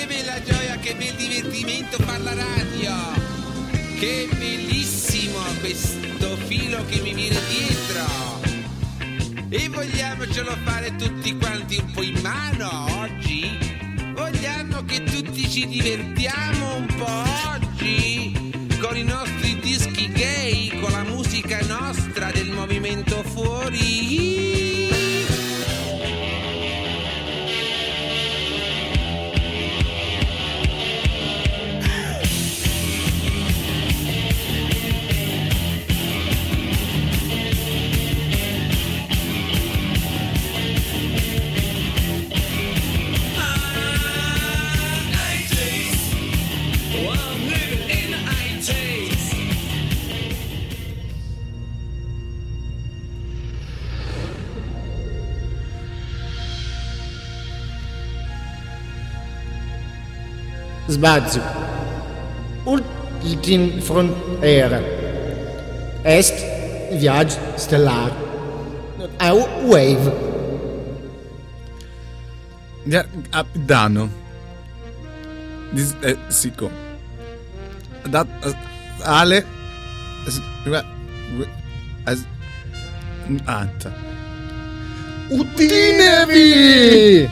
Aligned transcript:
che 0.00 0.06
bella 0.06 0.42
gioia, 0.42 0.76
che 0.76 0.94
bel 0.94 1.14
divertimento 1.14 1.98
far 2.02 2.20
la 2.22 2.32
radio. 2.32 2.92
Che 3.98 4.28
bellissimo 4.32 5.38
questo 5.60 6.36
filo 6.46 6.82
che 6.86 7.00
mi 7.02 7.12
viene 7.12 7.38
dietro. 7.48 8.40
E 9.50 9.68
vogliamocelo 9.68 10.56
fare 10.64 10.96
tutti 10.96 11.36
quanti 11.36 11.76
un 11.76 11.90
po' 11.92 12.02
in 12.02 12.18
mano 12.22 13.00
oggi? 13.00 13.58
Vogliamo 14.14 14.84
che 14.84 15.02
tutti 15.02 15.50
ci 15.50 15.66
divertiamo 15.66 16.76
un 16.76 16.86
po' 16.96 17.22
oggi? 17.52 18.52
Con 18.80 18.96
i 18.96 19.04
nostri 19.04 19.58
dischi 19.60 20.08
gay, 20.12 20.80
con 20.80 20.92
la 20.92 21.02
musica 21.02 21.60
nostra 21.66 22.30
del 22.30 22.50
movimento 22.50 23.22
fuori. 23.24 24.29
Sbazio. 61.00 61.40
Ultim 62.66 63.80
frontiera. 63.80 64.80
Est 66.04 66.34
viaggio 66.92 67.38
stellare. 67.56 68.12
A 69.18 69.32
wave. 69.64 70.12
Danno. 73.66 74.10
Dis- 75.72 75.96
eh, 76.02 76.16
Sico. 76.28 76.70
Da- 78.06 78.26
eh, 78.44 78.54
Ale. 79.02 79.44
As- 82.04 82.26
Anta. 83.46 83.90
Utinevi! 85.30 87.28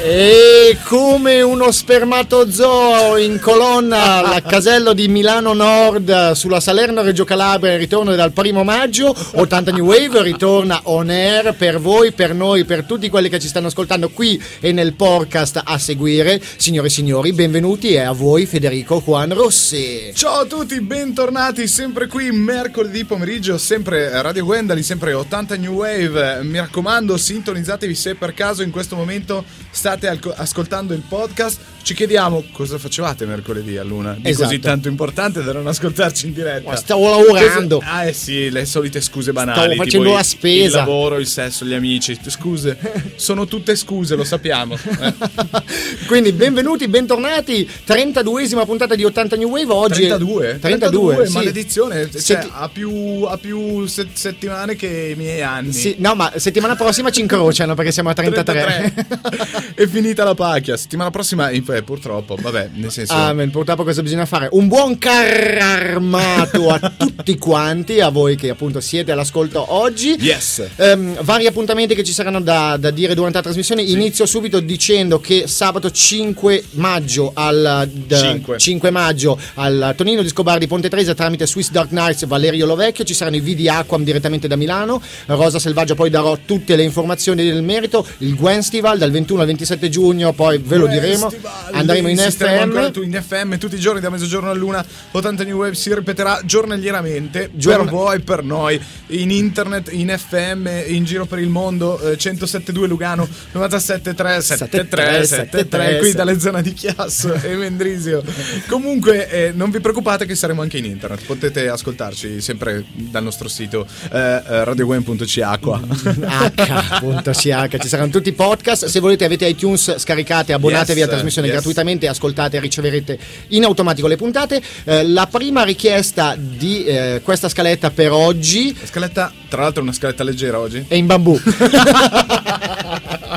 E 0.00 0.78
come 0.84 1.42
uno 1.42 1.72
spermatozoo 1.72 3.16
in 3.16 3.40
colonna 3.40 4.32
al 4.32 4.42
casello 4.42 4.92
di 4.92 5.08
Milano 5.08 5.52
Nord 5.54 6.32
sulla 6.32 6.60
Salerno 6.60 7.02
Reggio 7.02 7.24
Calabria 7.24 7.72
in 7.72 7.78
ritorno 7.78 8.14
dal 8.14 8.30
primo 8.32 8.62
maggio. 8.62 9.12
80 9.34 9.72
New 9.72 9.86
Wave 9.86 10.22
ritorna 10.22 10.80
on 10.84 11.10
air 11.10 11.52
per 11.54 11.80
voi, 11.80 12.12
per 12.12 12.32
noi, 12.32 12.64
per 12.64 12.84
tutti 12.84 13.10
quelli 13.10 13.28
che 13.28 13.40
ci 13.40 13.48
stanno 13.48 13.66
ascoltando 13.66 14.08
qui 14.10 14.40
e 14.60 14.70
nel 14.70 14.94
podcast 14.94 15.62
a 15.64 15.76
seguire. 15.78 16.40
Signore 16.56 16.86
e 16.86 16.90
signori 16.90 17.32
benvenuti 17.32 17.88
e 17.88 17.98
a 17.98 18.12
voi 18.12 18.46
Federico 18.46 19.02
Juan 19.04 19.34
Rossi. 19.34 20.12
Ciao 20.14 20.42
a 20.42 20.46
tutti, 20.46 20.80
bentornati 20.80 21.66
sempre 21.66 22.06
qui 22.06 22.30
mercoledì 22.30 23.04
pomeriggio, 23.04 23.58
sempre 23.58 24.22
Radio 24.22 24.44
Gwendali, 24.44 24.84
sempre 24.84 25.12
80 25.12 25.56
New 25.56 25.74
Wave. 25.74 26.44
Mi 26.44 26.58
raccomando, 26.58 27.16
sintonizzatevi 27.16 27.94
se 27.96 28.14
per 28.14 28.32
caso 28.32 28.62
in 28.62 28.70
questo 28.70 28.94
momento 28.94 29.44
state 29.70 29.86
al- 30.06 30.34
ascoltando 30.36 30.94
il 30.94 31.00
podcast. 31.00 31.60
Ci 31.82 31.94
chiediamo 31.94 32.44
cosa 32.52 32.76
facevate 32.76 33.24
mercoledì 33.24 33.78
a 33.78 33.82
luna 33.82 34.12
di 34.14 34.28
Esatto. 34.28 34.44
così 34.44 34.58
tanto 34.60 34.88
importante 34.88 35.42
da 35.42 35.52
non 35.54 35.66
ascoltarci 35.66 36.26
in 36.26 36.34
diretta. 36.34 36.68
Ma 36.70 36.76
stavo 36.76 37.08
lavorando. 37.08 37.80
Ah, 37.82 38.04
eh 38.04 38.12
sì, 38.12 38.50
le 38.50 38.66
solite 38.66 39.00
scuse 39.00 39.32
banali. 39.32 39.58
Stavo 39.74 39.74
facendo 39.84 40.12
la 40.12 40.22
spesa. 40.22 40.80
Il 40.80 40.84
lavoro, 40.86 41.16
il 41.18 41.26
sesso, 41.26 41.64
gli 41.64 41.72
amici. 41.72 42.18
Scuse, 42.26 42.78
sono 43.16 43.46
tutte 43.46 43.74
scuse, 43.74 44.16
lo 44.16 44.24
sappiamo. 44.24 44.74
eh. 44.74 45.14
Quindi 46.06 46.32
benvenuti, 46.32 46.88
bentornati 46.88 47.66
32esima 47.86 48.66
puntata 48.66 48.94
di 48.94 49.04
80 49.04 49.36
New 49.36 49.48
Wave 49.48 49.72
oggi 49.72 50.04
è- 50.04 50.08
32? 50.08 50.58
32, 50.60 51.26
sì. 51.26 51.32
maledizione. 51.32 52.10
Cioè, 52.10 52.20
Setti- 52.20 52.48
ha 52.52 52.68
più, 52.68 53.22
ha 53.22 53.38
più 53.38 53.86
se- 53.86 54.08
settimane 54.12 54.76
che 54.76 55.14
i 55.16 55.18
miei 55.18 55.40
anni. 55.42 55.72
Sì, 55.72 55.94
no, 56.00 56.14
ma 56.14 56.32
settimana 56.36 56.76
prossima 56.76 57.08
ci 57.10 57.20
incrociano 57.22 57.74
perché 57.74 57.92
siamo 57.92 58.10
a 58.10 58.12
33. 58.14 58.92
33. 58.92 59.72
è 59.74 59.86
finita 59.86 60.24
la 60.24 60.34
pacchia. 60.34 60.76
Settimana 60.76 61.10
prossima, 61.10 61.50
eh, 61.78 61.82
purtroppo, 61.82 62.36
vabbè, 62.40 62.70
nel 62.74 62.90
senso. 62.90 63.14
Amen, 63.14 63.50
purtroppo 63.50 63.84
cosa 63.84 64.02
bisogna 64.02 64.26
fare? 64.26 64.48
Un 64.52 64.68
buon 64.68 64.98
carro 64.98 65.60
armato 65.60 66.70
a 66.70 66.78
tutti 66.96 67.36
quanti, 67.38 68.00
a 68.00 68.08
voi 68.08 68.36
che 68.36 68.50
appunto 68.50 68.80
siete 68.80 69.12
all'ascolto 69.12 69.72
oggi. 69.74 70.16
Yes. 70.18 70.66
Ehm, 70.76 71.22
vari 71.22 71.46
appuntamenti 71.46 71.94
che 71.94 72.04
ci 72.04 72.12
saranno 72.12 72.40
da, 72.40 72.76
da 72.78 72.90
dire 72.90 73.14
durante 73.14 73.38
la 73.38 73.42
trasmissione. 73.42 73.82
Inizio 73.82 74.26
subito 74.26 74.60
dicendo 74.60 75.20
che 75.20 75.46
sabato 75.46 75.90
5 75.90 76.64
maggio 76.72 77.30
al 77.34 77.88
d- 77.92 78.16
Cinque. 78.16 78.58
5 78.58 78.90
maggio 78.90 79.38
al 79.54 79.94
Tonino 79.96 80.22
di 80.22 80.28
Scobar 80.28 80.58
di 80.58 80.66
Ponte 80.66 80.88
Tresa 80.88 81.14
tramite 81.14 81.46
Swiss 81.46 81.70
Dark 81.70 81.88
Knights 81.88 82.26
Valerio 82.26 82.66
Lovecchio 82.66 83.04
ci 83.04 83.14
saranno 83.14 83.36
i 83.36 83.40
video 83.40 83.72
Aquam 83.72 84.04
direttamente 84.04 84.48
da 84.48 84.56
Milano. 84.56 85.00
Rosa 85.26 85.58
Selvaggia 85.58 85.94
poi 85.94 86.10
darò 86.10 86.36
tutte 86.44 86.76
le 86.76 86.82
informazioni 86.82 87.44
del 87.44 87.62
merito. 87.62 88.06
Il 88.18 88.34
Gwenstival 88.34 88.98
dal 88.98 89.10
21 89.10 89.40
al 89.40 89.46
27 89.46 89.88
giugno, 89.88 90.32
poi 90.32 90.58
ve 90.58 90.76
lo 90.76 90.86
diremo. 90.86 91.30
Festival. 91.30 91.52
Andremo 91.72 92.08
in 92.08 92.18
FM. 92.18 93.02
in 93.02 93.22
FM 93.22 93.56
tutti 93.58 93.74
i 93.74 93.78
giorni 93.78 94.00
da 94.00 94.10
mezzogiorno 94.10 94.50
all'una 94.50 94.84
80 95.12 95.44
New 95.44 95.58
Wave 95.58 95.74
si 95.74 95.94
ripeterà 95.94 96.40
giornaliерamente 96.44 97.50
Giorn- 97.52 97.84
per 97.84 97.92
voi 97.92 98.20
per 98.20 98.42
noi 98.42 98.80
in 99.08 99.30
internet 99.30 99.92
in 99.92 100.14
FM 100.16 100.68
in 100.86 101.04
giro 101.04 101.26
per 101.26 101.38
il 101.38 101.48
mondo 101.48 101.98
eh, 102.00 102.16
107.2 102.16 102.86
Lugano 102.86 103.28
97.3 103.54 104.38
73 104.40 105.24
73 105.26 105.98
qui 105.98 106.12
dalle 106.12 106.38
zone 106.38 106.62
di 106.62 106.72
Chiasso 106.72 107.32
e 107.34 107.54
Mendrisio. 107.56 108.22
Comunque 108.68 109.28
eh, 109.28 109.52
non 109.54 109.70
vi 109.70 109.80
preoccupate 109.80 110.26
che 110.26 110.34
saremo 110.34 110.62
anche 110.62 110.78
in 110.78 110.84
internet 110.84 111.24
potete 111.24 111.68
ascoltarci 111.68 112.40
sempre 112.40 112.84
dal 112.94 113.22
nostro 113.22 113.48
sito 113.48 113.86
eh, 114.12 114.18
eh, 114.18 114.64
radiogwen.ch 114.64 115.38
H.ch 115.40 117.76
ci 117.78 117.88
saranno 117.88 118.10
tutti 118.10 118.28
i 118.30 118.32
podcast. 118.32 118.86
Se 118.86 119.00
volete 119.00 119.24
avete 119.24 119.46
iTunes 119.46 119.96
scaricate 119.98 120.52
abbonatevi 120.52 120.98
Yes, 120.98 121.06
alla 121.06 121.12
trasmissione 121.16 121.47
yes. 121.48 121.56
gratuitamente 121.56 122.08
ascoltate 122.08 122.56
e 122.56 122.60
riceverete 122.60 123.18
in 123.48 123.64
automatico 123.64 124.06
le 124.06 124.16
puntate. 124.16 124.62
Eh, 124.84 125.06
la 125.06 125.26
prima 125.26 125.64
richiesta 125.64 126.36
di 126.38 126.84
eh, 126.84 127.20
questa 127.22 127.48
scaletta 127.48 127.90
per 127.90 128.12
oggi. 128.12 128.76
La 128.78 128.86
scaletta 128.86 129.32
tra 129.48 129.62
l'altro 129.62 129.80
è 129.80 129.82
una 129.84 129.92
scaletta 129.92 130.24
leggera 130.24 130.58
oggi. 130.58 130.84
È 130.86 130.94
in 130.94 131.06
bambù. 131.06 131.38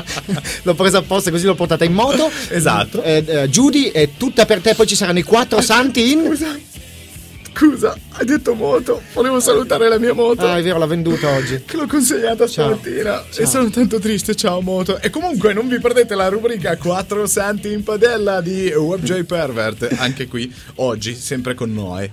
L'ho 0.62 0.74
presa 0.74 0.98
apposta 0.98 1.30
così 1.30 1.46
l'ho 1.46 1.54
portata 1.54 1.84
in 1.84 1.92
moto. 1.92 2.30
Esatto. 2.48 3.02
Eh, 3.02 3.24
eh, 3.26 3.48
Judy 3.48 3.90
è 3.90 4.10
tutta 4.16 4.46
per 4.46 4.60
te 4.60 4.74
poi 4.74 4.86
ci 4.86 4.96
saranno 4.96 5.18
i 5.18 5.22
quattro 5.22 5.60
santi 5.60 6.12
in 6.12 6.36
Scusa, 7.54 7.96
hai 8.14 8.24
detto 8.24 8.54
moto. 8.54 9.02
Volevo 9.12 9.38
salutare 9.38 9.88
la 9.88 9.98
mia 9.98 10.14
moto. 10.14 10.46
ah 10.46 10.58
è 10.58 10.62
vero 10.62 10.78
l'ha 10.78 10.86
venduta 10.86 11.28
oggi 11.30 11.62
Che 11.64 11.76
l'ho 11.76 11.86
consegnata 11.86 12.46
Ciao. 12.48 12.76
stamattina 12.76 13.24
Ciao. 13.30 13.42
e 13.44 13.46
sono 13.46 13.70
tanto 13.70 13.98
triste, 14.00 14.34
ciao 14.34 14.60
moto. 14.60 14.98
E 15.00 15.10
comunque 15.10 15.52
non 15.52 15.68
vi 15.68 15.78
perdete 15.78 16.14
la 16.14 16.28
rubrica 16.28 16.76
4 16.76 17.26
santi 17.26 17.72
in 17.72 17.82
padella 17.84 18.40
di 18.40 18.68
WebJ 18.68 19.22
Pervert, 19.24 19.94
anche 19.98 20.26
qui 20.26 20.52
oggi, 20.76 21.14
sempre 21.14 21.54
con 21.54 21.72
noi. 21.72 22.10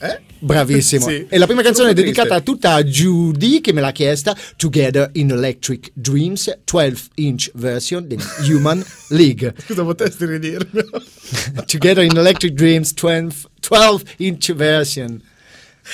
Eh? 0.00 0.20
Bravissimo. 0.38 1.08
Sì. 1.08 1.26
E 1.28 1.38
la 1.38 1.46
prima 1.46 1.62
canzone 1.62 1.90
è 1.90 1.94
dedicata 1.94 2.28
triste. 2.40 2.44
tutta 2.44 2.74
a 2.74 2.82
Judy 2.84 3.60
che 3.60 3.72
me 3.72 3.80
l'ha 3.80 3.90
chiesta, 3.92 4.36
Together 4.56 5.10
in 5.14 5.30
Electric 5.30 5.90
Dreams, 5.94 6.58
12 6.64 7.08
inch 7.16 7.50
version 7.54 8.06
di 8.06 8.16
Human 8.52 8.84
League. 9.08 9.54
Scusa, 9.66 9.82
potresti 9.82 10.24
ridirmi? 10.24 10.82
Together 11.66 12.04
in 12.04 12.16
Electric 12.16 12.52
Dreams, 12.52 12.92
12, 12.94 13.46
12 13.68 14.04
inch 14.18 14.54
version. 14.54 15.20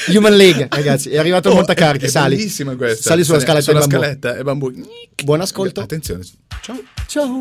Human 0.08 0.36
League, 0.36 0.66
ragazzi, 0.74 1.08
è 1.10 1.18
arrivato 1.18 1.50
Oh, 1.50 1.54
montacarchi, 1.54 2.08
sali. 2.08 2.36
bellissima 2.36 2.74
questa. 2.76 3.10
Sali 3.10 3.24
sulla 3.24 3.40
scaletta 3.40 3.64
sulla 3.64 3.82
scaletta 3.82 4.36
è 4.36 4.42
bambù. 4.42 4.72
Buon 5.22 5.40
ascolto. 5.40 5.80
Attenzione. 5.80 6.22
Ciao. 6.60 6.82
Ciao. 7.06 7.40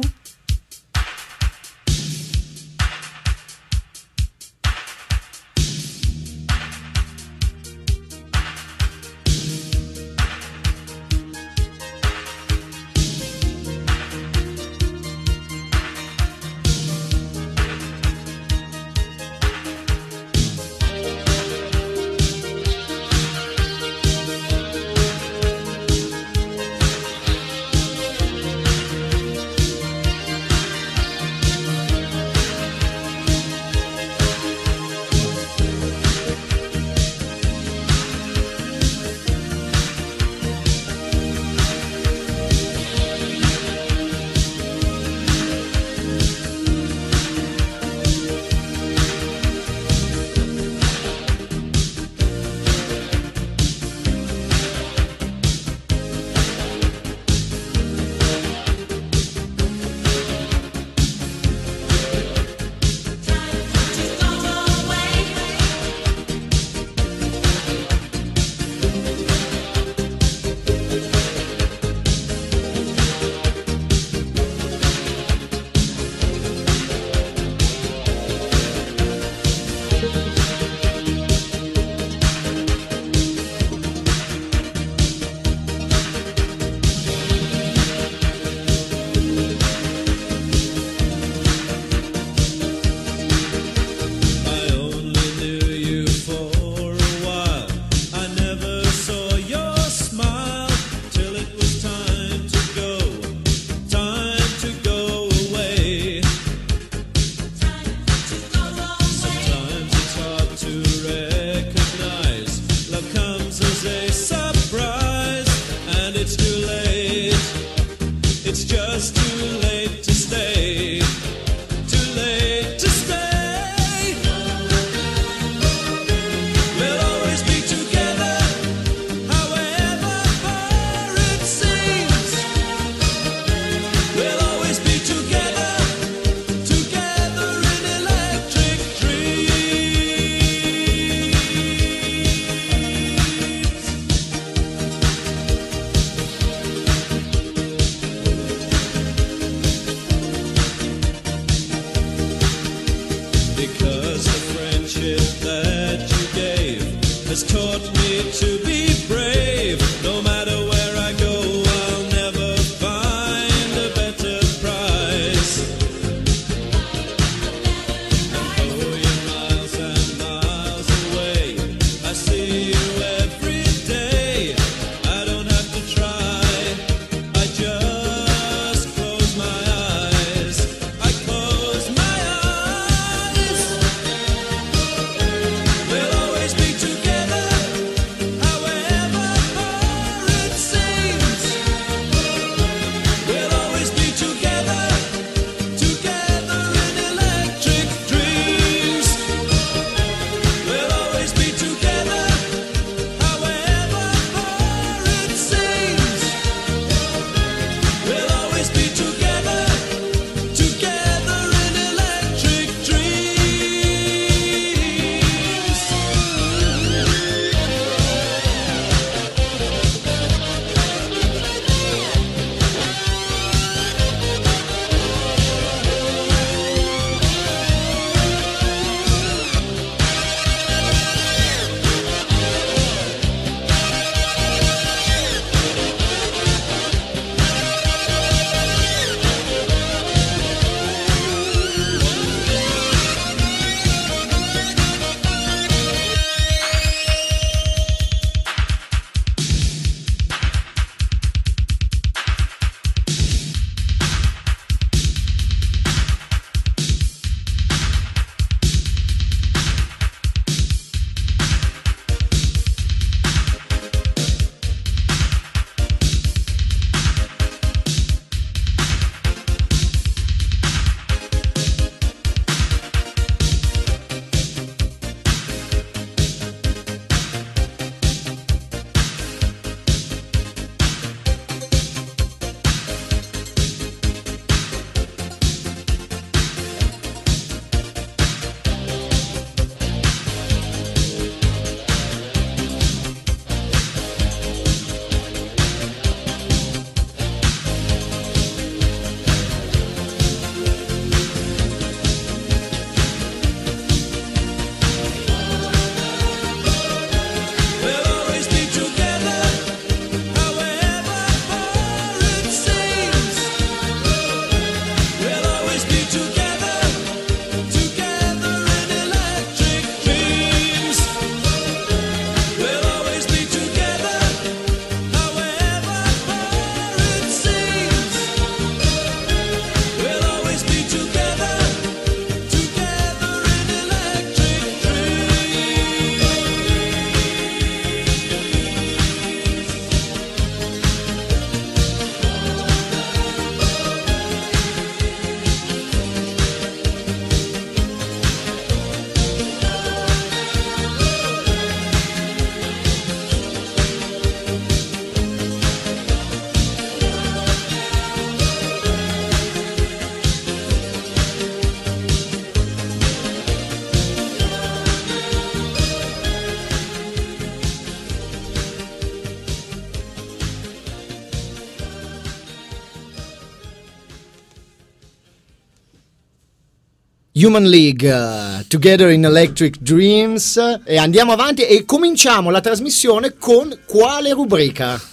Human 377.44 377.68
League, 377.68 378.06
uh, 378.06 378.64
Together 378.70 379.10
in 379.10 379.26
Electric 379.26 379.80
Dreams. 379.82 380.80
E 380.86 380.98
andiamo 380.98 381.34
avanti 381.34 381.66
e 381.66 381.84
cominciamo 381.84 382.50
la 382.50 382.62
trasmissione 382.62 383.34
con 383.38 383.80
quale 383.86 384.32
rubrica? 384.32 385.13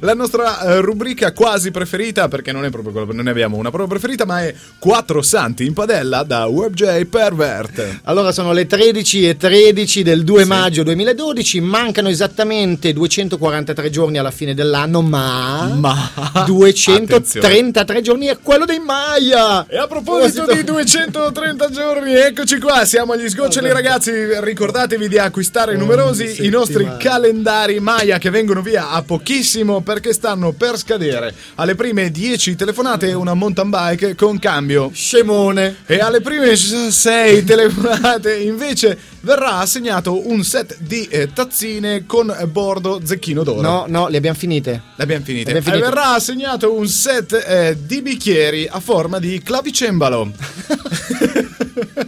La 0.00 0.14
nostra 0.14 0.60
eh, 0.60 0.80
rubrica 0.80 1.32
quasi 1.32 1.70
preferita, 1.70 2.28
perché 2.28 2.52
non 2.52 2.64
è 2.64 2.70
proprio 2.70 2.92
quello, 2.92 3.12
non 3.12 3.24
ne 3.24 3.30
abbiamo 3.30 3.56
una 3.56 3.70
proprio 3.70 3.88
preferita, 3.88 4.24
ma 4.24 4.42
è 4.42 4.54
Quattro 4.78 5.22
Santi 5.22 5.66
in 5.66 5.72
padella 5.72 6.22
da 6.22 6.46
WebJ 6.46 7.04
Pervert. 7.06 8.00
Allora 8.04 8.32
sono 8.32 8.52
le 8.52 8.66
13 8.66 9.28
e 9.28 9.36
13 9.36 10.02
del 10.02 10.24
2 10.24 10.44
maggio 10.44 10.82
2012, 10.82 11.60
mancano 11.60 12.08
esattamente 12.08 12.92
243 12.92 13.90
giorni 13.90 14.18
alla 14.18 14.30
fine 14.30 14.54
dell'anno, 14.54 15.02
ma, 15.02 15.70
Ma- 15.74 16.44
233 16.46 18.00
giorni 18.02 18.26
è 18.26 18.38
quello 18.42 18.64
dei 18.64 18.78
Maya. 18.78 19.66
E 19.68 19.76
a 19.76 19.86
proposito 19.86 20.46
di 20.52 20.64
230 20.64 21.70
giorni, 21.70 22.14
eccoci 22.14 22.58
qua, 22.58 22.84
siamo 22.84 23.12
agli 23.12 23.28
sgoccioli 23.28 23.70
ragazzi, 23.70 24.10
ricordatevi 24.40 25.08
di 25.08 25.18
acquistare 25.18 25.76
numerosi 25.76 26.24
Ogni 26.38 26.46
i 26.46 26.48
nostri 26.50 26.88
calendari 26.98 27.80
Maya 27.80 28.18
che 28.18 28.30
vengono 28.30 28.62
via 28.62 28.90
a 28.90 29.02
pochissimo 29.02 29.80
perché 29.88 30.12
stanno 30.12 30.52
per 30.52 30.76
scadere. 30.76 31.34
Alle 31.54 31.74
prime 31.74 32.10
10 32.10 32.56
telefonate 32.56 33.14
una 33.14 33.32
mountain 33.32 33.70
bike 33.70 34.14
con 34.16 34.38
cambio. 34.38 34.90
Scemone. 34.92 35.76
E 35.86 35.98
alle 35.98 36.20
prime 36.20 36.54
6 36.54 37.42
telefonate 37.44 38.36
invece 38.36 38.98
verrà 39.20 39.56
assegnato 39.60 40.28
un 40.28 40.44
set 40.44 40.76
di 40.80 41.06
eh, 41.06 41.32
tazzine 41.32 42.04
con 42.04 42.36
bordo 42.52 43.00
zecchino 43.02 43.42
d'oro. 43.42 43.62
No, 43.62 43.86
no, 43.88 44.08
le 44.08 44.18
abbiamo 44.18 44.36
finite. 44.36 44.82
L'abbiamo 44.96 45.24
finite. 45.24 45.54
L'abbiamo 45.54 45.78
finite. 45.78 45.86
E 45.86 45.90
verrà 45.90 46.12
assegnato 46.12 46.74
un 46.74 46.86
set 46.86 47.32
eh, 47.32 47.74
di 47.80 48.02
bicchieri 48.02 48.68
a 48.70 48.80
forma 48.80 49.18
di 49.18 49.40
clavicembalo. 49.40 50.32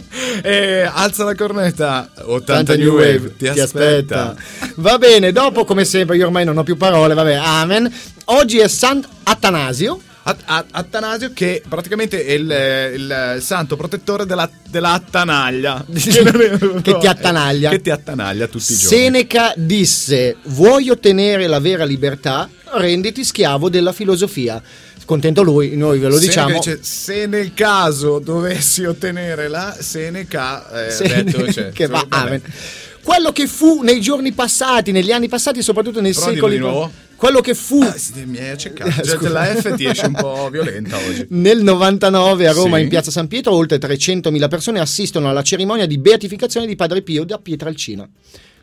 e 0.41 0.81
alza 0.91 1.23
la 1.23 1.35
cornetta. 1.35 2.09
80 2.23 2.75
New 2.75 2.93
Wave 2.95 3.35
ti, 3.37 3.47
aspetta. 3.47 4.35
Va 4.75 4.97
bene, 4.97 5.31
dopo 5.31 5.65
come 5.65 5.85
sempre 5.85 6.17
io 6.17 6.25
ormai 6.25 6.45
non 6.45 6.57
ho 6.57 6.63
più 6.63 6.77
parole, 6.77 7.13
vabbè, 7.13 7.33
amen. 7.33 7.91
Oggi 8.25 8.59
è 8.59 8.67
San 8.67 9.03
Attanasio. 9.23 10.01
At- 10.23 10.43
At- 10.45 10.67
Attanasio 10.69 11.31
che 11.33 11.63
praticamente 11.67 12.23
è 12.23 12.33
il, 12.33 12.93
il 12.95 13.37
santo 13.41 13.75
protettore 13.75 14.27
della, 14.27 14.47
della 14.69 14.91
attanaglia. 14.93 15.83
non 15.89 16.41
è- 16.41 16.81
Che 16.81 16.97
ti 16.99 17.07
attanaglia. 17.07 17.69
Che 17.71 17.81
ti 17.81 17.89
attanaglia 17.89 18.45
tutti 18.47 18.73
i 18.73 18.75
giorni. 18.77 18.97
Seneca 18.97 19.53
disse: 19.55 20.35
Vuoi 20.43 20.91
ottenere 20.91 21.47
la 21.47 21.59
vera 21.59 21.83
libertà? 21.85 22.47
Renditi 22.73 23.23
schiavo 23.23 23.67
della 23.69 23.93
filosofia. 23.93 24.61
Contento 25.11 25.41
lui, 25.43 25.75
noi 25.75 25.99
ve 25.99 26.07
lo 26.07 26.13
Seneca 26.17 26.45
diciamo. 26.45 26.53
dice, 26.59 26.79
se 26.81 27.25
nel 27.25 27.53
caso 27.53 28.19
dovessi 28.19 28.85
ottenere 28.85 29.49
la 29.49 29.75
Seneca, 29.77 30.85
eh, 30.87 30.89
Se- 30.89 31.03
ha 31.03 31.21
detto, 31.21 31.51
cioè, 31.51 31.71
che 31.71 31.87
va, 31.87 32.05
vabbè. 32.07 32.25
amen. 32.27 32.41
Quello 33.03 33.33
che 33.33 33.45
fu 33.45 33.81
nei 33.81 33.99
giorni 33.99 34.31
passati, 34.31 34.93
negli 34.93 35.11
anni 35.11 35.27
passati, 35.27 35.61
soprattutto 35.61 35.99
nei 35.99 36.13
Però 36.13 36.27
dillo 36.27 36.35
secoli. 36.35 36.53
di 36.53 36.59
nuovo. 36.61 36.91
Quello 37.21 37.39
che 37.39 37.53
fu 37.53 37.79
Ah, 37.83 37.95
mi 38.25 38.39
hai 38.39 38.49
accecato. 38.49 38.89
Già 39.03 39.15
Scusa. 39.15 39.29
la 39.29 39.43
F 39.45 39.75
ti 39.75 39.85
esce 39.85 40.07
un 40.07 40.13
po' 40.13 40.49
violenta 40.51 40.97
oggi. 40.97 41.27
Nel 41.29 41.61
99 41.61 42.47
a 42.47 42.51
Roma 42.51 42.77
Sì. 42.77 42.81
in 42.81 42.89
piazza 42.89 43.11
San 43.11 43.27
Pietro 43.27 43.53
oltre 43.53 43.77
300.000 43.77 44.47
persone 44.47 44.79
assistono 44.79 45.29
alla 45.29 45.43
cerimonia 45.43 45.85
di 45.85 45.99
beatificazione 45.99 46.65
di 46.65 46.75
Padre 46.75 47.03
Pio 47.03 47.23
da 47.23 47.37
Pietralcina. 47.37 48.09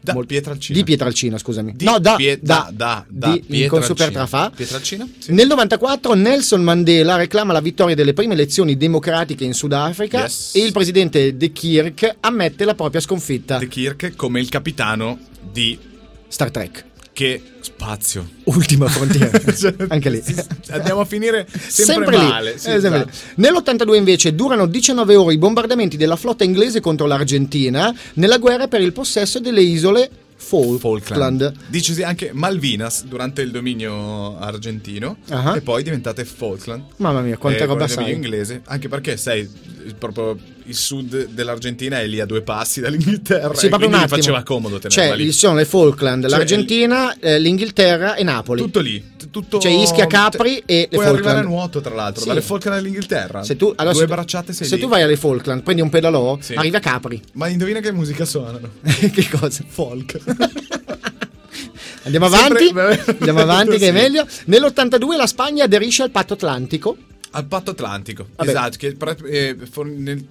Da 0.00 0.12
Mol- 0.12 0.26
Pietralcina. 0.26 0.76
Di 0.76 0.82
Pietralcina, 0.84 1.38
scusami. 1.38 1.74
Di 1.76 1.84
no, 1.84 2.00
da, 2.00 2.16
Pie- 2.16 2.40
da, 2.42 2.68
da, 2.74 3.04
da, 3.08 3.28
di, 3.30 3.38
Pietralcina. 3.42 3.68
con 3.68 3.82
super 3.84 4.10
trafà. 4.10 4.50
Pietralcina? 4.50 5.08
Sì. 5.18 5.32
Nel 5.34 5.46
94 5.46 6.14
Nelson 6.14 6.60
Mandela 6.60 7.14
reclama 7.14 7.52
la 7.52 7.60
vittoria 7.60 7.94
delle 7.94 8.12
prime 8.12 8.34
elezioni 8.34 8.76
democratiche 8.76 9.44
in 9.44 9.54
Sudafrica 9.54 10.22
Yes. 10.22 10.50
e 10.56 10.64
il 10.64 10.72
presidente 10.72 11.36
De 11.36 11.52
Klerk 11.52 12.16
ammette 12.18 12.64
la 12.64 12.74
propria 12.74 13.00
sconfitta. 13.00 13.58
De 13.58 13.68
Kirk 13.68 14.16
come 14.16 14.40
il 14.40 14.48
capitano 14.48 15.16
di 15.52 15.78
Star 16.26 16.50
Trek. 16.50 16.86
Che 17.18 17.42
Spazio. 17.62 18.28
Ultima 18.44 18.86
frontiera. 18.88 19.40
Cioè, 19.52 19.74
Anche 19.88 20.08
lì. 20.08 20.22
Andiamo 20.70 21.00
a 21.00 21.04
finire 21.04 21.48
sempre, 21.66 22.16
lì. 22.16 22.22
male. 22.24 22.58
sì, 22.58 22.68
Eh, 22.68 22.78
sempre 22.78 23.00
esatto. 23.00 23.10
lì. 23.34 23.42
Nell'82 23.42 23.94
invece 23.96 24.34
durano 24.36 24.66
19 24.66 25.16
ore 25.16 25.34
i 25.34 25.38
bombardamenti 25.38 25.96
della 25.96 26.14
flotta 26.14 26.44
inglese 26.44 26.78
contro 26.78 27.06
l'Argentina 27.08 27.92
nella 28.14 28.38
guerra 28.38 28.68
per 28.68 28.82
il 28.82 28.92
possesso 28.92 29.40
delle 29.40 29.62
isole 29.62 30.08
Falkland. 30.36 30.80
Falkland. 31.02 31.52
Dicesi 31.66 32.04
anche 32.04 32.30
Malvinas 32.32 33.02
durante 33.06 33.42
il 33.42 33.50
dominio 33.50 34.38
argentino 34.38 35.16
Ah. 35.30 35.56
e 35.56 35.60
poi 35.60 35.82
diventate 35.82 36.24
Falkland. 36.24 36.84
Mamma 36.98 37.20
mia, 37.22 37.36
quanta 37.36 37.64
Eh, 37.64 37.66
roba 37.66 37.88
sai. 37.88 38.12
inglese, 38.12 38.60
anche 38.66 38.86
perché 38.88 39.16
il- 39.86 39.96
proprio 39.98 40.38
il 40.68 40.74
sud 40.74 41.28
dell'Argentina 41.30 41.98
è 42.00 42.06
lì 42.06 42.20
a 42.20 42.26
due 42.26 42.42
passi 42.42 42.80
dall'Inghilterra 42.80 43.54
Sì, 43.54 43.68
proprio 43.68 43.88
un 43.88 43.94
attimo. 43.94 44.16
faceva 44.16 44.42
comodo 44.42 44.78
tenerla 44.78 45.14
Cioè, 45.14 45.16
lì. 45.16 45.32
ci 45.32 45.38
sono 45.38 45.54
le 45.56 45.64
Falkland, 45.64 46.22
Cioè, 46.28 46.30
l'Argentina, 46.30 47.18
eh, 47.18 47.38
l'Inghilterra 47.38 48.14
e 48.14 48.22
Napoli. 48.22 48.60
Tutto 48.60 48.80
lì, 48.80 49.02
tutto 49.30 49.58
Cioè, 49.58 49.70
Ischia, 49.72 50.06
Capri 50.06 50.62
e 50.66 50.80
le 50.82 50.88
Puoi 50.88 51.04
Falkland. 51.04 51.14
arrivare 51.26 51.38
a 51.38 51.42
nuoto, 51.48 51.80
tra 51.80 51.94
l'altro, 51.94 52.22
Sì. 52.22 52.28
dalle 52.28 52.42
Falkland 52.42 52.78
all'Inghilterra. 52.78 53.42
Se 53.42 53.56
tu, 53.56 53.72
allora, 53.76 53.92
due 53.94 54.02
se 54.02 54.08
bracciate 54.08 54.52
sei 54.52 54.66
se 54.66 54.74
lì. 54.76 54.80
tu 54.82 54.88
vai 54.88 55.02
alle 55.02 55.16
Falkland, 55.16 55.62
prendi 55.62 55.80
un 55.82 55.88
pedalò, 55.90 56.38
Sì. 56.40 56.54
arrivi 56.54 56.76
a 56.76 56.80
Capri. 56.80 57.20
Ma 57.32 57.48
indovina 57.48 57.80
che 57.80 57.90
musica 57.92 58.24
suonano? 58.24 58.70
che 59.12 59.28
cosa? 59.30 59.64
Folk. 59.66 60.18
Andiamo 62.04 62.28
Sempre- 62.30 62.68
avanti. 62.68 63.10
Andiamo 63.10 63.40
avanti, 63.42 63.76
che 63.78 63.88
è 63.88 63.92
meglio. 63.92 64.26
Nell'82 64.46 65.16
la 65.16 65.26
Spagna 65.26 65.64
aderisce 65.64 66.02
al 66.02 66.10
patto 66.10 66.34
atlantico. 66.34 66.96
Al 67.32 67.46
patto 67.46 67.72
atlantico, 67.72 68.26
Vabbè. 68.36 68.48
esatto, 68.50 68.76
che 68.78 68.96
eh, 69.26 69.56
nel- 69.84 70.26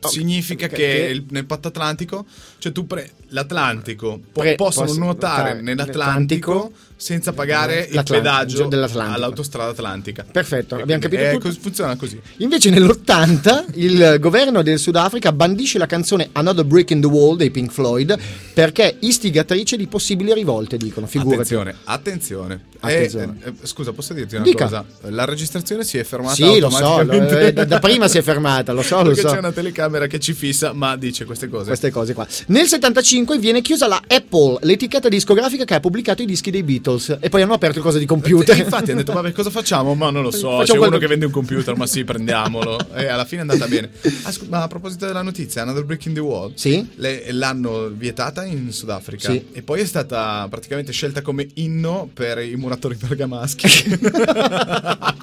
Oh, 0.00 0.08
significa 0.08 0.66
ok, 0.66 0.70
che 0.72 0.76
che- 0.76 1.08
il- 1.12 1.26
nel 1.30 1.44
patto 1.44 1.66
atlantico, 1.68 2.24
cioè 2.58 2.70
tu 2.70 2.86
pre- 2.86 3.10
l'Atlantico 3.28 4.20
po- 4.32 4.40
Pre- 4.40 4.54
possono 4.54 4.86
posso 4.86 4.98
nuotare 4.98 5.60
nell'Atlantico 5.60 6.70
senza 7.00 7.32
pagare 7.32 7.86
il 7.90 8.02
pedaggio 8.02 8.66
all'autostrada 8.68 9.70
atlantica. 9.70 10.24
Perfetto, 10.30 10.76
E 10.78 10.82
abbiamo 10.82 11.00
capito 11.00 11.22
eh, 11.22 11.30
tutto. 11.32 11.46
cos- 11.48 11.58
funziona 11.58 11.94
così. 11.96 12.20
Invece 12.38 12.70
nell'80 12.70 13.64
il 13.74 14.16
governo 14.18 14.62
del 14.62 14.78
Sudafrica 14.80 15.30
bandisce 15.32 15.78
la 15.78 15.86
canzone 15.86 16.30
Another 16.32 16.64
Brick 16.64 16.90
in 16.90 17.00
the 17.00 17.06
Wall 17.06 17.36
dei 17.36 17.50
Pink 17.52 17.70
Floyd 17.70 18.18
perché 18.52 18.96
istigatrice 19.00 19.76
di 19.76 19.86
possibili 19.86 20.32
rivolte, 20.34 20.76
dicono, 20.76 21.06
figurati. 21.06 21.54
Attenzione, 21.54 21.74
attenzione. 21.84 22.60
Attenzione. 22.80 23.38
Eh, 23.44 23.48
eh, 23.48 23.54
scusa, 23.66 23.92
posso 23.92 24.12
dirti 24.14 24.34
una 24.36 24.44
Dica. 24.44 24.64
cosa? 24.64 24.84
La 25.10 25.24
registrazione 25.24 25.84
si 25.84 25.98
è 25.98 26.04
fermata 26.04 26.34
Sì, 26.34 26.58
lo 26.58 26.70
so, 26.70 27.02
lo- 27.02 27.12
eh, 27.12 27.52
da- 27.52 27.78
prima 27.78 28.08
si 28.08 28.18
è 28.18 28.22
fermata, 28.22 28.72
lo 28.72 28.82
so, 28.82 28.98
lo 28.98 29.10
Perché 29.10 29.20
so. 29.20 29.28
c'è 29.28 29.38
una 29.38 29.52
telecamera 29.52 30.06
che 30.08 30.18
ci 30.18 30.32
fissa, 30.32 30.72
ma 30.72 30.96
dice 30.96 31.24
queste 31.24 31.48
cose. 31.48 31.66
Queste 31.66 31.90
cose 31.90 32.12
qua. 32.14 32.26
Nel 32.46 32.66
75 32.66 33.17
viene 33.38 33.60
chiusa 33.62 33.86
la 33.86 34.02
Apple, 34.06 34.58
l'etichetta 34.62 35.08
discografica 35.08 35.64
che 35.64 35.74
ha 35.74 35.80
pubblicato 35.80 36.22
i 36.22 36.26
dischi 36.26 36.50
dei 36.50 36.62
Beatles. 36.62 37.18
E 37.20 37.28
poi 37.28 37.42
hanno 37.42 37.54
aperto 37.54 37.78
il 37.78 37.84
coso 37.84 37.98
di 37.98 38.06
computer. 38.06 38.56
E 38.56 38.60
infatti 38.62 38.90
hanno 38.90 39.00
detto, 39.00 39.12
vabbè, 39.12 39.32
cosa 39.32 39.50
facciamo? 39.50 39.94
Ma 39.94 40.10
non 40.10 40.22
lo 40.22 40.30
so, 40.30 40.38
Facciamo 40.58 40.62
c'è 40.64 40.72
quello- 40.72 40.86
uno 40.88 40.98
che 40.98 41.06
vende 41.06 41.26
un 41.26 41.32
computer, 41.32 41.76
ma 41.76 41.86
sì, 41.86 42.04
prendiamolo. 42.04 42.78
E 42.94 43.06
alla 43.06 43.24
fine 43.24 43.42
è 43.42 43.44
andata 43.48 43.66
bene. 43.66 43.90
Ah, 44.22 44.32
scu- 44.32 44.48
ma 44.48 44.62
a 44.62 44.68
proposito 44.68 45.06
della 45.06 45.22
notizia, 45.22 45.62
Another 45.62 45.84
Brick 45.84 46.06
in 46.06 46.14
the 46.14 46.20
Wall, 46.20 46.52
Sì? 46.54 46.86
le- 46.96 47.30
l'hanno 47.32 47.88
vietata 47.88 48.44
in 48.44 48.72
Sudafrica 48.72 49.30
Sì. 49.30 49.46
e 49.52 49.62
poi 49.62 49.80
è 49.80 49.84
stata 49.84 50.46
praticamente 50.50 50.92
scelta 50.92 51.22
come 51.22 51.46
inno 51.54 52.08
per 52.12 52.38
i 52.38 52.54
muratori 52.56 52.96
bergamaschi. 52.96 53.66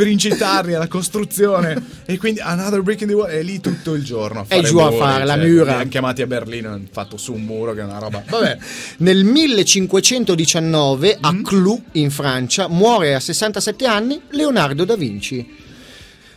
per 0.00 0.08
incitarli 0.08 0.72
alla 0.72 0.88
costruzione. 0.88 1.76
E 2.06 2.16
quindi 2.16 2.40
Another 2.40 2.80
Brick 2.80 3.02
in 3.02 3.08
the 3.08 3.12
Wall 3.12 3.28
è 3.28 3.42
lì 3.42 3.60
tutto 3.60 3.92
il 3.92 4.02
giorno. 4.02 4.46
Fare 4.46 4.62
giù 4.62 4.78
a 4.78 4.90
fare 4.90 5.26
la 5.26 5.34
cioè, 5.34 5.46
mura. 5.46 5.84
Chiamati 5.84 6.22
a 6.22 6.26
Berlino, 6.26 6.70
hanno 6.70 6.86
fatto 6.90 7.18
su 7.18 7.34
un 7.34 7.42
muro 7.42 7.74
che 7.74 7.80
è 7.80 7.84
una 7.84 7.98
roba. 7.98 8.22
Vabbè. 8.26 8.56
Nel 8.98 9.24
1519 9.24 11.18
a 11.20 11.32
Mm. 11.32 11.42
Clou, 11.42 11.82
in 11.92 12.10
Francia, 12.10 12.66
muore 12.68 13.14
a 13.14 13.20
67 13.20 13.84
anni 13.86 14.18
Leonardo 14.30 14.84
da 14.86 14.96
Vinci. 14.96 15.46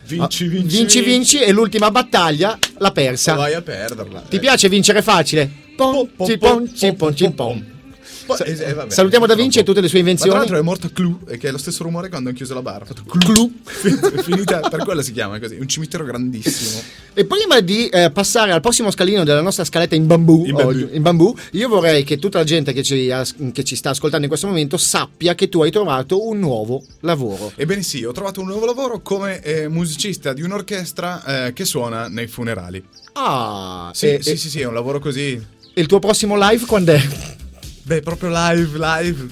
Vinci, 0.06 0.44
Ah, 0.44 0.48
vinci, 0.48 0.76
vinci, 0.76 1.00
vinci, 1.00 1.40
e 1.40 1.50
l'ultima 1.50 1.90
battaglia 1.90 2.58
l'ha 2.76 2.92
persa. 2.92 3.32
Vai 3.32 3.54
a 3.54 3.62
perderla. 3.62 4.24
Ti 4.28 4.38
piace 4.38 4.68
vincere 4.68 5.00
facile? 5.00 5.50
Pon, 5.74 6.10
ci 6.26 6.36
pon, 6.36 6.70
ci 6.74 6.92
pon, 6.92 7.16
ci 7.16 7.30
pon. 7.30 7.73
Poi- 8.26 8.38
eh, 8.44 8.52
eh, 8.58 8.72
vabbè, 8.74 8.92
salutiamo 8.92 9.26
Da 9.26 9.34
Vinci 9.34 9.58
e 9.58 9.62
tutte 9.64 9.80
le 9.80 9.88
sue 9.88 9.98
Ma 9.98 10.04
tra 10.04 10.10
invenzioni. 10.12 10.38
l'altro 10.38 10.58
è 10.58 10.62
morto 10.62 10.90
Clou, 10.92 11.18
e 11.28 11.36
che 11.36 11.48
è 11.48 11.50
lo 11.50 11.58
stesso 11.58 11.82
rumore 11.82 12.08
quando 12.08 12.28
hanno 12.28 12.36
chiuso 12.36 12.54
la 12.54 12.62
bar. 12.62 12.82
Ha 12.82 12.84
fatto 12.86 13.02
Clou. 13.18 13.52
Finita, 14.22 14.60
per 14.60 14.82
quello 14.84 15.02
si 15.02 15.12
chiama 15.12 15.38
così. 15.38 15.56
Un 15.60 15.68
cimitero 15.68 16.04
grandissimo. 16.04 16.80
E 17.12 17.24
prima 17.26 17.60
di 17.60 17.86
eh, 17.88 18.10
passare 18.10 18.52
al 18.52 18.60
prossimo 18.60 18.90
scalino 18.90 19.24
della 19.24 19.40
nostra 19.42 19.64
scaletta 19.64 19.94
in 19.94 20.06
bambù, 20.06 20.44
In 20.46 20.54
bambù. 20.54 20.88
in 20.92 21.02
bambù, 21.02 21.34
io 21.52 21.68
vorrei 21.68 22.02
che 22.04 22.18
tutta 22.18 22.38
la 22.38 22.44
gente 22.44 22.72
che 22.72 22.82
ci, 22.82 23.10
che 23.52 23.64
ci 23.64 23.76
sta 23.76 23.90
ascoltando 23.90 24.24
in 24.24 24.28
questo 24.30 24.46
momento 24.48 24.76
sappia 24.76 25.34
che 25.34 25.48
tu 25.48 25.62
hai 25.62 25.70
trovato 25.70 26.26
un 26.26 26.38
nuovo 26.38 26.82
lavoro. 27.00 27.52
Ebbene 27.56 27.82
sì, 27.82 28.04
ho 28.04 28.12
trovato 28.12 28.40
un 28.40 28.46
nuovo 28.46 28.66
lavoro 28.66 29.00
come 29.00 29.40
eh, 29.42 29.68
musicista 29.68 30.32
di 30.32 30.42
un'orchestra 30.42 31.46
eh, 31.46 31.52
che 31.52 31.64
suona 31.64 32.08
nei 32.08 32.26
funerali. 32.26 32.82
Ah, 33.12 33.90
Sì, 33.94 34.06
e, 34.14 34.22
sì, 34.22 34.30
e- 34.30 34.36
sì, 34.36 34.48
sì, 34.50 34.60
è 34.60 34.66
un 34.66 34.74
lavoro 34.74 34.98
così. 34.98 35.32
e 35.74 35.80
il 35.80 35.86
tuo 35.86 35.98
prossimo 36.00 36.36
live 36.36 36.64
quando 36.66 36.92
è? 36.92 37.00
Beh, 37.86 38.00
proprio 38.00 38.30
live, 38.32 38.78
live. 38.78 39.26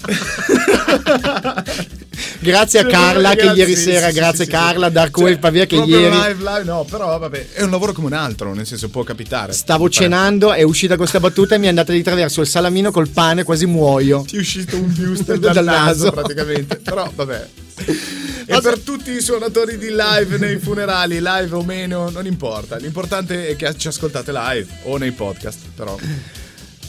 grazie 2.40 2.80
a 2.80 2.86
Carla 2.86 3.34
che 3.34 3.52
ieri 3.54 3.76
sera, 3.76 4.08
sì, 4.08 4.14
grazie 4.14 4.44
sì, 4.44 4.50
Carla. 4.50 4.88
Dark 4.88 5.14
Cioè, 5.14 5.24
Wave 5.24 5.38
Pavia 5.38 5.66
che 5.66 5.76
ieri 5.76 6.10
live, 6.10 6.36
live, 6.38 6.64
no, 6.64 6.84
però 6.84 7.18
vabbè, 7.18 7.50
è 7.52 7.62
un 7.62 7.70
lavoro 7.70 7.92
come 7.92 8.06
un 8.06 8.14
altro, 8.14 8.54
nel 8.54 8.66
senso 8.66 8.88
può 8.88 9.02
capitare. 9.02 9.52
stavo 9.52 9.90
cenando, 9.90 10.54
è 10.54 10.62
uscita 10.62 10.96
questa 10.96 11.20
battuta 11.20 11.54
e 11.54 11.58
mi 11.58 11.66
è 11.66 11.68
andata 11.68 11.92
di 11.92 12.02
traverso 12.02 12.40
il 12.40 12.46
salamino 12.46 12.90
col 12.90 13.10
pane, 13.10 13.42
quasi 13.42 13.66
muoio. 13.66 14.24
Ti 14.26 14.36
è 14.36 14.40
uscito 14.40 14.76
un 14.76 14.90
wuster 14.96 15.36
dal, 15.38 15.52
Dal 15.52 15.64
naso, 15.64 16.04
naso. 16.04 16.12
praticamente. 16.12 16.76
Però 16.76 17.10
vabbè. 17.14 17.48
E 18.50 18.60
per 18.60 18.80
tutti 18.80 19.12
i 19.12 19.20
suonatori 19.20 19.78
di 19.78 19.90
live 19.90 20.36
nei 20.36 20.58
funerali, 20.58 21.20
live 21.22 21.54
o 21.54 21.62
meno, 21.62 22.10
non 22.10 22.26
importa. 22.26 22.76
L'importante 22.78 23.46
è 23.46 23.54
che 23.54 23.72
ci 23.76 23.86
ascoltate 23.86 24.32
live 24.32 24.66
o 24.84 24.96
nei 24.96 25.12
podcast, 25.12 25.58
però. 25.72 25.96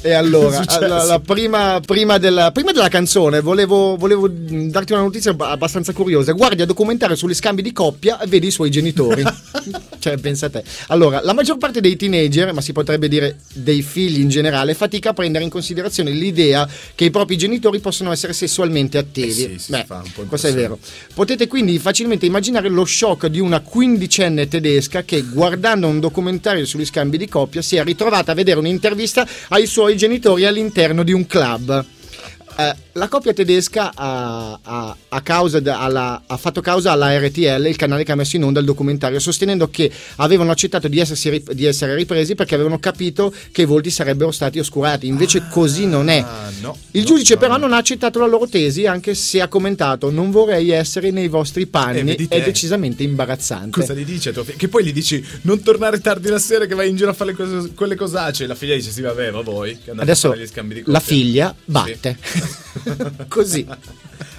E 0.02 0.14
allora, 0.14 0.58
È 0.60 0.62
successo? 0.62 0.84
allora, 0.84 1.04
la 1.04 1.20
prima, 1.20 1.80
prima 1.86 2.18
della, 2.18 2.52
prima 2.52 2.72
della 2.72 2.88
canzone 2.88 3.40
volevo, 3.40 3.96
volevo 3.98 4.28
darti 4.28 4.94
una 4.94 5.04
notizia 5.04 5.32
ab- 5.32 5.42
abbastanza 5.42 5.94
curiosa. 5.94 6.32
Guardi 6.32 6.62
a 6.64 6.66
documentario 6.66 7.16
sugli 7.16 7.36
scambi 7.36 7.62
di 7.62 7.72
coppia 7.72 8.20
e 8.20 8.28
vedi 8.28 8.48
i 8.48 8.52
suoi 8.52 8.72
genitori. 8.72 9.24
cioè, 10.00 10.18
pensa 10.18 10.48
a 10.48 10.50
te. 10.50 10.64
Allora, 10.88 11.22
la 11.24 11.34
maggior 11.34 11.58
parte 11.58 11.82
dei 11.82 11.96
teenager, 11.96 12.52
ma 12.54 12.62
si 12.62 12.72
potrebbe 12.72 13.08
dire 13.08 13.38
dei 13.54 13.82
figli 13.84 14.20
in 14.20 14.30
generale, 14.30 14.74
fatica 14.74 15.12
a 15.12 15.14
prendere 15.14 15.44
in 15.44 15.50
considerazione 15.50 16.12
l'idea 16.12 16.68
che 16.96 17.06
i 17.06 17.12
propri 17.12 17.38
genitori 17.38 17.80
possono 17.80 18.12
essere 18.12 18.34
sessualmente 18.34 18.98
attivi. 18.98 19.30
Eh 19.30 19.32
sì, 19.32 19.60
sì, 19.60 19.72
Beh, 19.72 19.86
questo 20.28 20.48
è 20.48 20.54
vero. 20.54 20.80
Potete 21.14 21.48
quindi 21.48 21.78
facilmente 21.78 22.26
immaginare 22.26 22.70
lo 22.70 22.86
shock 22.86 23.28
di 23.28 23.40
una 23.40 23.60
quindicenne 23.60 24.48
tedesca 24.48 25.04
che 25.04 25.22
guardando 25.24 25.88
un 25.88 26.00
documentario 26.00 26.66
sugli 26.66 26.86
scambi 26.86 27.18
di 27.18 27.28
coppia 27.28 27.62
si 27.62 27.76
è 27.76 27.84
ritrovata 27.84 28.32
a 28.32 28.36
vedere 28.36 28.58
un'intervista 28.60 29.28
ai 29.50 29.68
suoi 29.68 29.91
genitori 29.96 30.46
all'interno 30.46 31.04
di 31.04 31.12
un 31.12 31.26
club. 31.26 31.86
Eh, 32.58 32.76
la 32.94 33.08
coppia 33.08 33.34
tedesca 33.34 33.92
ha, 33.96 34.60
ha- 34.62 34.98
a 35.10 35.22
causa 35.22 35.60
de- 35.60 35.70
alla- 35.70 36.22
ha 36.28 36.38
fatto 36.38 36.62
causa 36.62 36.92
alla 36.92 37.18
RTL, 37.18 37.66
il 37.68 37.76
canale 37.76 38.04
che 38.04 38.12
ha 38.12 38.16
messo 38.16 38.36
in 38.36 38.44
onda 38.44 38.60
il 38.60 38.66
documentario, 38.66 39.20
sostenendo 39.20 39.70
che 39.70 39.90
avevano 40.18 40.52
accettato 40.52 40.88
di, 40.88 41.02
rip- 41.02 41.52
di 41.54 41.66
essere 41.66 41.96
ripresi 41.96 42.36
perché 42.36 42.54
avevano 42.56 42.78
capito 42.80 43.34
che 43.52 43.62
i 43.62 43.66
volti 43.66 43.90
sarebbero 43.90 44.32
stati 44.32 44.60
oscurati. 44.60 45.08
Invece 45.08 45.48
così 45.50 45.86
non 45.86 46.10
è. 46.10 46.20
Ah, 46.20 46.50
no. 46.62 46.78
Il 46.92 47.06
giudice 47.06 47.36
no, 47.36 47.40
però 47.40 47.54
no. 47.54 47.60
non 47.68 47.74
ha 47.74 47.78
accettato 47.78 48.20
la 48.20 48.28
loro 48.28 48.48
tesi, 48.48 48.86
anche 48.86 49.16
se 49.16 49.42
ha 49.42 49.48
commentato 49.48 50.12
non 50.12 50.30
vorrei 50.30 50.70
essere 50.72 51.12
nei 51.12 51.28
vostri 51.30 51.64
Eh, 51.64 51.68
panni, 51.68 52.04
vedi 52.04 52.26
è 52.30 52.40
te. 52.40 52.44
decisamente 52.44 53.04
imbarazzante. 53.04 53.80
Cosa 53.80 53.94
gli 53.94 54.04
dice? 54.06 54.34
Che 54.34 54.68
poi 54.68 54.84
gli 54.84 54.94
dici 54.94 55.24
non 55.44 55.62
tornare 55.64 56.00
tardi 56.00 56.28
la 56.28 56.40
sera 56.40 56.66
che 56.66 56.76
vai 56.76 56.90
in 56.90 56.96
giro 56.98 57.10
a 57.10 57.14
fare 57.14 57.34
cose- 57.34 57.72
quelle 57.74 57.96
cosacce. 57.96 58.46
La 58.46 58.56
figlia 58.56 58.76
dice 58.76 58.92
sì 58.92 59.02
vabbè 59.02 59.32
ma 59.32 59.42
voi 59.42 59.72
andate 59.72 60.00
a 60.00 60.02
Adesso 60.04 60.30
fare 60.30 60.42
gli 60.42 60.48
scambi 60.48 60.74
di 60.76 60.84
la 60.86 61.00
coppia." 61.00 61.16
figlia 61.16 61.56
batte. 61.66 62.18
Così. 63.28 63.66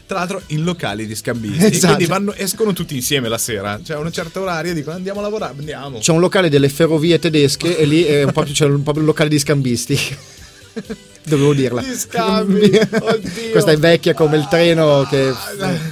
Tra 0.06 0.18
l'altro 0.18 0.42
in 0.48 0.62
locali 0.64 1.06
di 1.06 1.14
scambisti. 1.14 1.64
Esatto. 1.64 1.94
Quindi 1.94 2.06
vanno- 2.06 2.34
escono 2.34 2.72
tutti 2.72 2.94
insieme 2.94 3.28
la 3.28 3.38
sera. 3.38 3.80
Cioè 3.82 3.96
a 3.96 3.98
una 3.98 4.10
certa 4.10 4.40
oraria 4.40 4.72
dicono 4.72 4.96
andiamo 4.96 5.20
a 5.20 5.22
lavorare, 5.22 5.54
andiamo. 5.58 5.98
C'è 5.98 6.12
un 6.12 6.20
locale 6.20 6.48
delle 6.48 6.68
ferrovie 6.68 7.18
tedesche 7.18 7.78
e 7.78 7.84
lì 7.84 8.04
è 8.04 8.24
un 8.24 8.32
po' 8.32 8.42
più- 8.42 8.52
c'è 8.52 8.66
un, 8.66 8.82
proprio 8.82 9.02
un 9.02 9.08
locale 9.08 9.28
di 9.28 9.38
scambisti. 9.38 9.98
Dovevo 11.24 11.52
dirla. 11.54 11.80
Gli 11.82 11.94
scambi, 11.94 12.64
oddio. 12.90 13.50
Questa 13.52 13.70
è 13.70 13.76
vecchia 13.76 14.12
come 14.14 14.36
il 14.36 14.46
treno 14.50 15.06
che 15.08 15.32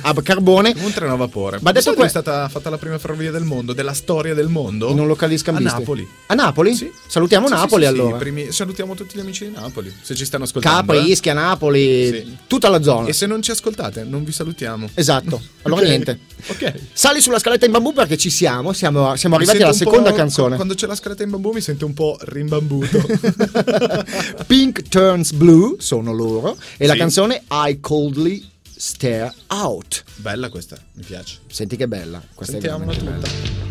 a 0.02 0.14
carbone. 0.22 0.74
Un 0.82 0.92
treno 0.92 1.12
a 1.12 1.16
vapore. 1.16 1.58
Ma 1.62 1.70
detto 1.70 1.84
Sai 1.84 1.94
que- 1.94 2.06
è 2.06 2.08
stata 2.08 2.48
fatta 2.48 2.68
la 2.70 2.78
prima 2.78 2.98
ferrovia 2.98 3.30
del 3.30 3.44
mondo, 3.44 3.72
della 3.72 3.92
storia 3.94 4.34
del 4.34 4.48
mondo? 4.48 4.88
In 4.90 4.98
un 4.98 5.06
locale 5.06 5.32
di 5.32 5.38
scambisti. 5.38 5.68
A 5.74 5.78
Napoli. 5.78 6.08
A 6.26 6.34
Napoli? 6.34 6.74
Sì. 6.74 6.90
Salutiamo 7.06 7.46
Sì, 7.46 7.52
Napoli 7.52 7.84
sì, 7.86 7.92
sì, 7.92 7.98
allora. 8.00 8.16
primi- 8.16 8.50
salutiamo 8.52 8.94
tutti 8.94 9.16
gli 9.16 9.20
amici 9.20 9.46
di 9.46 9.52
Napoli. 9.54 9.92
Se 10.00 10.14
ci 10.14 10.24
stanno 10.24 10.44
ascoltando. 10.44 10.92
Capri, 10.92 11.08
eh. 11.08 11.12
Ischia, 11.12 11.32
Napoli, 11.32 12.06
Sì. 12.08 12.36
tutta 12.46 12.68
la 12.68 12.82
zona. 12.82 13.06
E 13.08 13.12
se 13.12 13.26
non 13.26 13.40
ci 13.40 13.50
ascoltate, 13.52 14.02
non 14.04 14.24
vi 14.24 14.32
salutiamo. 14.32 14.88
Esatto. 14.94 15.40
Allora 15.62 15.82
Ok. 15.82 15.86
niente. 15.88 16.18
Ok. 16.46 16.72
Sali 16.94 17.20
sulla 17.20 17.38
scaletta 17.38 17.66
in 17.66 17.72
bambù 17.72 17.92
perché 17.92 18.16
ci 18.16 18.30
siamo, 18.30 18.72
siamo, 18.72 19.14
siamo 19.16 19.34
arrivati 19.36 19.62
alla 19.62 19.74
seconda 19.74 20.10
canzone. 20.12 20.56
Quando 20.56 20.72
c'è 20.74 20.86
la 20.86 20.94
scaletta 20.94 21.22
in 21.22 21.28
bambù 21.30 21.52
mi 21.52 21.60
sento 21.60 21.84
un 21.84 21.92
po' 21.92 22.16
rimbambuto. 22.22 22.98
Pink 24.46 24.88
Turns 25.20 25.32
Blue 25.32 25.76
sono 25.80 26.12
loro 26.14 26.56
e 26.78 26.86
la 26.86 26.94
Sì. 26.94 26.98
canzone 26.98 27.42
I 27.50 27.78
Coldly 27.80 28.42
Stare 28.74 29.34
Out. 29.48 30.04
Bella 30.16 30.48
questa, 30.48 30.78
mi 30.94 31.02
piace. 31.02 31.40
Senti 31.46 31.76
che 31.76 31.86
bella, 31.86 32.22
questa 32.34 32.54
Sentiamola 32.54 32.90
è 32.92 32.96
tutta. 32.96 33.10
bella. 33.10 33.69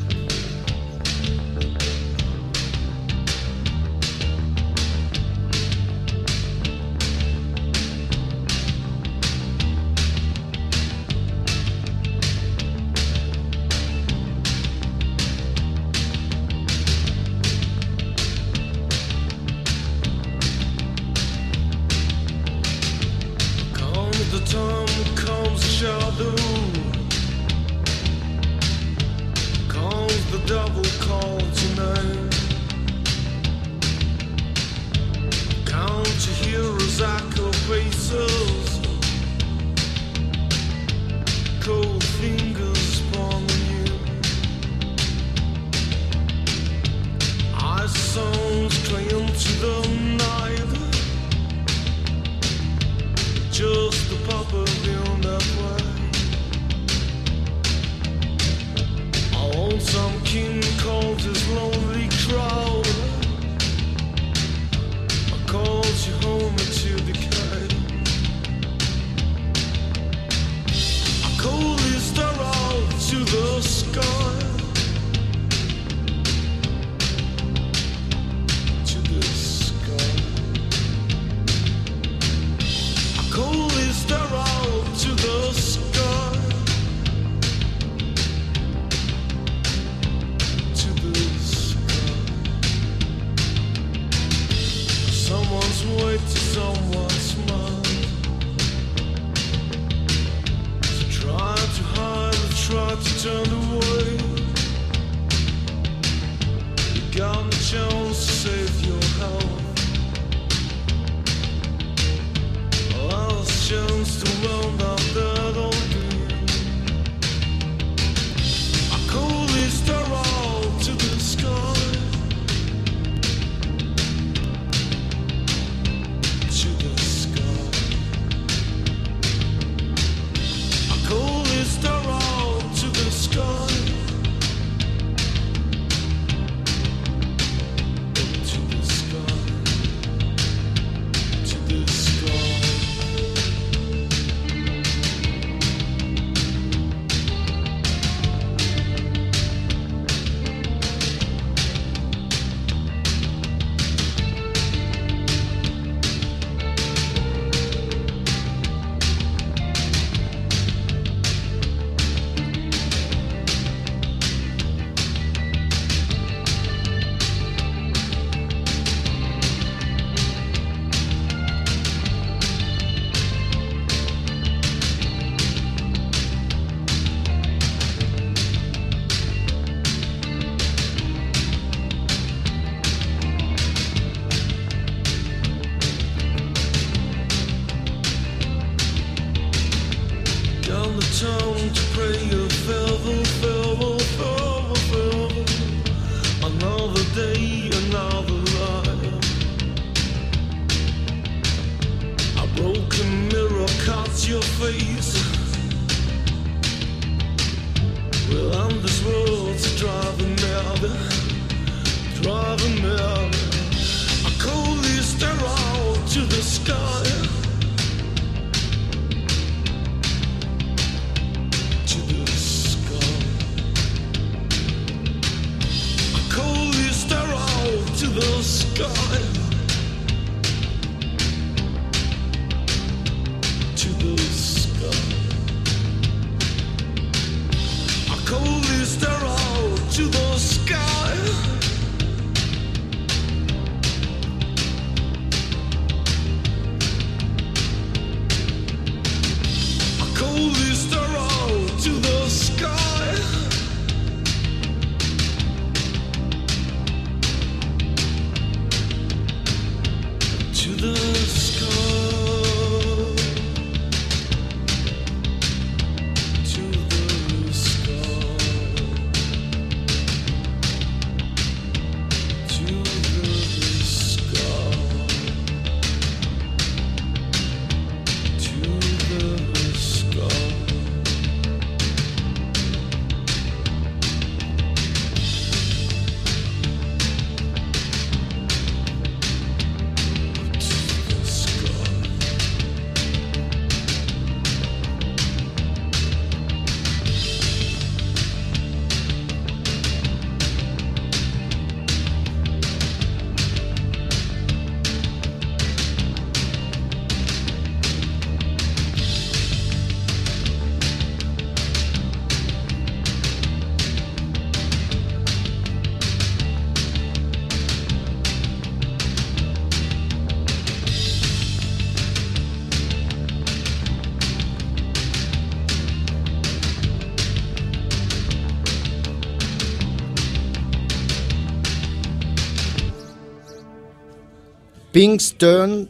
Pinks 335.00 335.32
Turn 335.32 335.88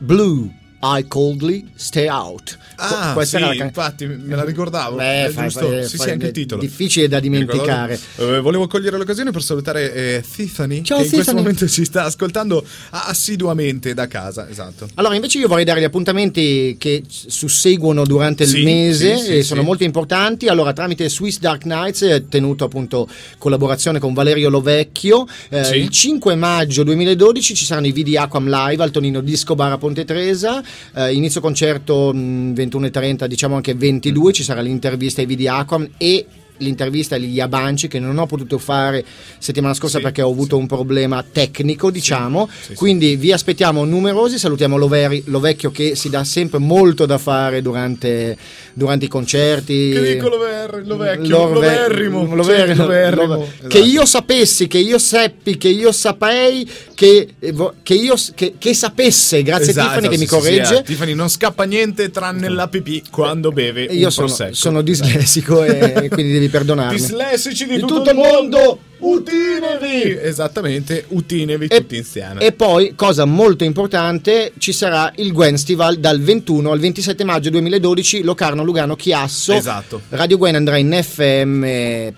Blue. 0.00 0.50
I 0.80 1.04
coldly 1.08 1.66
stay 1.74 2.08
out. 2.08 2.56
Ah, 2.76 3.12
Questa 3.12 3.36
sì, 3.38 3.42
era 3.42 3.52
la 3.52 3.58
can- 3.58 3.66
infatti 3.66 4.06
me 4.06 4.36
la 4.36 4.44
ricordavo. 4.44 4.96
Beh, 4.96 5.24
È 5.26 5.28
fai- 5.30 5.44
giusto? 5.48 5.68
fai- 5.68 5.88
sì, 5.88 5.96
fai- 5.96 6.06
sì, 6.06 6.12
anche 6.12 6.26
il 6.26 6.32
titolo. 6.32 6.60
difficile 6.60 7.08
da 7.08 7.18
dimenticare. 7.18 7.98
Eh, 8.16 8.38
volevo 8.40 8.68
cogliere 8.68 8.96
l'occasione 8.96 9.32
per 9.32 9.42
salutare 9.42 9.92
eh, 9.92 10.22
Tiffany, 10.32 10.82
Ciao, 10.82 10.98
che 10.98 11.04
in 11.04 11.10
questo 11.10 11.32
Tiffany. 11.32 11.38
momento 11.38 11.66
ci 11.68 11.84
sta 11.84 12.04
ascoltando 12.04 12.64
assiduamente 12.90 13.94
da 13.94 14.06
casa. 14.06 14.48
Esatto. 14.48 14.88
Allora, 14.94 15.14
invece 15.14 15.38
io 15.38 15.48
vorrei 15.48 15.64
dare 15.64 15.80
gli 15.80 15.84
appuntamenti 15.84 16.76
che 16.78 17.02
susseguono 17.08 18.04
durante 18.04 18.44
il 18.44 18.48
Sì, 18.50 18.62
mese 18.62 19.16
sì, 19.18 19.36
e 19.38 19.42
sono 19.42 19.62
molto 19.62 19.82
importanti. 19.84 20.46
Allora, 20.46 20.72
tramite 20.72 21.08
Swiss 21.08 21.38
Dark 21.38 21.64
Nights, 21.64 22.02
eh, 22.02 22.28
tenuto 22.28 22.64
appunto 22.64 23.08
collaborazione 23.38 23.98
con 23.98 24.12
Valerio 24.14 24.48
Lovecchio, 24.50 25.26
eh, 25.48 25.76
il 25.76 25.88
5 25.88 26.34
maggio 26.36 26.82
2012 26.84 27.54
ci 27.54 27.64
saranno 27.64 27.86
i 27.88 27.92
VD 27.92 28.14
Aquam 28.16 28.48
Live 28.48 28.82
al 28.82 28.90
Tonino 28.90 29.20
Disco 29.20 29.54
Bar 29.54 29.72
a 29.72 29.78
Ponte 29.78 30.04
Tresa, 30.04 30.62
eh, 30.94 31.12
inizio 31.12 31.40
concerto 31.40 32.12
mh, 32.12 32.52
21.30, 32.52 33.26
diciamo 33.26 33.56
anche 33.56 33.74
22, 33.74 34.32
ci 34.32 34.42
sarà 34.42 34.60
l'intervista 34.60 35.20
ai 35.20 35.26
VD 35.26 35.46
Aquam 35.46 35.88
e 35.96 36.26
l'intervista 36.58 37.14
agli 37.16 37.40
Abanci 37.40 37.88
che 37.88 37.98
non 37.98 38.18
ho 38.18 38.26
potuto 38.26 38.58
fare 38.58 39.04
settimana 39.38 39.74
scorsa 39.74 39.96
Sì, 39.98 40.02
perché 40.04 40.22
ho 40.22 40.30
avuto 40.30 40.56
un 40.56 40.66
problema 40.66 41.24
tecnico 41.30 41.90
diciamo. 41.90 42.48
sì, 42.50 42.66
sì. 42.68 42.74
quindi 42.74 43.16
vi 43.16 43.32
aspettiamo 43.32 43.84
numerosi 43.84 44.38
salutiamo 44.38 44.76
Loveri, 44.76 45.22
Lovecchio 45.26 45.70
che 45.70 45.94
si 45.96 46.08
dà 46.10 46.24
sempre 46.24 46.58
molto 46.58 47.06
da 47.06 47.18
fare 47.18 47.62
durante, 47.62 48.36
durante 48.72 49.04
i 49.06 49.08
concerti. 49.08 49.90
Che 49.92 50.12
dico 50.14 50.28
Lover, 50.28 50.82
Lovecchio, 50.84 51.36
Love- 51.38 51.54
Loverrimo, 51.54 52.34
Lover- 52.34 52.66
cioè, 52.66 52.74
Loverrimo, 52.74 53.26
Love- 53.34 53.44
esatto. 53.54 53.68
che 53.68 53.78
io 53.78 54.04
sapessi 54.06 54.66
che 54.66 54.78
io 54.78 54.98
seppi 54.98 55.56
che 55.56 55.68
io 55.68 55.92
sapei 55.92 56.68
che, 56.94 57.28
eh, 57.38 57.54
che 57.82 57.94
io 57.94 58.14
che, 58.34 58.54
che 58.58 58.74
sapesse 58.74 59.42
grazie 59.42 59.70
Esatto, 59.70 59.98
a 59.98 60.00
Tiffany 60.00 60.08
che 60.08 60.14
sì, 60.16 60.20
mi 60.20 60.26
sì, 60.28 60.34
sì, 60.34 60.40
corregge. 60.40 60.82
Tiffany 60.82 61.14
non 61.14 61.28
scappa 61.28 61.64
niente 61.64 62.10
tranne 62.10 62.48
la 62.48 62.68
pipì 62.68 63.02
quando 63.10 63.52
beve 63.52 63.84
io 63.84 64.10
sono, 64.10 64.28
sono 64.50 64.82
dislessico 64.82 65.62
e 65.64 66.08
quindi 66.10 66.32
devi 66.32 66.47
perdonarmi 66.48 66.96
Dislessici 66.96 67.66
di, 67.66 67.74
Di 67.74 67.80
tutto, 67.80 67.94
tutto 67.96 68.10
il 68.10 68.16
il 68.16 68.22
mondo, 68.22 68.78
utinevi! 68.98 70.18
Esattamente, 70.20 71.04
utinevi 71.08 71.66
E, 71.66 71.80
tutti 71.80 71.96
insieme. 71.96 72.40
e 72.40 72.52
poi, 72.52 72.94
cosa 72.96 73.24
molto 73.24 73.64
importante, 73.64 74.52
ci 74.58 74.72
sarà 74.72 75.12
il 75.16 75.32
Gwenstival 75.32 75.96
dal 75.98 76.20
21 76.20 76.70
al 76.72 76.78
27 76.78 77.24
maggio 77.24 77.50
2012, 77.50 78.22
Locarno, 78.22 78.64
Lugano, 78.64 78.96
Chiasso. 78.96 79.52
Esatto. 79.52 80.00
Radio 80.10 80.36
Gwen 80.38 80.54
andrà 80.56 80.76
in 80.76 80.98
FM 81.00 81.60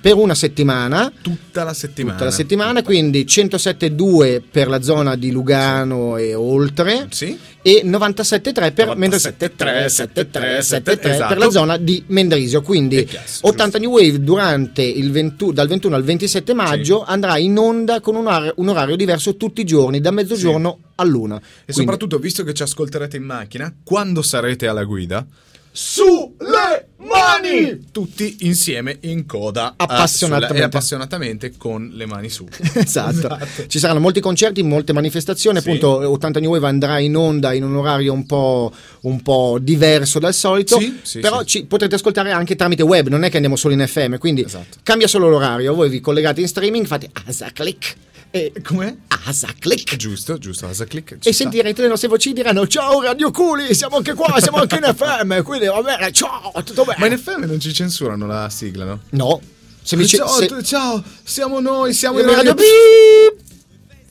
per 0.00 0.14
una 0.14 0.34
settimana. 0.34 1.12
tutta 1.20 1.64
la 1.64 1.74
settimana. 1.74 2.14
Tutta 2.14 2.24
la 2.26 2.34
settimana, 2.34 2.82
quindi 2.82 3.24
107.2 3.24 4.40
per 4.50 4.68
la 4.68 4.82
zona 4.82 5.16
di 5.16 5.30
Lugano 5.30 6.16
e 6.16 6.34
oltre 6.34 7.06
Sì. 7.10 7.36
E 7.62 7.82
97.3 7.84 8.72
per, 8.72 8.96
mentre 8.96 9.18
97.3, 9.18 9.86
73, 9.86 10.62
73 10.62 11.10
esatto. 11.10 11.28
per 11.28 11.38
la 11.38 11.50
zona 11.50 11.76
di 11.76 12.02
Mendrisio. 12.06 12.62
Quindi 12.62 13.04
Chiasso, 13.04 13.46
80 13.46 13.78
New 13.78 13.90
Wave 13.90 14.20
durante 14.20 14.82
il 14.82 15.10
20 15.10 15.52
dal 15.52 15.68
21 15.68 15.94
al 15.94 16.04
27 16.04 16.54
maggio 16.54 17.04
andrà 17.04 17.36
in 17.38 17.56
onda 17.58 18.00
con 18.00 18.16
un 18.16 18.26
orario, 18.26 18.54
un 18.56 18.68
orario 18.68 18.96
diverso 18.96 19.36
tutti 19.36 19.60
i 19.60 19.64
giorni, 19.64 20.00
da 20.00 20.10
mezzogiorno 20.10 20.78
all'una. 20.96 21.36
E 21.36 21.40
Quindi- 21.40 21.72
soprattutto, 21.72 22.18
visto 22.18 22.44
che 22.44 22.54
ci 22.54 22.62
ascolterete 22.62 23.16
in 23.16 23.24
macchina, 23.24 23.74
quando 23.82 24.22
sarete 24.22 24.66
alla 24.66 24.84
guida, 24.84 25.26
sulle 25.72 26.88
mani! 26.98 27.86
Tutti 27.92 28.38
insieme 28.40 28.98
in 29.02 29.24
coda. 29.26 29.70
eh, 29.70 29.74
Appassionatamente. 29.76 30.46
sulla- 30.54 30.60
E 30.60 30.62
appassionatamente 30.64 31.52
con 31.56 31.90
le 31.94 32.06
mani 32.06 32.28
su. 32.28 32.46
Esatto. 32.74 33.38
Ci 33.66 33.78
saranno 33.78 34.00
molti 34.00 34.20
concerti, 34.20 34.62
molte 34.62 34.92
manifestazioni. 34.92 35.60
Sì. 35.60 35.68
Appunto, 35.68 36.10
80 36.10 36.40
New 36.40 36.50
Wave 36.50 36.66
andrà 36.66 36.98
in 36.98 37.16
onda 37.16 37.52
in 37.52 37.62
un 37.64 37.76
orario 37.76 38.12
un 38.12 38.26
po', 38.26 38.72
un 39.02 39.22
po' 39.22 39.58
diverso 39.60 40.18
dal 40.18 40.34
solito. 40.34 40.78
Sì, 40.78 40.98
sì, 41.02 41.18
però 41.20 41.40
sì. 41.40 41.46
ci 41.46 41.64
potrete 41.64 41.94
ascoltare 41.94 42.30
anche 42.32 42.56
tramite 42.56 42.82
web, 42.82 43.08
non 43.08 43.22
è 43.24 43.28
che 43.30 43.36
andiamo 43.36 43.56
solo 43.56 43.74
in 43.74 43.86
FM. 43.86 44.16
Quindi 44.18 44.44
Esatto. 44.44 44.78
cambia 44.82 45.06
solo 45.06 45.28
l'orario. 45.28 45.74
Voi 45.74 45.88
vi 45.88 46.00
collegate 46.00 46.40
in 46.40 46.48
streaming, 46.48 46.86
fate 46.86 47.10
asa 47.26 47.50
click 47.52 47.94
e 48.30 48.52
Com'è? 48.62 48.94
asa 49.26 49.48
click. 49.58 49.96
Giusto, 49.96 50.38
giusto, 50.38 50.66
asa 50.66 50.84
click. 50.84 51.18
E 51.22 51.32
sentirete 51.32 51.82
le 51.82 51.88
nostre 51.88 52.08
voci 52.08 52.32
diranno 52.32 52.66
ciao 52.66 53.00
Radio 53.02 53.30
Culi, 53.30 53.74
siamo 53.74 53.96
anche 53.96 54.14
qua, 54.14 54.40
siamo 54.40 54.58
anche 54.58 54.76
in 54.76 54.94
FM, 54.94 55.42
quindi 55.42 55.66
va 55.66 55.82
bene, 55.82 56.12
ciao, 56.12 56.52
tutto 56.64 56.84
bene. 56.84 56.98
Ma 57.00 57.06
in 57.06 57.18
FM 57.18 57.44
non 57.44 57.58
ci 57.60 57.72
censurano 57.72 58.26
la 58.26 58.48
sigla, 58.48 58.84
no? 58.84 59.00
No, 59.10 59.40
se 59.82 59.96
mi 59.96 60.02
dice- 60.02 60.16
ciao, 60.18 60.28
se- 60.28 60.62
ciao, 60.62 61.02
siamo 61.24 61.60
noi, 61.60 61.92
siamo 61.92 62.20
in 62.20 62.26
radio. 62.26 62.50
radio- 62.54 62.64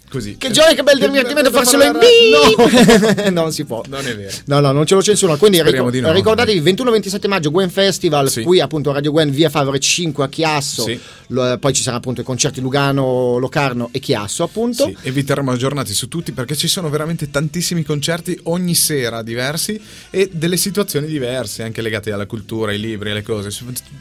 così. 0.10 0.36
Che 0.38 0.52
gioia, 0.52 0.74
che 0.74 0.84
bel 0.84 1.00
divertimento 1.00 1.52
farselo 1.52 1.84
in 1.84 1.91
No, 1.91 3.30
No, 3.30 3.41
non 3.43 3.52
si 3.54 3.63
può. 3.65 3.82
non 3.88 4.06
è 4.06 4.15
vero. 4.15 4.36
No, 4.45 4.60
no, 4.60 4.72
non 4.72 4.86
ce 4.86 4.95
lo 4.95 5.02
censurano. 5.02 5.38
Quindi 5.38 5.62
di 5.62 6.00
no. 6.02 6.12
ricordatevi 6.12 6.62
21-27 6.62 7.28
maggio 7.28 7.52
Gwen 7.52 7.69
Festival, 7.69 8.30
Sì. 8.30 8.41
qui 8.43 8.60
appunto 8.60 8.91
Radio 8.91 9.12
Gwen 9.12 9.30
via 9.32 9.50
Favre 9.50 9.80
5 9.80 10.24
a 10.24 10.28
Chiasso. 10.30 10.84
Sì. 10.84 11.00
Lo- 11.28 11.58
poi 11.60 11.74
ci 11.74 11.82
saranno 11.82 12.00
appunto 12.00 12.22
i 12.22 12.24
concerti 12.24 12.60
Lugano, 12.60 13.38
Locarno 13.38 13.89
e 13.91 14.00
Chiasso, 14.00 14.43
appunto. 14.43 14.86
Sì, 14.86 14.98
e 15.04 15.12
vi 15.12 15.24
terremo 15.24 15.52
aggiornati 15.52 15.93
su 15.93 16.08
tutti 16.08 16.32
perché 16.32 16.56
ci 16.56 16.67
sono 16.67 16.89
veramente 16.89 17.30
tantissimi 17.30 17.84
concerti 17.84 18.39
ogni 18.43 18.74
sera 18.76 19.22
diversi 19.22 19.80
e 20.10 20.30
delle 20.34 20.58
situazioni 20.58 21.06
diverse 21.08 21.63
anche 21.63 21.82
legate 21.82 22.12
alla 22.12 22.26
cultura, 22.26 22.72
ai 22.72 22.80
libri, 22.80 23.12
alle 23.12 23.24
cose. 23.24 23.50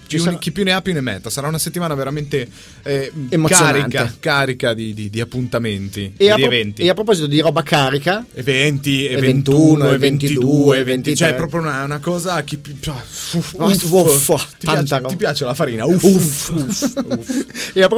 Più- 0.07 0.19
sarà- 0.19 0.39
Chi 0.39 0.53
più 0.53 0.65
ne 0.65 0.73
ha 0.73 0.81
più 0.83 0.93
ne 0.93 1.01
metta. 1.01 1.29
Sarà 1.31 1.49
una 1.49 1.59
settimana 1.59 1.95
veramente 1.95 2.49
eh, 2.83 3.13
Emozionante. 3.29 3.97
carica, 3.97 4.17
carica 4.21 4.75
di, 4.75 4.95
di- 4.95 5.11
di 5.11 5.21
appuntamenti 5.21 5.98
E 6.05 6.25
e 6.25 6.31
a, 6.31 6.35
pro- 6.37 6.45
eventi. 6.47 6.83
e 6.83 6.89
a 6.89 6.95
proposito 6.95 7.27
di 7.27 7.41
roba 7.41 7.63
carica, 7.63 8.25
Eventi, 8.35 9.07
e 9.07 9.13
E 9.13 9.17
21, 9.21 9.87
21, 9.87 9.91
e 9.91 9.95
e 9.95 9.99
22, 9.99 10.29
22, 10.39 10.79
e 10.79 10.85
23. 10.85 11.17
Cioè, 11.17 11.29
è 11.29 11.31
23. 11.33 11.35
proprio 11.37 11.61
una, 11.61 11.85
una 11.85 11.99
cosa 11.99 12.43
chi. 12.43 12.57
pi- 12.59 12.77
uff, 12.89 13.35
Uff, 13.35 13.53
uff. 13.93 14.29
uff, 14.29 14.47
ti, 14.59 14.67
piace, 14.67 15.01
ti 15.07 15.17
piace 15.17 15.45
la 15.45 15.55
farina? 15.55 15.85
Uff, 15.87 16.03
uff, 16.03 16.49
uff. 16.51 17.45
e 17.75 17.83
a, 17.83 17.89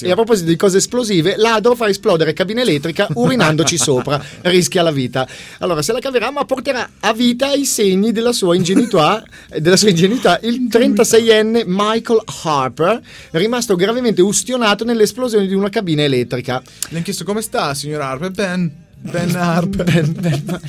e 0.00 0.10
a 0.10 0.14
proposito 0.14 0.48
di 0.48 0.56
cose 0.56 0.78
esplosive, 0.78 1.36
ladro 1.36 1.74
fa 1.74 1.88
esplodere 1.88 2.32
cabina 2.32 2.60
elettrica 2.60 3.08
urinandoci 3.14 3.76
sopra, 3.78 4.22
rischia 4.42 4.82
la 4.82 4.90
vita. 4.92 5.26
Allora, 5.58 5.82
se 5.82 5.92
la 5.92 5.98
caverà, 6.00 6.30
ma 6.30 6.44
porterà 6.44 6.88
a 7.00 7.12
vita 7.12 7.52
i 7.52 7.64
segni 7.64 8.12
della 8.12 8.32
sua 8.32 8.54
ingenuità, 8.54 9.24
della 9.58 9.76
sua 9.76 9.90
ingenuità 9.90 10.38
il 10.42 10.68
36enne 10.70 11.64
Michael 11.66 12.20
Harper, 12.42 13.00
rimasto 13.32 13.74
gravemente 13.76 14.22
ustionato 14.22 14.84
nell'esplosione 14.84 15.46
di 15.46 15.54
una 15.54 15.68
cabina 15.68 16.02
elettrica. 16.02 16.62
Le 16.88 16.94
hanno 16.96 17.02
chiesto 17.02 17.24
come 17.24 17.42
sta, 17.46 17.74
signor 17.74 18.02
Harper? 18.02 18.30
Ben. 18.30 18.84
Ben 18.98 19.34
Harper. 19.36 19.84
Ben- 19.90 20.12
ben- 20.20 20.60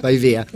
Vai 0.00 0.16
via. 0.16 0.46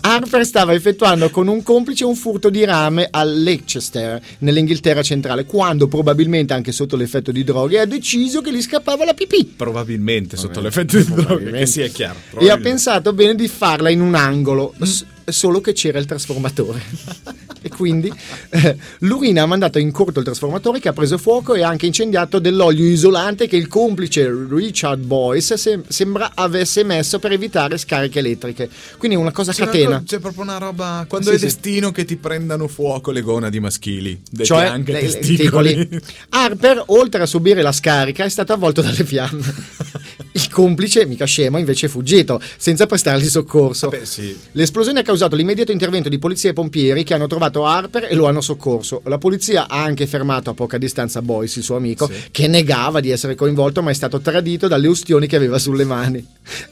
Harper 0.00 0.46
stava 0.46 0.72
effettuando 0.72 1.28
con 1.30 1.48
un 1.48 1.62
complice 1.62 2.04
un 2.04 2.14
furto 2.14 2.48
di 2.48 2.64
rame 2.64 3.08
a 3.10 3.24
Leicester, 3.24 4.18
nell'Inghilterra 4.38 5.02
centrale, 5.02 5.44
quando 5.44 5.86
probabilmente 5.88 6.54
anche 6.54 6.72
sotto 6.72 6.96
l'effetto 6.96 7.30
di 7.32 7.44
droghe 7.44 7.80
ha 7.80 7.84
deciso 7.84 8.40
che 8.40 8.52
gli 8.54 8.62
scappava 8.62 9.04
la 9.04 9.12
pipì. 9.12 9.44
Probabilmente 9.56 10.36
sotto 10.38 10.60
l'effetto 10.60 10.96
di 10.96 11.04
droghe, 11.04 11.50
che 11.50 11.66
sì, 11.66 11.80
è 11.82 11.90
chiaro. 11.90 12.18
E 12.38 12.48
ha 12.50 12.56
pensato 12.56 13.12
bene 13.12 13.34
di 13.34 13.48
farla 13.48 13.90
in 13.90 14.00
un 14.00 14.14
angolo, 14.14 14.72
s- 14.80 15.04
solo 15.26 15.60
che 15.60 15.72
c'era 15.72 15.98
il 15.98 16.06
trasformatore. 16.06 16.82
e 17.62 17.68
quindi 17.68 18.12
eh, 18.50 18.76
l'urina 19.00 19.42
ha 19.42 19.46
mandato 19.46 19.78
in 19.80 19.90
corto 19.90 20.20
il 20.20 20.24
trasformatore 20.24 20.78
che 20.78 20.88
ha 20.88 20.92
preso 20.92 21.18
fuoco 21.18 21.54
e 21.54 21.62
ha 21.62 21.68
anche 21.68 21.86
incendiato 21.86 22.38
dell'olio 22.38 22.84
isolante 22.88 23.48
che 23.48 23.56
il 23.56 23.66
complice 23.66 24.30
Richard 24.48 25.04
Boyce 25.04 25.56
se- 25.56 25.80
sembra 25.88 26.32
avesse 26.34 26.84
messo 26.84 27.18
per 27.18 27.32
evitare 27.32 27.76
scariche 27.78 28.20
elettriche. 28.20 28.68
Quindi 28.98 29.16
una 29.16 29.32
cosa 29.32 29.52
C'è, 29.52 29.62
una 29.62 29.70
catena. 29.72 29.98
co- 29.98 30.04
c'è 30.04 30.18
proprio 30.20 30.42
una 30.42 30.58
roba. 30.58 31.04
Quando 31.08 31.30
Sì, 31.30 31.34
è 31.34 31.38
sì. 31.38 31.44
destino 31.46 31.90
che 31.90 32.04
ti 32.04 32.16
prendano 32.16 32.68
fuoco 32.68 33.10
le 33.10 33.22
gonadi 33.22 33.58
maschili, 33.58 34.20
cioè 34.42 34.66
anche 34.66 34.92
le- 34.92 35.00
testicoli. 35.00 35.88
Harper, 36.30 36.82
oltre 36.86 37.22
a 37.22 37.26
subire 37.26 37.62
la 37.62 37.72
scarica, 37.72 38.24
è 38.24 38.28
stato 38.28 38.52
avvolto 38.52 38.80
dalle 38.82 39.04
fiamme. 39.04 39.42
Il 40.36 40.50
complice, 40.50 41.06
mica 41.06 41.24
scemo, 41.24 41.56
invece 41.56 41.86
è 41.86 41.88
fuggito, 41.88 42.38
senza 42.58 42.84
prestargli 42.84 43.26
soccorso. 43.26 43.88
Beh, 43.88 44.04
sì. 44.04 44.36
L'esplosione 44.52 45.00
ha 45.00 45.02
causato 45.02 45.34
l'immediato 45.34 45.72
intervento 45.72 46.10
di 46.10 46.18
polizia 46.18 46.50
e 46.50 46.52
pompieri 46.52 47.04
che 47.04 47.14
hanno 47.14 47.26
trovato 47.26 47.64
Harper 47.64 48.06
e 48.10 48.14
lo 48.14 48.26
hanno 48.26 48.42
soccorso. 48.42 49.00
La 49.04 49.16
polizia 49.16 49.66
ha 49.66 49.82
anche 49.82 50.06
fermato 50.06 50.50
a 50.50 50.52
poca 50.54 50.76
distanza 50.76 51.22
Boyce, 51.22 51.60
il 51.60 51.64
suo 51.64 51.76
amico, 51.76 52.06
Sì. 52.06 52.28
che 52.30 52.48
negava 52.48 53.00
di 53.00 53.08
essere 53.10 53.34
coinvolto 53.34 53.80
ma 53.80 53.90
è 53.90 53.94
stato 53.94 54.20
tradito 54.20 54.68
dalle 54.68 54.88
ustioni 54.88 55.26
che 55.26 55.36
aveva 55.36 55.58
sulle 55.58 55.84
mani. 55.84 56.22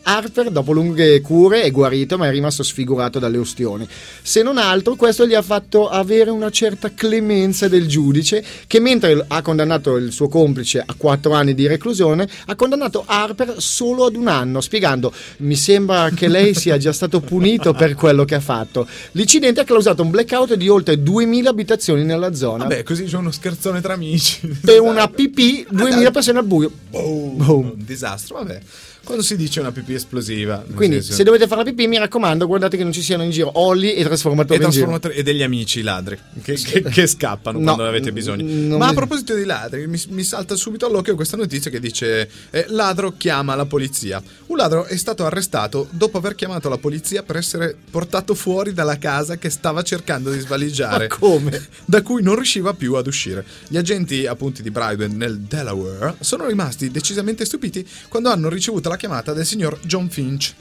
Harper, 0.02 0.50
dopo 0.50 0.72
lunghe 0.72 1.22
cure, 1.22 1.62
è 1.62 1.70
guarito 1.70 2.18
ma 2.18 2.26
è 2.26 2.30
rimasto 2.30 2.62
sfigurato 2.62 3.18
dalle 3.18 3.38
ustioni. 3.38 3.88
Se 4.22 4.42
non 4.42 4.58
altro, 4.58 4.94
questo 4.94 5.26
gli 5.26 5.32
ha 5.34 5.40
fatto 5.40 5.88
avere 5.88 6.28
una 6.28 6.50
certa 6.50 6.92
clemenza 6.92 7.66
del 7.66 7.88
giudice 7.88 8.44
che 8.66 8.78
mentre 8.78 9.24
ha 9.26 9.40
condannato 9.40 9.96
il 9.96 10.12
suo 10.12 10.28
complice 10.28 10.82
a 10.84 10.94
quattro 10.98 11.32
anni 11.32 11.54
di 11.54 11.66
reclusione, 11.66 12.28
ha 12.44 12.54
condannato 12.54 13.04
Harper 13.06 13.52
solo 13.58 14.04
ad 14.06 14.16
un 14.16 14.28
anno, 14.28 14.60
spiegando 14.60 15.12
mi 15.38 15.56
sembra 15.56 16.10
che 16.10 16.28
lei 16.28 16.54
sia 16.54 16.76
già 16.78 16.92
stato 16.92 17.20
punito 17.20 17.72
per 17.72 17.94
quello 17.94 18.24
che 18.24 18.34
ha 18.34 18.40
fatto. 18.40 18.86
L'incidente 19.12 19.60
ha 19.60 19.64
causato 19.64 20.02
un 20.02 20.10
blackout 20.10 20.54
di 20.54 20.68
oltre 20.68 21.02
2000 21.02 21.50
abitazioni 21.50 22.04
nella 22.04 22.34
zona. 22.34 22.64
Vabbè, 22.64 22.82
così 22.82 23.04
c'è 23.04 23.16
uno 23.16 23.30
scherzone 23.30 23.80
tra 23.80 23.94
amici. 23.94 24.46
Per 24.64 24.80
una 24.80 25.08
pipì, 25.08 25.66
2000 25.68 26.10
persone 26.10 26.38
al 26.38 26.46
buio. 26.46 26.70
Boom. 26.90 27.36
Boom. 27.36 27.66
Un 27.76 27.84
disastro, 27.84 28.36
vabbè. 28.38 28.60
Quando 29.04 29.22
si 29.22 29.36
dice 29.36 29.60
una 29.60 29.70
pipì 29.70 29.94
esplosiva, 29.94 30.64
Quindi, 30.74 30.96
senso- 30.96 31.12
se 31.14 31.22
dovete 31.24 31.46
fare 31.46 31.62
la 31.62 31.70
pipì, 31.70 31.86
mi 31.86 31.98
raccomando, 31.98 32.46
guardate 32.46 32.76
che 32.76 32.82
non 32.82 32.92
ci 32.92 33.02
siano 33.02 33.22
in 33.22 33.30
giro 33.30 33.50
olli 33.60 33.92
e 33.94 34.00
e, 34.00 34.04
trasformatori 34.04 34.58
giro. 34.58 34.70
trasformatori- 34.70 35.14
e 35.14 35.22
degli 35.22 35.42
amici 35.42 35.82
ladri 35.82 36.18
che, 36.42 36.54
che- 36.54 36.82
che 36.82 37.06
scappano 37.06 37.58
No, 37.58 37.64
quando 37.64 37.86
avete 37.86 38.12
bisogno. 38.12 38.76
Ma 38.76 38.86
a 38.86 38.88
mi- 38.90 38.94
proposito 38.94 39.34
di 39.34 39.44
ladri, 39.44 39.86
mi, 39.86 40.00
mi 40.08 40.22
salta 40.24 40.56
subito 40.56 40.86
all'occhio 40.86 41.14
questa 41.14 41.36
notizia 41.36 41.70
che 41.70 41.80
dice: 41.80 42.28
eh, 42.50 42.64
Ladro 42.68 43.14
chiama 43.16 43.54
la 43.54 43.66
polizia. 43.66 44.22
Un 44.46 44.56
ladro 44.56 44.84
è 44.86 44.96
stato 44.96 45.24
arrestato 45.26 45.86
dopo 45.90 46.18
aver 46.18 46.34
chiamato 46.34 46.68
la 46.68 46.78
polizia 46.78 47.22
per 47.22 47.36
essere 47.36 47.76
portato 47.90 48.34
fuori 48.34 48.72
dalla 48.72 48.98
casa 48.98 49.36
che 49.36 49.50
stava 49.50 49.82
cercando 49.82 50.30
di 50.30 50.38
svaligiare. 50.40 51.08
Ma 51.10 51.16
come? 51.16 51.66
Da 51.84 52.02
cui 52.02 52.22
non 52.22 52.34
riusciva 52.36 52.72
più 52.74 52.94
ad 52.94 53.06
uscire. 53.06 53.44
Gli 53.68 53.76
agenti, 53.76 54.26
appunti 54.26 54.62
di 54.62 54.70
Brydon 54.70 55.12
nel 55.16 55.38
Delaware, 55.40 56.16
sono 56.20 56.46
rimasti 56.46 56.90
decisamente 56.90 57.44
stupiti 57.44 57.86
quando 58.08 58.30
hanno 58.30 58.48
ricevuto 58.48 58.88
la 58.88 58.93
chiamata 58.96 59.32
del 59.32 59.46
signor 59.46 59.78
John 59.84 60.08
Finch. 60.08 60.54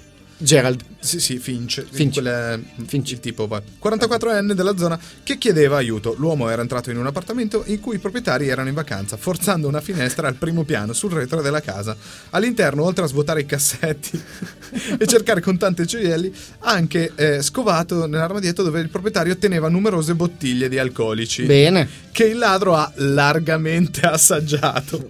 Gerald. 0.43 0.81
Sì, 0.99 1.19
sì, 1.19 1.37
Finch. 1.37 1.85
Finch. 1.89 2.21
Quel- 2.21 2.63
Finch. 2.85 3.11
Il 3.11 3.19
tipo, 3.19 3.47
poi. 3.47 3.61
44enne 3.81 4.53
della 4.53 4.77
zona 4.77 4.99
che 5.23 5.37
chiedeva 5.37 5.77
aiuto. 5.77 6.15
L'uomo 6.17 6.49
era 6.49 6.61
entrato 6.61 6.91
in 6.91 6.97
un 6.97 7.05
appartamento 7.07 7.63
in 7.67 7.79
cui 7.79 7.95
i 7.95 7.99
proprietari 7.99 8.47
erano 8.47 8.69
in 8.69 8.73
vacanza, 8.75 9.17
forzando 9.17 9.67
una 9.67 9.81
finestra 9.81 10.27
al 10.27 10.35
primo 10.35 10.63
piano 10.63 10.93
sul 10.93 11.11
retro 11.11 11.41
della 11.41 11.61
casa. 11.61 11.95
All'interno, 12.31 12.83
oltre 12.83 13.05
a 13.05 13.07
svuotare 13.07 13.41
i 13.41 13.45
cassetti 13.45 14.21
e 14.97 15.07
cercare 15.07 15.41
con 15.41 15.57
tante 15.57 15.85
gioielli, 15.85 16.33
ha 16.59 16.71
anche 16.71 17.11
eh, 17.15 17.41
scovato 17.41 18.05
nell'armadietto 18.05 18.63
dove 18.63 18.79
il 18.79 18.89
proprietario 18.89 19.37
teneva 19.37 19.69
numerose 19.69 20.13
bottiglie 20.13 20.69
di 20.69 20.77
alcolici. 20.77 21.43
Bene. 21.43 22.01
Che 22.11 22.25
il 22.25 22.37
ladro 22.37 22.75
ha 22.75 22.91
largamente 22.95 24.01
assaggiato. 24.01 25.05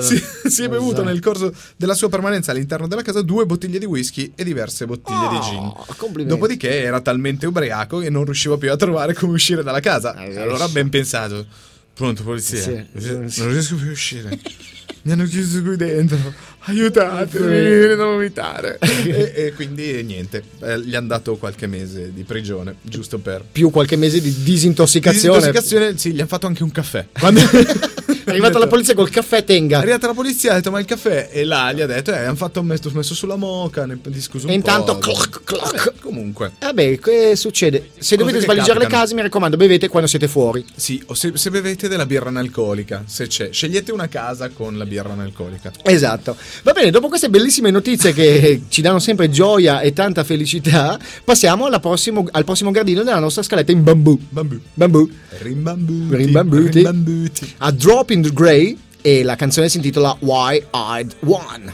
Si, 0.00 0.22
si 0.44 0.62
è 0.62 0.68
bevuto 0.68 1.02
nel 1.02 1.20
corso 1.20 1.52
della 1.76 1.94
sua 1.94 2.08
permanenza 2.08 2.50
all'interno 2.50 2.86
della 2.86 3.02
casa 3.02 3.22
due 3.22 3.46
bottiglie 3.46 3.78
di 3.78 3.86
whisky 3.86 4.32
e 4.40 4.44
diverse 4.44 4.86
bottiglie 4.86 5.28
di 5.28 5.38
gin. 5.40 5.58
Oh. 5.58 5.86
Dopodiché 6.24 6.82
era 6.82 7.02
talmente 7.02 7.46
ubriaco 7.46 7.98
che 7.98 8.08
non 8.08 8.24
riusciva 8.24 8.56
più 8.56 8.72
a 8.72 8.76
trovare 8.76 9.12
come 9.12 9.34
uscire 9.34 9.62
dalla 9.62 9.80
casa. 9.80 10.14
Eh, 10.16 10.40
Allora 10.40 10.66
ben 10.68 10.88
pensato. 10.88 11.44
Pronto, 11.92 12.22
polizia? 12.22 12.58
Sì, 12.58 12.86
sì, 12.96 13.22
sì. 13.26 13.40
Non 13.42 13.50
riesco 13.50 13.76
più 13.76 13.88
a 13.88 13.92
uscire. 13.92 14.38
Mi 15.02 15.12
hanno 15.12 15.24
chiuso 15.24 15.62
qui 15.62 15.76
dentro. 15.76 16.16
Aiutatemi, 16.62 17.96
da 17.96 18.04
vomitare. 18.04 18.78
e, 19.04 19.32
e 19.34 19.52
quindi 19.54 20.02
niente, 20.02 20.42
eh, 20.62 20.80
gli 20.80 20.94
hanno 20.94 21.08
dato 21.08 21.36
qualche 21.36 21.66
mese 21.66 22.12
di 22.12 22.22
prigione, 22.24 22.76
giusto 22.82 23.18
per... 23.18 23.44
Più 23.50 23.70
qualche 23.70 23.96
mese 23.96 24.20
di 24.20 24.42
disintossicazione. 24.42 25.38
Disintossicazione, 25.38 25.98
sì, 25.98 26.12
gli 26.12 26.18
hanno 26.18 26.28
fatto 26.28 26.46
anche 26.46 26.62
un 26.62 26.70
caffè. 26.70 27.06
Quando... 27.18 27.40
È 28.30 28.34
arrivata 28.34 28.58
la 28.60 28.66
polizia 28.68 28.94
col 28.94 29.10
caffè 29.10 29.38
È 29.38 29.44
tenga. 29.44 29.78
arrivata 29.78 30.06
la 30.06 30.14
polizia, 30.14 30.52
ha 30.52 30.54
detto 30.56 30.70
ma 30.70 30.78
il 30.78 30.84
caffè 30.84 31.30
e 31.32 31.42
là 31.44 31.72
gli 31.72 31.80
ha 31.80 31.86
detto 31.86 32.12
eh 32.12 32.18
hanno 32.18 32.36
fatto 32.36 32.62
messo, 32.62 32.88
messo 32.94 33.12
sulla 33.14 33.34
moca, 33.34 33.86
ne 33.86 33.98
discuso 34.04 34.46
un 34.46 34.52
E 34.52 34.54
intanto 34.54 34.92
po'. 34.94 34.98
cloc, 35.00 35.42
cloc. 35.42 35.74
Vabbè, 35.74 35.92
comunque. 36.00 36.52
Vabbè, 36.60 36.98
che 37.00 37.34
succede? 37.34 37.90
Se 37.98 38.14
dovete 38.16 38.38
che 38.38 38.44
svaligiare 38.44 38.74
le 38.74 38.84
capitano. 38.84 39.02
case, 39.02 39.14
mi 39.14 39.22
raccomando, 39.22 39.56
bevete 39.56 39.88
quando 39.88 40.08
siete 40.08 40.28
fuori. 40.28 40.64
Sì, 40.76 41.02
o 41.06 41.14
se, 41.14 41.32
se 41.34 41.50
bevete 41.50 41.88
della 41.88 42.06
birra 42.06 42.28
analcolica, 42.28 43.02
se 43.06 43.26
c'è, 43.26 43.50
scegliete 43.50 43.90
una 43.90 44.06
casa 44.08 44.48
con 44.50 44.78
la 44.78 44.84
birra 44.86 45.10
analcolica. 45.12 45.72
Esatto. 45.82 46.36
Va 46.62 46.72
bene, 46.72 46.90
dopo 46.90 47.08
queste 47.08 47.30
bellissime 47.30 47.70
notizie 47.70 48.12
che 48.12 48.62
ci 48.68 48.80
danno 48.82 48.98
sempre 48.98 49.30
gioia 49.30 49.80
e 49.80 49.92
tanta 49.92 50.24
felicità, 50.24 50.98
passiamo 51.24 51.68
prossimo- 51.80 52.26
al 52.30 52.44
prossimo 52.44 52.70
gradino 52.70 53.02
della 53.02 53.18
nostra 53.18 53.42
scaletta 53.42 53.72
in 53.72 53.82
bambù. 53.82 54.18
Bambù. 54.28 54.60
Bambù. 54.74 55.10
Rimbambuti. 55.38 56.14
Rimbambuti. 56.16 56.70
rimbambuti. 56.70 57.54
A 57.58 57.70
Drop 57.70 58.10
in 58.10 58.22
the 58.22 58.32
Grey 58.32 58.78
e 59.00 59.22
la 59.22 59.36
canzone 59.36 59.68
si 59.68 59.76
intitola 59.78 60.16
Why 60.20 60.62
I'd 60.72 61.14
One. 61.24 61.72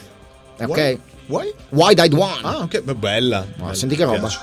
Ok? 0.58 0.76
Why? 0.76 0.98
Why? 1.26 1.52
Why 1.70 1.92
I'd 2.04 2.12
One. 2.14 2.40
Ah, 2.42 2.58
ok, 2.62 2.82
bella. 2.82 3.46
bella, 3.56 3.74
senti 3.74 3.96
che 3.96 4.04
roba. 4.04 4.18
piace. 4.18 4.38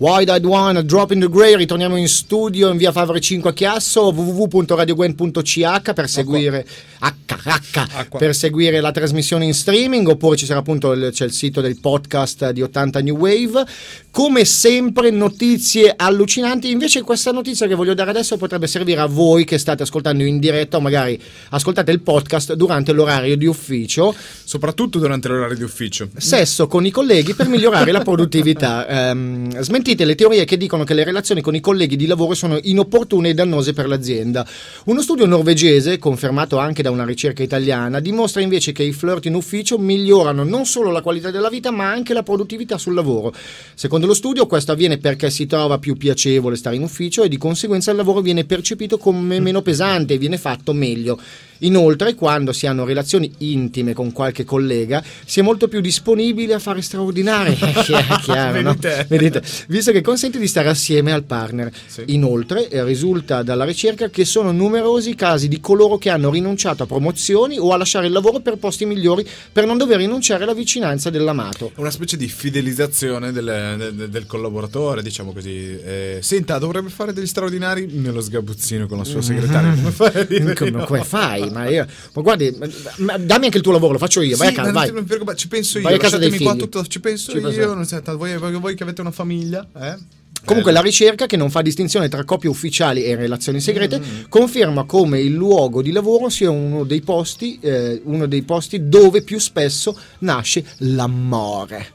Wide 0.00 0.30
Eyed 0.30 0.46
One, 0.46 0.82
Drop 0.86 1.12
in 1.12 1.20
the 1.20 1.28
Grey, 1.28 1.54
ritorniamo 1.56 1.94
in 1.94 2.08
studio 2.08 2.70
in 2.70 2.78
via 2.78 2.90
Favre 2.90 3.20
5 3.20 3.50
a 3.50 3.52
Chiasso, 3.52 4.10
www.radiogwen.ch 4.10 5.92
per 5.92 6.08
seguire, 6.08 6.66
H, 7.00 7.14
H, 7.44 7.86
Acqua. 7.94 8.18
per 8.18 8.34
seguire 8.34 8.80
la 8.80 8.90
trasmissione 8.90 9.44
in 9.44 9.54
streaming, 9.54 10.06
oppure 10.08 10.36
ci 10.36 10.46
sarà 10.46 10.60
appunto 10.60 10.92
il, 10.92 11.10
c'è 11.12 11.24
il 11.24 11.32
sito 11.32 11.60
del 11.60 11.78
podcast 11.80 12.50
di 12.50 12.62
80 12.62 13.00
New 13.00 13.16
Wave. 13.16 13.64
Come 14.10 14.44
sempre 14.44 15.10
notizie 15.10 15.92
allucinanti, 15.96 16.70
invece 16.70 17.02
questa 17.02 17.30
notizia 17.30 17.66
che 17.66 17.74
voglio 17.74 17.94
dare 17.94 18.10
adesso 18.10 18.36
potrebbe 18.36 18.66
servire 18.66 19.00
a 19.00 19.06
voi 19.06 19.44
che 19.44 19.56
state 19.58 19.84
ascoltando 19.84 20.24
in 20.24 20.38
diretta 20.38 20.76
o 20.78 20.80
magari 20.80 21.20
ascoltate 21.50 21.92
il 21.92 22.00
podcast 22.00 22.54
durante 22.54 22.92
l'orario 22.92 23.36
di 23.36 23.46
ufficio 23.46 24.14
Soprattutto 24.44 24.98
durante 24.98 25.28
l'orario 25.28 25.56
di 25.56 25.62
ufficio. 25.62 26.08
sesso 26.16 26.66
con 26.66 26.84
i 26.84 26.90
colleghi 26.90 27.34
per 27.34 27.48
migliorare 27.48 27.92
la 27.92 28.00
produttività. 28.00 28.86
Ehm, 29.00 29.60
smentite 29.60 30.04
le 30.04 30.14
teorie 30.14 30.44
che 30.44 30.56
dicono 30.56 30.84
che 30.84 30.94
le 30.94 31.04
relazioni 31.04 31.40
con 31.40 31.54
i 31.54 31.60
colleghi 31.60 31.96
di 31.96 32.06
lavoro 32.06 32.34
sono 32.34 32.58
inopportune 32.60 33.30
e 33.30 33.34
dannose 33.34 33.72
per 33.72 33.86
l'azienda. 33.86 34.44
Uno 34.86 35.00
studio 35.00 35.26
norvegese, 35.26 35.98
confermato 35.98 36.58
anche 36.58 36.82
da 36.82 36.90
una 36.90 37.04
ricerca 37.04 37.29
italiana, 37.38 38.00
dimostra 38.00 38.40
invece 38.40 38.72
che 38.72 38.82
i 38.82 38.92
flirt 38.92 39.26
in 39.26 39.34
ufficio 39.34 39.78
migliorano 39.78 40.44
non 40.44 40.66
solo 40.66 40.90
la 40.90 41.02
qualità 41.02 41.30
della 41.30 41.48
vita, 41.48 41.70
ma 41.70 41.90
anche 41.90 42.12
la 42.12 42.22
produttività 42.22 42.78
sul 42.78 42.94
lavoro. 42.94 43.32
Secondo 43.74 44.06
lo 44.06 44.14
studio, 44.14 44.46
questo 44.46 44.72
avviene 44.72 44.98
perché 44.98 45.30
si 45.30 45.46
trova 45.46 45.78
più 45.78 45.96
piacevole 45.96 46.56
stare 46.56 46.76
in 46.76 46.82
ufficio 46.82 47.22
e 47.22 47.28
di 47.28 47.36
conseguenza 47.38 47.90
il 47.90 47.96
lavoro 47.96 48.20
viene 48.20 48.44
percepito 48.44 48.98
come 48.98 49.40
meno 49.40 49.62
pesante 49.62 50.14
e 50.14 50.18
viene 50.18 50.38
fatto 50.38 50.72
meglio. 50.72 51.18
Inoltre, 51.62 52.14
quando 52.14 52.52
si 52.52 52.66
hanno 52.66 52.84
relazioni 52.84 53.30
intime 53.38 53.92
con 53.92 54.12
qualche 54.12 54.44
collega, 54.44 55.02
si 55.26 55.40
è 55.40 55.42
molto 55.42 55.68
più 55.68 55.80
disponibili 55.80 56.52
a 56.52 56.58
fare 56.58 56.80
straordinari. 56.80 57.54
Chiaro, 58.22 58.62
no? 58.62 58.76
Vedete? 59.08 59.42
Visto 59.68 59.92
che 59.92 60.00
consente 60.00 60.38
di 60.38 60.46
stare 60.46 60.68
assieme 60.68 61.12
al 61.12 61.24
partner. 61.24 61.70
Sì. 61.86 62.04
Inoltre, 62.06 62.68
eh, 62.68 62.82
risulta 62.84 63.42
dalla 63.42 63.64
ricerca 63.64 64.08
che 64.08 64.24
sono 64.24 64.52
numerosi 64.52 65.10
i 65.10 65.14
casi 65.14 65.48
di 65.48 65.60
coloro 65.60 65.98
che 65.98 66.08
hanno 66.08 66.30
rinunciato 66.30 66.82
a 66.82 66.86
promozioni 66.86 67.19
o 67.58 67.72
a 67.72 67.76
lasciare 67.76 68.06
il 68.06 68.12
lavoro 68.12 68.40
per 68.40 68.56
posti 68.56 68.84
migliori 68.86 69.26
per 69.52 69.66
non 69.66 69.76
dover 69.76 69.98
rinunciare 69.98 70.42
alla 70.44 70.54
vicinanza 70.54 71.10
dell'amato. 71.10 71.72
Una 71.76 71.90
specie 71.90 72.16
di 72.16 72.26
fidelizzazione 72.28 73.32
del, 73.32 73.74
del- 73.94 74.08
del 74.10 74.26
collaboratore, 74.26 75.02
diciamo 75.02 75.32
così. 75.32 75.78
Eh, 75.80 76.18
senta, 76.22 76.58
dovrebbe 76.58 76.88
fare 76.90 77.12
degli 77.12 77.26
straordinari 77.26 77.86
nello 77.86 78.20
sgabuzzino 78.20 78.86
con 78.86 78.98
la 78.98 79.04
sua 79.04 79.22
segretaria. 79.22 79.70
Come 79.74 79.90
fai 79.90 80.20
a 80.20 80.24
dire? 80.24 80.54
Come, 80.54 80.84
come 80.84 81.04
fai? 81.04 81.50
Ma, 81.50 81.68
io, 81.68 81.86
ma 82.14 82.22
guardi, 82.22 82.56
ma- 82.98 83.16
dammi 83.18 83.44
anche 83.46 83.56
il 83.58 83.62
tuo 83.62 83.72
lavoro, 83.72 83.92
lo 83.92 83.98
faccio 83.98 84.20
io. 84.20 84.36
vai 84.36 84.48
a 84.48 84.50
Sì, 84.50 84.56
casa, 84.56 84.70
non 84.92 85.04
vai. 85.24 85.36
ci 85.36 85.48
penso 85.48 85.78
io. 85.78 85.84
Vai 85.84 85.94
a 85.94 85.98
casa 85.98 86.18
dei 86.18 86.30
figli. 86.30 86.56
tutto, 86.56 86.84
ci 86.86 87.00
penso 87.00 87.30
Ci 87.32 87.38
io. 87.38 87.42
penso. 87.48 87.74
Non 87.74 87.84
senta, 87.84 88.14
voi, 88.14 88.36
voi- 88.38 88.52
voi 88.58 88.74
che 88.74 88.82
avete 88.82 89.00
una 89.00 89.10
famiglia, 89.10 89.66
eh? 89.76 89.96
Comunque 90.44 90.72
Bello. 90.72 90.82
la 90.84 90.90
ricerca, 90.90 91.26
che 91.26 91.36
non 91.36 91.50
fa 91.50 91.62
distinzione 91.62 92.08
tra 92.08 92.24
coppie 92.24 92.48
ufficiali 92.48 93.04
e 93.04 93.14
relazioni 93.14 93.60
segrete, 93.60 93.98
Mm. 94.00 94.04
conferma 94.28 94.84
come 94.84 95.20
il 95.20 95.32
luogo 95.32 95.82
di 95.82 95.92
lavoro 95.92 96.28
sia 96.28 96.50
uno 96.50 96.84
dei 96.84 97.02
posti, 97.02 97.58
eh, 97.60 98.00
uno 98.04 98.26
dei 98.26 98.42
posti 98.42 98.88
dove 98.88 99.22
più 99.22 99.38
spesso 99.38 99.96
nasce 100.20 100.64
l'amore. 100.78 101.92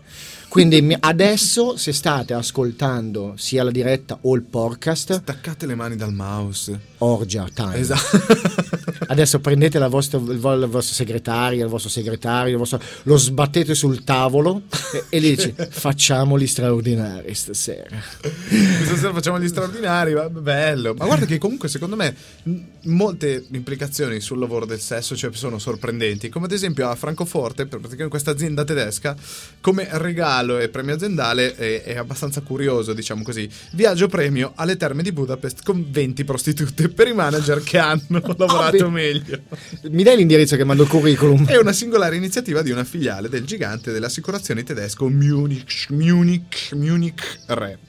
Quindi 0.48 0.96
adesso, 1.02 1.76
se 1.76 1.92
state 1.92 2.34
ascoltando 2.34 3.34
sia 3.36 3.62
la 3.64 3.72
diretta 3.72 4.18
o 4.22 4.36
il 4.36 4.44
podcast, 4.44 5.14
Staccate 5.20 5.66
le 5.66 5.76
mani 5.76 5.98
dal 5.98 6.14
mouse. 6.14 6.80
orgia 7.00 7.46
time. 7.54 7.76
Esatto. 7.78 8.18
Adesso 9.08 9.40
prendete 9.40 9.80
la 9.80 9.88
vostra, 9.88 10.18
il, 10.20 10.40
vo- 10.40 10.54
il 10.54 10.68
vostro 10.68 10.94
segretario, 10.94 11.64
il 11.64 11.70
vostro 11.70 11.90
segretario, 11.90 12.54
il 12.54 12.58
vostro- 12.58 12.82
lo 13.04 13.18
sbattete 13.18 13.76
sul 13.76 14.04
tavolo 14.04 14.64
e, 14.94 15.04
e 15.10 15.20
gli 15.20 15.36
dici 15.36 15.54
facciamoli 15.70 16.48
straordinari 16.48 17.34
stasera. 17.34 17.98
Questa 18.20 18.96
sera 18.96 19.14
facciamo 19.14 19.46
straordinari, 19.48 20.14
va- 20.14 20.30
bello. 20.30 20.94
Ma 20.98 21.06
guarda 21.06 21.26
che 21.26 21.38
comunque 21.38 21.70
secondo 21.70 21.96
me 21.96 22.16
molte 22.84 23.46
implicazioni 23.52 24.20
sul 24.20 24.40
lavoro 24.40 24.66
del 24.66 24.80
sesso 24.80 25.16
cioè, 25.16 25.32
sono 25.34 25.60
sorprendenti. 25.60 26.30
Come 26.30 26.46
ad 26.46 26.52
esempio 26.52 26.90
a 26.90 26.96
Francoforte, 26.96 27.64
per 27.64 27.80
praticamente 27.80 28.10
questa 28.10 28.32
azienda 28.32 28.64
tedesca, 28.64 29.16
come 29.62 29.88
regalo 29.92 30.58
e 30.60 30.70
premio 30.70 30.96
aziendale 30.96 31.56
è, 31.56 31.84
è 31.84 31.98
abbastanza 31.98 32.42
curioso, 32.42 32.94
diciamo 32.94 33.24
così. 33.24 33.50
Viaggio 33.72 34.08
premio 34.08 34.54
alle 34.56 34.78
terme 34.78 35.04
di 35.04 35.12
Budapest 35.12 35.64
con 35.64 35.86
20 35.90 36.24
prostitute 36.24 36.90
per 36.90 37.08
i 37.08 37.14
manager 37.14 37.62
che 37.64 37.78
hanno 37.78 38.22
lavorato 38.38 38.85
beh. 38.90 39.04
meglio. 39.04 39.40
Mi 39.90 40.04
dai 40.04 40.18
l'indirizzo 40.18 40.56
che 40.56 40.64
mando 40.64 40.84
il 40.84 40.90
curriculum? 40.90 41.46
È 41.48 41.58
una 41.58 41.74
singolare 41.74 42.16
iniziativa 42.16 42.62
di 42.62 42.72
una 42.72 42.84
filiale 42.84 43.30
del 43.30 43.46
gigante 43.46 43.92
delle 43.92 44.06
assicurazioni 44.06 44.64
tedesco 44.64 45.10
Munich, 45.10 45.88
Munich, 45.90 46.72
Munich 46.74 47.40
Re. 47.48 47.80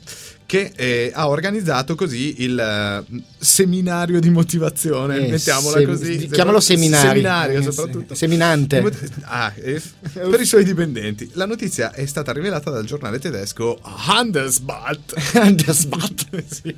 Che 0.47 0.73
eh, 0.77 1.11
ha 1.13 1.29
organizzato 1.29 1.97
così 1.97 2.43
il 2.45 2.57
eh, 2.57 3.05
seminario 3.37 4.21
di 4.21 4.31
motivazione, 4.31 5.27
Eh, 5.27 5.31
mettiamola 5.31 5.77
sem- 5.79 5.87
così. 5.87 6.29
chiamalo 6.29 6.61
seminario. 6.61 7.09
Seminario, 7.11 7.59
Eh, 7.59 7.63
soprattutto. 7.63 8.15
se- 8.15 8.27
seminante. 8.27 8.81
Ah, 9.29 9.53
eh, 9.57 9.83
per 10.13 10.41
i 10.41 10.45
suoi 10.45 10.63
dipendenti. 10.63 11.29
La 11.33 11.47
notizia 11.47 11.93
è 11.93 12.07
stata 12.07 12.33
rivelata 12.33 12.71
dal 12.71 12.85
giornale 12.85 13.19
tedesco 13.19 13.77
Handelsblatt. 13.83 15.15
Handelsblatt. 15.35 16.25
Sì. 16.47 16.75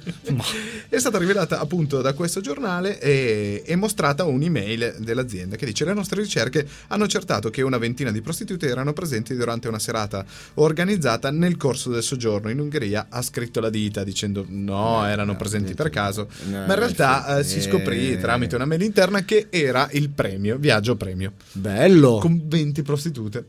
È 0.89 0.99
stata 0.99 1.19
rivelata 1.19 1.61
appunto 1.61 2.01
da 2.01 2.13
questo 2.15 2.41
giornale 2.41 2.99
e, 3.01 3.63
e 3.67 3.77
mostrata 3.77 4.25
un'email 4.25 4.97
dell'azienda 5.01 5.57
che 5.57 5.67
dice 5.67 5.85
le 5.85 5.93
nostre 5.93 6.23
ricerche 6.23 6.67
hanno 6.89 7.05
accertato 7.05 7.51
che 7.51 7.61
una 7.63 7.77
ventina 7.77 8.11
di 8.11 8.21
prostitute 8.23 8.67
erano 8.69 8.93
presenti 8.93 9.35
durante 9.37 9.69
una 9.69 9.79
serata 9.79 10.25
organizzata 10.55 11.31
nel 11.31 11.57
corso 11.57 11.91
del 11.91 12.03
soggiorno 12.03 12.49
in 12.51 12.61
Ungheria 12.61 13.07
ha 13.11 13.21
scritto 13.23 13.58
la 13.61 13.71
dita 13.71 14.05
dicendo 14.05 14.45
no 14.49 15.05
erano 15.07 15.37
presenti 15.37 15.75
per 15.75 15.91
caso 15.91 16.29
no, 16.47 16.59
ma 16.59 16.73
in 16.73 16.79
realtà 16.79 17.39
eh, 17.39 17.45
si 17.45 17.61
scoprì 17.61 18.13
eh. 18.13 18.19
tramite 18.19 18.55
una 18.55 18.65
mail 18.65 18.83
interna 18.83 19.25
che 19.25 19.49
era 19.51 19.89
il 19.93 20.11
premio 20.11 20.57
viaggio 20.57 20.97
premio 20.97 21.33
Bello. 21.53 22.19
con 22.19 22.41
20 22.45 22.83
prostitute 22.83 23.45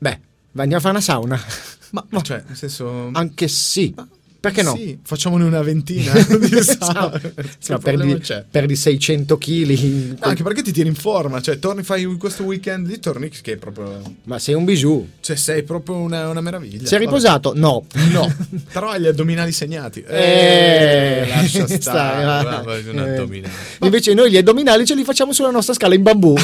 Beh, 0.00 0.18
andiamo 0.56 0.76
a 0.76 0.80
fare 0.80 0.94
una 0.94 1.00
sauna. 1.00 1.40
ma 1.90 2.04
cioè 2.22 2.42
nel 2.46 2.56
senso 2.56 3.10
Anche 3.12 3.48
sì. 3.48 3.94
Perché 4.40 4.62
no? 4.62 4.74
Sì, 4.74 4.98
facciamone 5.02 5.44
una 5.44 5.60
ventina 5.60 6.12
di 6.24 6.48
No, 6.90 7.78
problema 7.78 8.16
perdi, 8.16 8.44
perdi 8.50 8.74
600 8.76 9.36
kg. 9.36 10.16
Anche 10.20 10.42
perché 10.42 10.62
ti 10.62 10.72
tieni 10.72 10.88
in 10.88 10.94
forma, 10.94 11.42
cioè 11.42 11.58
torni, 11.58 11.82
fai 11.82 12.04
questo 12.16 12.44
weekend 12.44 12.86
lì, 12.86 12.98
torni 12.98 13.28
che 13.28 13.52
è 13.52 13.56
proprio... 13.56 14.00
Ma 14.24 14.38
sei 14.38 14.54
un 14.54 14.64
bijou. 14.64 15.06
Cioè 15.20 15.36
sei 15.36 15.62
proprio 15.62 15.96
una, 15.96 16.28
una 16.28 16.40
meraviglia. 16.40 16.86
Sei 16.86 16.98
riposato? 16.98 17.52
No. 17.54 17.84
Vabbè. 17.92 18.12
No, 18.12 18.34
però 18.72 18.88
hai 18.90 19.00
gli 19.02 19.06
addominali 19.06 19.52
segnati. 19.52 20.02
Eh, 20.06 21.26
lascia 21.28 21.66
stai, 21.66 21.80
stare, 21.80 22.90
un 22.90 22.98
Eh. 23.34 23.48
Invece 23.82 24.14
noi 24.14 24.30
gli 24.30 24.38
addominali 24.38 24.86
ce 24.86 24.94
li 24.94 25.04
facciamo 25.04 25.34
sulla 25.34 25.50
nostra 25.50 25.74
scala 25.74 25.94
in 25.94 26.02
bambù. 26.02 26.34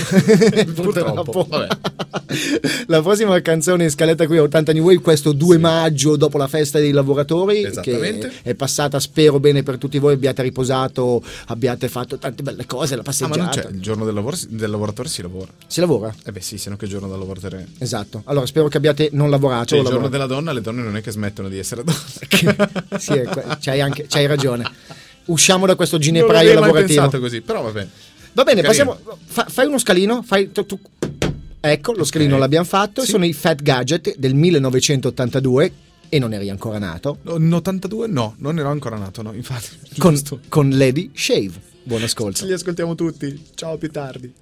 Purtroppo. 0.75 1.49
La 2.87 3.01
prossima 3.01 3.41
canzone 3.41 3.85
in 3.85 3.91
scaletta 3.91 4.27
qui 4.27 4.37
a 4.37 4.43
80 4.43 4.73
New 4.73 4.85
Wave, 4.85 5.01
questo 5.01 5.33
2 5.33 5.59
maggio 5.59 6.17
dopo 6.17 6.37
la 6.39 6.49
festa 6.49 6.79
dei 6.79 6.91
lavoratori, 6.91 7.63
che 7.91 8.32
è 8.43 8.55
passata 8.55 8.99
spero 9.01 9.39
bene 9.41 9.62
per 9.62 9.78
tutti 9.78 9.99
voi, 9.99 10.14
abbiate 10.14 10.43
riposato, 10.43 11.22
abbiate 11.47 11.89
fatto 11.89 12.18
tante 12.18 12.43
belle 12.43 12.66
cose, 12.66 12.95
la 12.97 13.03
Ah, 13.03 13.05
ma 13.05 13.11
passeggiata. 13.11 13.37
non 13.41 13.49
c'è, 13.51 13.68
il 13.70 13.80
giorno 13.80 14.05
del, 14.05 14.14
lavoro, 14.14 14.37
del 14.49 14.70
lavoratore 14.70 15.09
si 15.09 15.22
lavora. 15.22 15.51
Si 15.66 15.80
lavora? 15.80 16.14
Eh 16.24 16.32
beh 16.32 16.41
sì, 16.41 16.59
se 16.59 16.70
no 16.70 16.76
che 16.76 16.87
giorno 16.87 17.09
da 17.09 17.16
lavoratore? 17.16 17.66
Esatto. 17.78 18.22
Allora 18.24 18.47
spero 18.47 18.68
che 18.68 18.76
abbiate 18.76 19.11
non 19.12 19.30
lavorato. 19.30 19.66
Cioè, 19.66 19.78
il 19.78 19.84
giorno 19.84 20.01
lavorato. 20.01 20.24
della 20.24 20.26
donna, 20.41 20.53
le 20.53 20.61
donne 20.61 20.82
non 20.82 20.97
è 20.97 21.01
che 21.01 21.11
smettono 21.11 21.49
di 21.49 21.59
essere 21.59 21.82
donne. 21.84 21.99
sì, 22.99 23.22
que- 23.30 23.45
c'hai, 23.61 23.80
anche, 23.80 24.07
c'hai 24.09 24.26
ragione. 24.26 24.64
Usciamo 25.26 25.66
da 25.66 25.74
questo 25.74 25.97
non 25.97 26.05
ginepraio 26.05 26.53
mai 26.53 26.55
lavorativo. 26.61 27.01
pensato 27.01 27.20
così, 27.20 27.41
però 27.41 27.62
va 27.62 27.70
bene. 27.70 27.91
Va 28.32 28.45
bene, 28.45 28.61
Carino. 28.62 28.93
passiamo. 28.95 29.18
fa- 29.24 29.47
fai 29.49 29.66
uno 29.66 29.78
scalino. 29.78 30.22
Fai, 30.22 30.53
tu- 30.53 30.66
tu- 30.66 30.78
ecco, 31.61 31.93
lo 31.95 32.05
scalino 32.05 32.34
Ok. 32.34 32.41
l'abbiamo 32.41 32.64
fatto. 32.66 33.01
Sì. 33.03 33.11
Sono 33.11 33.24
i 33.24 33.32
Fat 33.32 33.62
Gadget 33.62 34.16
del 34.18 34.34
1982 34.34 35.72
e 36.09 36.19
non 36.19 36.33
eri 36.33 36.51
ancora 36.51 36.79
nato. 36.79 37.19
No, 37.23 37.37
In 37.37 37.53
82? 37.53 38.07
No, 38.07 38.35
non 38.39 38.59
ero 38.59 38.69
ancora 38.69 38.97
nato, 38.97 39.23
no, 39.23 39.33
infatti. 39.33 39.69
Con, 39.99 40.21
con 40.49 40.71
Lady 40.77 41.11
Shave. 41.15 41.53
Buon 41.83 42.03
ascolto. 42.03 42.39
Ce 42.39 42.47
li 42.47 42.53
ascoltiamo 42.53 42.95
tutti. 42.95 43.41
Ciao, 43.55 43.77
più 43.79 43.91
tardi. 43.91 44.33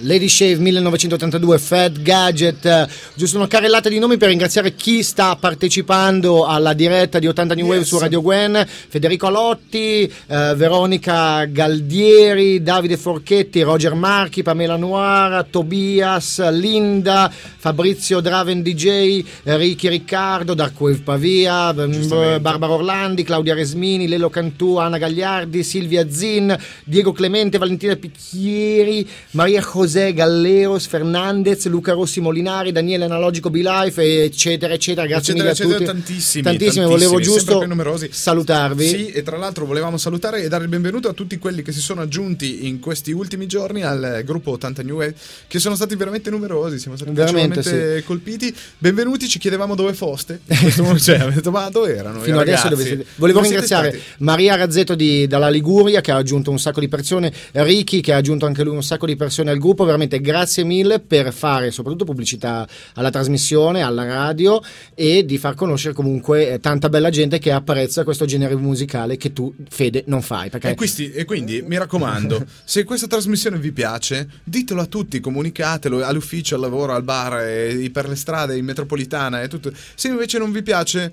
Lady 0.00 0.28
Shave 0.28 0.56
1982, 0.58 1.58
Fat 1.58 2.02
Gadget, 2.02 2.86
giusto 3.14 3.38
una 3.38 3.46
carrellata 3.46 3.88
di 3.88 3.98
nomi 3.98 4.18
per 4.18 4.28
ringraziare 4.28 4.74
chi 4.74 5.02
sta 5.02 5.34
partecipando 5.36 6.44
alla 6.44 6.74
diretta 6.74 7.18
di 7.18 7.26
80 7.26 7.54
New 7.54 7.64
Wave 7.64 7.78
Yes. 7.78 7.86
su 7.88 7.98
Radio 7.98 8.20
Gwen, 8.20 8.66
Federico 8.88 9.26
Alotti, 9.28 10.02
eh, 10.02 10.52
Veronica 10.54 11.46
Galdieri, 11.46 12.62
Davide 12.62 12.98
Forchetti, 12.98 13.62
Roger 13.62 13.94
Marchi, 13.94 14.42
Pamela 14.42 14.76
Noir, 14.76 15.46
Tobias, 15.48 16.46
Linda, 16.50 17.32
Fabrizio 17.56 18.20
Draven 18.20 18.60
DJ, 18.60 19.24
Ricky 19.44 19.88
Riccardo, 19.88 20.52
Darkwave 20.52 21.00
Pavia, 21.02 21.72
b- 21.72 21.88
Giustamente. 21.88 22.40
Barbara 22.40 22.72
Orlandi, 22.74 23.22
Claudia 23.22 23.54
Resmini, 23.54 24.08
Lelo 24.08 24.28
Cantù, 24.28 24.76
Anna 24.76 24.98
Gagliardi, 24.98 25.62
Silvia 25.62 26.10
Zin, 26.10 26.54
Diego 26.84 27.12
Clemente, 27.12 27.56
Valentina 27.56 27.96
Picchieri, 27.96 29.08
Maria 29.30 29.62
José 29.62 29.84
José 29.86 30.12
Galleos, 30.12 30.86
Fernandez, 30.88 31.64
Luca 31.66 31.92
Rossi 31.92 32.20
Molinari, 32.20 32.72
Daniele 32.72 33.04
Analogico 33.04 33.50
Bilife, 33.50 34.24
eccetera, 34.24 34.74
eccetera. 34.74 35.06
Grazie 35.06 35.34
eccetera, 35.34 35.44
mille 35.44 35.48
a 35.48 35.52
eccetera, 35.52 35.78
tutti. 35.78 36.04
tantissimi, 36.06 36.42
Tantissimi, 36.42 36.84
volevo 36.86 37.12
tantissimi, 37.12 37.38
sempre 37.38 37.84
giusto 37.92 38.10
salutarvi. 38.10 38.88
Sì, 38.88 39.06
e 39.10 39.22
tra 39.22 39.36
l'altro 39.36 39.64
volevamo 39.64 39.96
salutare 39.96 40.42
e 40.42 40.48
dare 40.48 40.64
il 40.64 40.70
benvenuto 40.70 41.08
a 41.08 41.12
tutti 41.12 41.38
quelli 41.38 41.62
che 41.62 41.70
si 41.70 41.78
sono 41.78 42.00
aggiunti 42.00 42.66
in 42.66 42.80
questi 42.80 43.12
ultimi 43.12 43.46
giorni 43.46 43.82
al 43.84 44.22
gruppo 44.24 44.50
80 44.50 44.82
New 44.82 44.96
Wave, 44.96 45.14
che 45.46 45.60
sono 45.60 45.76
stati 45.76 45.94
veramente 45.94 46.30
numerosi, 46.30 46.80
siamo 46.80 46.96
stati 46.96 47.12
Veramente, 47.12 47.60
veramente 47.60 48.02
colpiti. 48.02 48.52
Benvenuti, 48.78 49.28
ci 49.28 49.38
chiedevamo 49.38 49.76
dove 49.76 49.94
foste. 49.94 50.40
Cioè, 50.46 51.14
abbiamo 51.14 51.30
detto, 51.32 51.52
ma 51.52 51.68
dove 51.70 51.94
erano? 51.94 52.20
Fino 52.20 52.40
adesso 52.40 52.68
dove 52.68 52.82
siete? 52.82 53.06
Volevo 53.14 53.38
Dove 53.38 53.50
siete 53.52 53.62
ringraziare 53.66 53.98
stati? 53.98 54.24
Maria 54.24 54.56
Razzetto 54.56 54.96
di- 54.96 55.28
dalla 55.28 55.48
Liguria 55.48 56.00
che 56.00 56.10
ha 56.10 56.16
aggiunto 56.16 56.50
un 56.50 56.58
sacco 56.58 56.80
di 56.80 56.88
persone, 56.88 57.32
Ricky 57.52 58.00
che 58.00 58.12
ha 58.12 58.16
aggiunto 58.16 58.46
anche 58.46 58.64
lui 58.64 58.74
un 58.74 58.82
sacco 58.82 59.06
di 59.06 59.14
persone 59.14 59.50
al 59.52 59.58
gruppo. 59.58 59.75
Veramente 59.84 60.20
grazie 60.20 60.64
mille 60.64 61.00
per 61.00 61.32
fare 61.32 61.70
soprattutto 61.70 62.04
pubblicità 62.04 62.66
alla 62.94 63.10
trasmissione, 63.10 63.82
alla 63.82 64.04
radio 64.04 64.60
e 64.94 65.24
di 65.24 65.38
far 65.38 65.54
conoscere 65.54 65.94
comunque 65.94 66.50
eh, 66.52 66.60
tanta 66.60 66.88
bella 66.88 67.10
gente 67.10 67.38
che 67.38 67.52
apprezza 67.52 68.04
questo 68.04 68.24
genere 68.24 68.56
musicale 68.56 69.16
che 69.16 69.32
tu, 69.32 69.54
Fede, 69.68 70.04
non 70.06 70.22
fai. 70.22 70.50
Perché 70.50 70.70
E, 70.70 70.74
questi- 70.74 71.12
e 71.12 71.24
quindi 71.24 71.62
mi 71.62 71.76
raccomando, 71.78 72.44
se 72.64 72.84
questa 72.84 73.06
trasmissione 73.06 73.58
vi 73.58 73.72
piace, 73.72 74.28
ditelo 74.44 74.80
a 74.80 74.86
tutti, 74.86 75.20
comunicatelo 75.20 76.04
all'ufficio, 76.04 76.54
al 76.54 76.60
lavoro, 76.60 76.94
al 76.94 77.02
bar, 77.02 77.40
e 77.40 77.90
per 77.92 78.08
le 78.08 78.16
strade, 78.16 78.56
in 78.56 78.64
metropolitana 78.64 79.42
e 79.42 79.48
tutto. 79.48 79.72
Se 79.94 80.08
invece 80.08 80.38
non 80.38 80.52
vi 80.52 80.62
piace, 80.62 81.12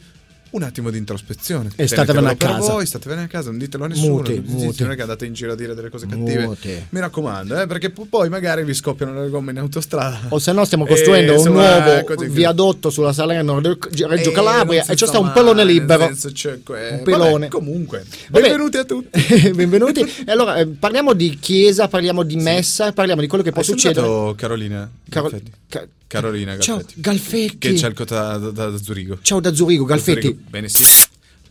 un 0.53 0.61
attimo 0.63 0.89
di 0.91 0.97
introspezione. 0.99 1.69
E 1.75 1.87
statevene 1.87 2.29
a 2.29 2.35
casa. 2.35 2.71
voi, 2.73 2.85
statevene 2.85 3.23
a 3.23 3.27
casa, 3.27 3.49
non 3.49 3.57
ditelo 3.59 3.85
a 3.85 3.87
nessuno. 3.87 4.15
Muti, 4.17 4.35
non, 4.35 4.55
muti. 4.55 4.83
non 4.83 4.91
è 4.91 4.95
che 4.95 5.01
andate 5.01 5.25
in 5.25 5.33
giro 5.33 5.53
a 5.53 5.55
dire 5.55 5.73
delle 5.73 5.89
cose 5.89 6.05
cattive. 6.05 6.45
Muti. 6.45 6.85
Mi 6.89 6.99
raccomando, 6.99 7.59
eh, 7.61 7.65
perché 7.67 7.89
poi 7.89 8.29
magari 8.29 8.63
vi 8.63 8.73
scoppiano 8.73 9.21
le 9.21 9.29
gomme 9.29 9.51
in 9.51 9.57
autostrada. 9.59 10.19
o 10.29 10.37
se 10.39 10.51
no 10.51 10.63
stiamo 10.65 10.85
E, 10.85 10.89
costruendo 10.89 11.31
un 11.33 11.37
insomma, 11.39 11.79
nuovo 11.83 12.03
così- 12.03 12.27
viadotto 12.29 12.89
sulla 12.91 13.13
Salerno 13.13 13.59
Reggio 13.59 14.29
Eh, 14.29 14.31
Calabria 14.31 14.85
e 14.85 14.93
c'è 14.95 15.07
sta 15.07 15.19
un 15.19 15.31
pallone 15.33 15.63
nel 15.63 15.73
libero. 15.73 16.05
senso, 16.15 16.49
Un 16.49 17.01
pelone. 17.03 17.31
Vabbè, 17.31 17.47
comunque, 17.47 18.05
Vabbè. 18.29 18.41
benvenuti 18.47 18.77
a 18.77 18.83
tutti. 18.83 19.21
Benvenuti. 19.53 20.01
E 20.25 20.31
allora 20.31 20.55
eh, 20.57 20.67
parliamo 20.67 21.13
di 21.13 21.37
chiesa, 21.39 21.87
parliamo 21.87 22.23
di 22.23 22.35
messa, 22.35 22.91
parliamo 22.93 23.21
di 23.21 23.27
quello 23.27 23.43
che 23.43 23.51
può 23.51 23.61
Hai 23.61 23.67
succedere. 23.67 24.33
Carolina 24.35 24.89
Caro- 25.09 25.31
Galfetti? 26.07 26.07
Ca- 26.07 26.19
Carolina 26.19 26.57
Ciao, 26.59 26.75
Galfetti. 26.77 27.01
Galfetti. 27.01 27.57
Che 27.57 27.73
c'è 27.73 27.87
il 27.87 27.93
da, 28.37 28.37
da- 28.37 28.69
da 28.69 28.77
Zurigo. 28.77 29.17
Ciao 29.21 29.39
da 29.39 29.53
Zurigo, 29.53 29.85
Galfetti. 29.85 30.21
Zurigo. 30.21 30.41
Bene, 30.49 30.69
sì. 30.69 30.83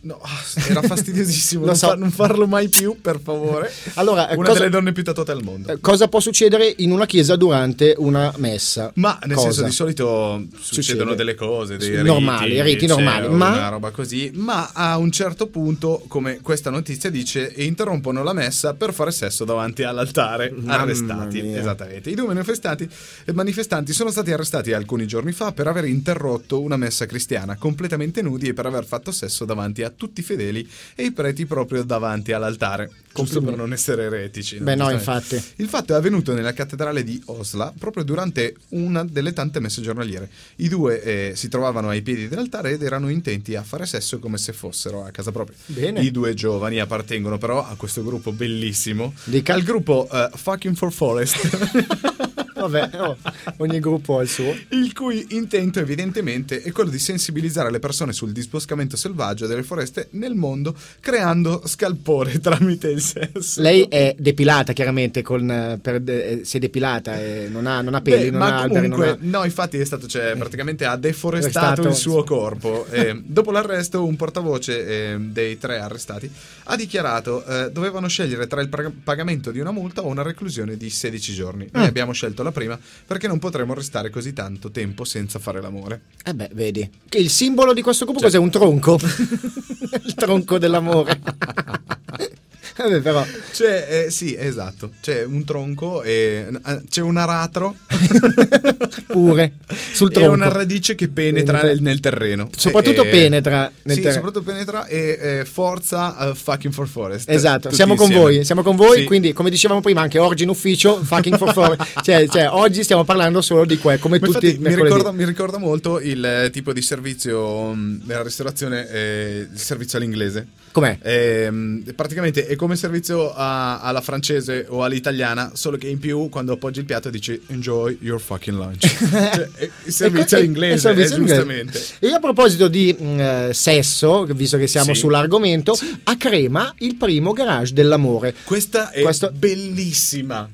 No, 0.03 0.19
era 0.69 0.81
fastidiosissimo. 0.81 1.65
Non, 1.73 1.75
so. 1.75 1.87
fa- 1.87 1.95
non 1.95 2.11
farlo 2.11 2.45
mai 2.47 2.67
più, 2.69 2.99
per 2.99 3.19
favore. 3.21 3.71
Allora, 3.95 4.27
Una 4.31 4.47
cosa- 4.47 4.59
delle 4.59 4.69
donne 4.69 4.91
più 4.91 5.03
tatuate 5.03 5.31
al 5.31 5.41
mondo. 5.43 5.71
Eh, 5.71 5.79
Cosa 5.79 6.07
può 6.07 6.19
succedere 6.19 6.73
in 6.77 6.91
una 6.91 7.05
chiesa 7.05 7.35
durante 7.37 7.95
una 7.97 8.33
messa? 8.37 8.91
Ma 8.95 9.17
nel 9.25 9.35
Cosa? 9.35 9.47
senso 9.51 9.63
di 9.65 9.71
solito 9.71 10.45
succedono 10.59 11.11
Succede. 11.11 11.15
delle 11.15 11.35
cose, 11.35 11.77
dei 11.77 11.89
riti, 11.89 12.03
normali, 12.03 12.61
riti 12.61 12.85
normali, 12.85 13.29
ma- 13.29 13.51
una 13.53 13.69
roba 13.69 13.91
così, 13.91 14.31
ma 14.35 14.71
a 14.73 14.97
un 14.97 15.09
certo 15.11 15.47
punto, 15.47 16.03
come 16.07 16.39
questa 16.41 16.69
notizia 16.69 17.09
dice, 17.09 17.51
interrompono 17.57 18.23
la 18.23 18.33
messa 18.33 18.73
per 18.73 18.93
fare 18.93 19.11
sesso 19.11 19.45
davanti 19.45 19.83
all'altare, 19.83 20.51
Mamma 20.53 20.79
arrestati. 20.81 21.41
mia. 21.41 21.59
Esattamente. 21.59 22.09
I 22.09 22.15
due 22.15 22.27
manifestanti, 22.27 22.89
eh, 23.25 23.31
manifestanti 23.33 23.93
sono 23.93 24.11
stati 24.11 24.31
arrestati 24.31 24.73
alcuni 24.73 25.07
giorni 25.07 25.31
fa 25.31 25.51
per 25.53 25.67
aver 25.67 25.85
interrotto 25.85 26.59
una 26.61 26.75
messa 26.77 27.05
cristiana 27.05 27.55
completamente 27.55 28.21
nudi 28.21 28.49
e 28.49 28.53
per 28.53 28.65
aver 28.65 28.85
fatto 28.85 29.11
sesso 29.11 29.45
davanti 29.45 29.81
a 29.83 29.91
tutti 29.95 30.21
i 30.21 30.23
fedeli 30.23 30.67
e 30.95 31.05
i 31.05 31.11
preti 31.11 31.45
proprio 31.45 31.83
davanti 31.83 32.31
all'altare. 32.31 32.89
Giusto 33.13 33.41
per 33.41 33.55
non 33.55 33.71
essere 33.73 34.03
eretici. 34.03 34.57
Beh, 34.57 34.75
no, 34.75 34.89
infatti. 34.89 35.41
Il 35.57 35.67
fatto 35.67 35.93
è 35.93 35.95
avvenuto 35.95 36.33
nella 36.33 36.53
cattedrale 36.53 37.03
di 37.03 37.21
Osla 37.25 37.71
proprio 37.77 38.03
durante 38.03 38.55
una 38.69 39.03
delle 39.03 39.33
tante 39.33 39.59
messe 39.59 39.81
giornaliere. 39.81 40.29
I 40.57 40.67
due 40.67 41.01
eh, 41.01 41.35
si 41.35 41.47
trovavano 41.47 41.89
ai 41.89 42.01
piedi 42.01 42.27
dell'altare 42.27 42.71
ed 42.71 42.81
erano 42.81 43.09
intenti 43.09 43.55
a 43.55 43.61
fare 43.61 43.85
sesso 43.85 44.17
come 44.17 44.37
se 44.39 44.51
fossero 44.51 45.05
a 45.05 45.11
casa 45.11 45.31
propria. 45.31 45.55
Bene. 45.67 46.01
I 46.01 46.09
due 46.09 46.33
giovani 46.33 46.79
appartengono 46.79 47.37
però 47.37 47.63
a 47.63 47.75
questo 47.75 48.03
gruppo 48.03 48.31
bellissimo, 48.31 49.13
Dica. 49.25 49.53
al 49.53 49.61
gruppo 49.61 50.07
eh, 50.11 50.29
Fucking 50.33 50.75
for 50.75 50.91
Forest. 50.91 52.41
Vabbè, 52.67 53.01
oh, 53.01 53.17
ogni 53.57 53.79
gruppo 53.79 54.19
ha 54.19 54.21
il 54.23 54.29
suo. 54.29 54.55
Il 54.69 54.93
cui 54.93 55.25
intento 55.31 55.79
evidentemente 55.79 56.61
è 56.61 56.71
quello 56.71 56.89
di 56.89 56.99
sensibilizzare 56.99 57.69
le 57.71 57.79
persone 57.79 58.13
sul 58.13 58.31
disboscamento 58.31 58.95
selvaggio 58.97 59.47
delle 59.47 59.63
foreste 59.63 60.07
nel 60.11 60.33
mondo 60.35 60.75
creando 60.99 61.61
scalpore 61.65 62.39
tramite 62.41 62.89
il 62.89 63.01
sesso. 63.01 63.61
Lei 63.61 63.83
è 63.89 64.15
depilata 64.17 64.73
chiaramente, 64.73 65.21
con, 65.21 65.49
eh, 65.49 65.79
per 65.81 66.01
eh, 66.05 66.41
si 66.43 66.57
è 66.57 66.59
depilata, 66.59 67.19
e 67.19 67.47
non 67.49 67.67
ha, 67.67 67.81
non 67.81 67.93
ha 67.95 68.01
peli, 68.01 68.25
Beh, 68.25 68.29
non 68.31 68.39
ma 68.39 68.45
ha 68.57 68.61
alberi, 68.61 68.89
comunque, 68.89 69.17
non 69.19 69.33
ha... 69.33 69.37
no, 69.39 69.43
infatti 69.45 69.77
è 69.77 69.85
stato, 69.85 70.07
cioè, 70.07 70.35
praticamente 70.37 70.85
ha 70.85 70.95
deforestato 70.95 71.67
Restato- 71.83 71.87
il 71.89 71.95
suo 71.95 72.23
corpo. 72.23 72.85
Eh, 72.89 73.21
dopo 73.23 73.51
l'arresto, 73.51 74.05
un 74.05 74.15
portavoce 74.15 74.85
eh, 75.13 75.17
dei 75.19 75.57
tre 75.57 75.79
arrestati 75.79 76.31
ha 76.65 76.75
dichiarato 76.75 77.45
eh, 77.45 77.71
dovevano 77.71 78.07
scegliere 78.07 78.47
tra 78.47 78.61
il 78.61 78.69
pag- 78.69 78.91
pagamento 79.03 79.51
di 79.51 79.59
una 79.59 79.71
multa 79.71 80.01
o 80.01 80.07
una 80.07 80.21
reclusione 80.21 80.77
di 80.77 80.89
16 80.89 81.33
giorni. 81.33 81.67
Noi 81.71 81.83
Ah. 81.83 81.87
abbiamo 81.87 82.13
scelto 82.13 82.43
la 82.43 82.51
prima 82.53 82.79
perché 83.05 83.27
non 83.27 83.39
potremo 83.39 83.73
restare 83.73 84.09
così 84.09 84.31
tanto 84.31 84.71
tempo 84.71 85.03
senza 85.03 85.39
fare 85.39 85.59
l'amore. 85.61 86.03
Eh 86.23 86.33
beh, 86.33 86.51
vedi. 86.53 86.89
Che 87.09 87.17
Il 87.17 87.29
simbolo 87.29 87.73
di 87.73 87.81
questo 87.81 88.05
gruppo 88.05 88.21
Cioè- 88.21 88.29
cos'è? 88.29 88.41
Un 88.41 88.49
tronco? 88.49 88.97
il 90.05 90.13
tronco 90.15 90.57
dell'amore. 90.57 91.19
Vabbè, 92.75 92.99
però... 93.01 93.25
Cioè, 93.51 94.05
eh, 94.05 94.11
sì, 94.11 94.35
esatto. 94.37 94.91
C'è 95.01 95.23
un 95.23 95.43
tronco 95.45 96.01
e 96.03 96.47
eh, 96.65 96.81
c'è 96.89 97.01
un 97.01 97.17
aratro 97.17 97.75
Pure 99.07 99.53
sul 99.93 100.09
e 100.09 100.13
tronco. 100.13 100.31
una 100.33 100.47
radice 100.49 100.95
che 100.95 101.07
penetra 101.09 101.61
nel, 101.61 101.81
nel 101.81 101.99
terreno. 101.99 102.49
Soprattutto 102.55 103.03
E- 103.03 103.09
penetra 103.09 103.71
nel 103.83 103.95
sì, 103.95 104.01
terreno. 104.01 104.25
soprattutto 104.25 104.51
penetra 104.51 104.85
e 104.87 105.17
eh, 105.21 105.45
forza 105.45 106.29
eh, 106.29 106.35
fucking 106.35 106.73
for 106.73 106.87
forest. 106.87 107.29
Esatto, 107.29 107.71
siamo 107.71 107.95
con 107.95 108.07
insieme. 108.07 108.31
voi, 108.33 108.45
siamo 108.45 108.63
con 108.63 108.75
voi, 108.75 108.99
Sì. 109.01 109.05
quindi 109.05 109.33
come 109.33 109.49
dicevamo 109.49 109.81
prima 109.81 110.01
anche 110.01 110.19
oggi 110.19 110.43
in 110.43 110.49
ufficio, 110.49 111.01
fucking 111.03 111.37
for 111.37 111.53
four, 111.53 111.75
cioè, 112.03 112.27
cioè, 112.27 112.47
oggi 112.49 112.83
stiamo 112.83 113.03
parlando 113.03 113.41
solo 113.41 113.65
di 113.65 113.77
que, 113.77 113.97
come 113.99 114.19
Ma 114.19 114.25
tutti 114.27 114.47
infatti 114.47 114.63
mi 114.75 114.75
ricorda, 114.81 115.11
mi 115.11 115.25
ricorda 115.25 115.57
molto 115.57 115.99
il 115.99 116.23
eh, 116.23 116.49
tipo 116.51 116.73
di 116.73 116.81
servizio 116.81 117.73
mh, 117.73 118.01
nella 118.05 118.23
ristorazione, 118.23 118.89
eh, 118.89 119.47
il 119.51 119.59
servizio 119.59 119.97
all'inglese. 119.97 120.47
Com'è? 120.73 120.97
Ehm, 121.03 121.83
praticamente 121.95 122.47
è 122.47 122.55
come 122.55 122.75
servizio 122.75 123.31
a- 123.31 123.79
alla 123.79 124.01
francese 124.01 124.65
o 124.67 124.83
all'italiana, 124.83 125.51
solo 125.53 125.77
che 125.77 125.87
in 125.87 125.99
più 125.99 126.29
quando 126.29 126.53
appoggi 126.53 126.79
il 126.79 126.85
piatto 126.85 127.11
dici 127.11 127.39
enjoy 127.49 127.95
your 128.01 128.19
fucking 128.19 128.57
lunch. 128.57 128.79
cioè, 128.89 129.49
è 129.53 129.69
il 129.85 129.93
servizio 129.93 130.35
E- 130.37 130.39
e- 130.39 130.43
all'inglese, 130.43 130.73
e 130.73 130.77
servizio 130.79 131.15
eh, 131.15 131.17
all'inglese. 131.17 131.35
giustamente. 131.43 131.81
E 131.99 132.07
a 132.11 132.19
proposito 132.19 132.67
di 132.67 132.95
mh, 132.99 133.19
eh, 133.19 133.49
sesso, 133.53 134.25
visto 134.25 134.57
che 134.57 134.65
siamo 134.65 134.95
Sì. 134.95 134.99
sull'argomento, 135.01 135.77
a 136.05 136.17
Crema 136.17 136.73
il 136.79 136.95
primo 136.95 137.33
garage 137.33 137.73
dell'amore. 137.73 138.33
Questa 138.43 138.89
è 138.89 139.03
Questo- 139.03 139.31
bellissima. 139.31 140.49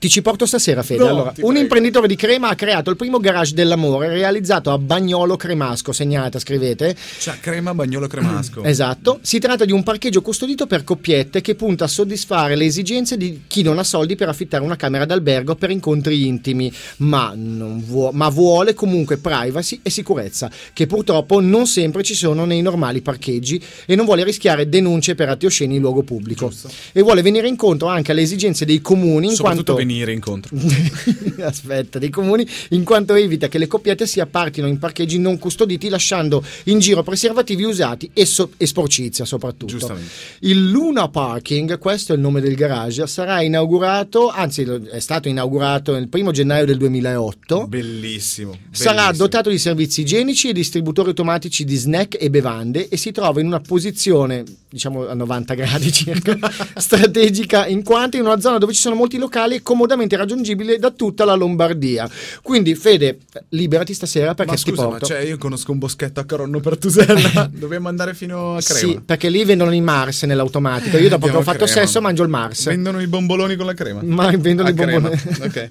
Ti 0.00 0.08
ci 0.08 0.22
porto 0.22 0.46
stasera, 0.46 0.82
Fede. 0.82 1.04
No, 1.04 1.10
allora, 1.10 1.28
un 1.28 1.34
prego. 1.34 1.58
imprenditore 1.58 2.08
di 2.08 2.16
Crema 2.16 2.48
ha 2.48 2.54
creato 2.54 2.88
il 2.88 2.96
primo 2.96 3.18
garage 3.18 3.52
dell'amore 3.52 4.08
realizzato 4.08 4.70
a 4.70 4.78
Bagnolo 4.78 5.36
Cremasco. 5.36 5.92
Segnata, 5.92 6.38
scrivete. 6.38 6.96
Cioè, 7.18 7.38
crema 7.38 7.74
bagnolo 7.74 8.06
cremasco. 8.06 8.62
Esatto. 8.62 9.18
Si 9.20 9.38
tratta 9.38 9.66
di 9.66 9.72
un 9.72 9.82
parcheggio 9.82 10.22
custodito 10.22 10.66
per 10.66 10.84
coppiette 10.84 11.42
che 11.42 11.54
punta 11.54 11.84
a 11.84 11.86
soddisfare 11.86 12.56
le 12.56 12.64
esigenze 12.64 13.18
di 13.18 13.42
chi 13.46 13.60
non 13.60 13.78
ha 13.78 13.84
soldi 13.84 14.16
per 14.16 14.30
affittare 14.30 14.64
una 14.64 14.76
camera 14.76 15.04
d'albergo 15.04 15.54
per 15.54 15.68
incontri 15.68 16.26
intimi, 16.26 16.72
ma, 16.98 17.34
non 17.36 17.84
vuo- 17.84 18.10
ma 18.10 18.30
vuole 18.30 18.72
comunque 18.72 19.18
privacy 19.18 19.80
e 19.82 19.90
sicurezza, 19.90 20.50
che 20.72 20.86
purtroppo 20.86 21.40
non 21.40 21.66
sempre 21.66 22.02
ci 22.02 22.14
sono 22.14 22.46
nei 22.46 22.62
normali 22.62 23.02
parcheggi 23.02 23.62
e 23.84 23.94
non 23.96 24.06
vuole 24.06 24.24
rischiare 24.24 24.66
denunce 24.66 25.14
per 25.14 25.28
atti 25.28 25.44
osceni 25.44 25.74
in 25.74 25.82
luogo 25.82 26.04
pubblico. 26.04 26.48
Giusto. 26.48 26.70
E 26.92 27.02
vuole 27.02 27.20
venire 27.20 27.48
incontro 27.48 27.88
anche 27.88 28.12
alle 28.12 28.22
esigenze 28.22 28.64
dei 28.64 28.80
comuni 28.80 29.26
in 29.26 29.34
Soprattutto 29.34 29.74
quanto... 29.74 29.88
venire 29.90 30.12
incontro. 30.12 30.56
Aspetta, 31.42 31.98
dei 31.98 32.10
comuni, 32.10 32.46
in 32.70 32.84
quanto 32.84 33.14
evita 33.14 33.48
che 33.48 33.58
le 33.58 33.66
coppiette 33.66 34.06
si 34.06 34.20
appartino 34.20 34.66
in 34.66 34.78
parcheggi 34.78 35.18
non 35.18 35.38
custoditi, 35.38 35.88
lasciando 35.88 36.42
in 36.64 36.78
giro 36.78 37.02
preservativi 37.02 37.64
usati 37.64 38.10
e, 38.12 38.24
so- 38.24 38.52
e 38.56 38.66
sporcizia 38.66 39.24
soprattutto. 39.24 39.72
Giustamente. 39.72 40.10
Il 40.40 40.70
Luna 40.70 41.08
Parking, 41.08 41.78
questo 41.78 42.12
è 42.12 42.16
il 42.16 42.22
nome 42.22 42.40
del 42.40 42.54
garage, 42.54 43.06
sarà 43.06 43.42
inaugurato, 43.42 44.28
anzi 44.28 44.62
è 44.62 45.00
stato 45.00 45.28
inaugurato 45.28 45.96
il 45.96 46.08
primo 46.08 46.30
gennaio 46.30 46.64
del 46.64 46.76
2008. 46.78 47.66
Bellissimo. 47.66 48.56
Sarà 48.70 49.06
bellissimo. 49.06 49.16
dotato 49.16 49.50
di 49.50 49.58
servizi 49.58 50.02
igienici 50.02 50.48
e 50.48 50.52
distributori 50.52 51.08
automatici 51.08 51.64
di 51.64 51.76
snack 51.76 52.16
e 52.20 52.30
bevande 52.30 52.88
e 52.88 52.96
si 52.96 53.10
trova 53.10 53.40
in 53.40 53.46
una 53.46 53.60
posizione 53.60 54.44
diciamo 54.70 55.08
a 55.08 55.14
90 55.14 55.54
gradi 55.54 55.90
circa, 55.92 56.38
strategica 56.76 57.66
in 57.66 57.82
quanto 57.82 58.16
in 58.16 58.24
una 58.24 58.40
zona 58.40 58.58
dove 58.58 58.72
ci 58.72 58.80
sono 58.80 58.94
molti 58.94 59.18
locali 59.18 59.56
e 59.56 59.62
comodamente 59.62 60.16
raggiungibile 60.16 60.78
da 60.78 60.90
tutta 60.90 61.24
la 61.24 61.34
Lombardia. 61.34 62.08
Quindi 62.42 62.74
Fede, 62.74 63.18
liberati 63.50 63.92
stasera 63.94 64.34
perché 64.34 64.52
Ma 64.52 64.56
ti 64.56 64.70
scusa, 64.70 64.82
ma 64.82 64.88
porto. 64.90 65.06
cioè, 65.06 65.18
io 65.20 65.38
conosco 65.38 65.72
un 65.72 65.78
boschetto 65.78 66.20
a 66.20 66.24
Caronno 66.24 66.60
Pertusella. 66.60 67.50
Dobbiamo 67.52 67.88
andare 67.88 68.14
fino 68.14 68.56
a 68.56 68.60
Crema. 68.60 68.78
Sì, 68.92 69.00
perché 69.04 69.28
lì 69.28 69.44
vendono 69.44 69.72
i 69.72 69.80
Mars 69.80 70.22
nell'automatico. 70.22 70.96
Io 70.98 71.08
dopo 71.08 71.26
che 71.26 71.36
ho 71.36 71.42
fatto 71.42 71.64
Crema. 71.64 71.80
sesso 71.86 72.00
mangio 72.00 72.22
il 72.22 72.28
Mars. 72.28 72.66
Vendono 72.66 73.00
i 73.00 73.06
bomboloni 73.06 73.56
con 73.56 73.66
la 73.66 73.74
crema. 73.74 74.00
Ma 74.02 74.30
vendono 74.36 74.68
A 74.68 74.70
i 74.70 74.74
crema. 74.74 75.08
bomboni. 75.08 75.18
Ok, 75.50 75.70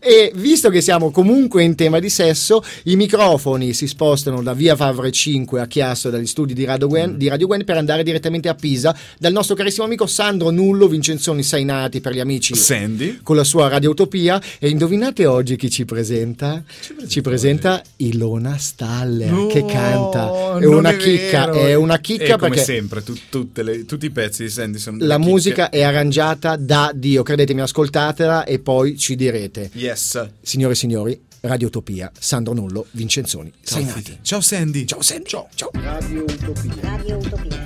e 0.00 0.32
visto 0.34 0.68
che 0.68 0.80
siamo 0.80 1.10
comunque 1.10 1.62
in 1.62 1.74
tema 1.74 1.98
di 1.98 2.10
sesso, 2.10 2.62
i 2.84 2.96
microfoni 2.96 3.72
si 3.72 3.86
spostano 3.86 4.42
da 4.42 4.52
via 4.52 4.76
Favre 4.76 5.10
5 5.10 5.60
a 5.60 5.66
Chiasso 5.66 6.10
dagli 6.10 6.26
studi 6.26 6.52
di 6.52 6.64
Radio, 6.64 6.88
Gwen, 6.88 7.16
di 7.16 7.28
Radio 7.28 7.46
Gwen 7.54 7.64
per 7.64 7.76
andare 7.76 8.02
direttamente 8.02 8.48
a 8.48 8.54
Pisa 8.54 8.96
dal 9.18 9.32
nostro 9.32 9.54
carissimo 9.54 9.84
amico 9.86 10.06
Sandro 10.06 10.50
Nullo 10.50 10.88
Vincenzoni 10.88 11.42
Sainati 11.42 12.00
per 12.00 12.12
gli 12.12 12.18
amici 12.20 12.54
Sandy. 12.56 13.20
con 13.22 13.36
la 13.36 13.44
sua 13.44 13.68
Radiotopia 13.68 14.40
e 14.58 14.68
indovinate 14.68 15.24
oggi 15.26 15.54
chi 15.56 15.70
ci 15.70 15.84
presenta? 15.84 16.62
Ci 17.06 17.20
presenta, 17.20 17.82
Ilona 17.96 18.58
Staller 18.58 19.30
No, 19.30 19.46
che 19.46 19.64
canta. 19.64 20.58
È 20.58 20.64
una 20.66 20.90
è 20.90 20.96
chicca, 20.96 21.50
è 21.52 21.74
una 21.74 21.98
chicca 21.98 22.36
come 22.36 22.50
perché 22.50 22.64
sempre, 22.64 23.02
tu- 23.04 23.18
tutte 23.28 23.62
le- 23.62 23.84
tutti 23.84 24.06
i 24.06 24.10
pezzi 24.10 24.42
di 24.44 24.48
Sandy 24.50 24.78
sono 24.78 24.96
la 25.00 25.16
chicche. 25.16 25.28
musica 25.30 25.68
è 25.70 25.82
arrangiata 25.82 26.56
da 26.56 26.90
Dio, 26.94 27.22
credetemi, 27.22 27.60
ascoltatela 27.60 28.44
e 28.44 28.58
poi 28.58 28.96
ci 28.98 29.14
direte. 29.14 29.70
Yes. 29.74 30.28
Signore 30.42 30.72
e 30.72 30.76
signori, 30.76 31.20
Radiotopia, 31.44 32.10
Sandro 32.18 32.54
Nullo, 32.54 32.86
Vincenzoni, 32.92 33.52
Ciao, 33.62 33.78
Sainati. 33.80 34.00
Fede. 34.00 34.18
Ciao 34.22 34.40
Sandy. 34.40 34.86
Ciao 34.86 35.02
Sandy. 35.02 35.28
Ciao. 35.28 35.48
Ciao. 35.54 35.70
Radio 35.74 36.22
Utopia. 36.22 36.74
Radio 36.80 37.18
Utopia. 37.18 37.62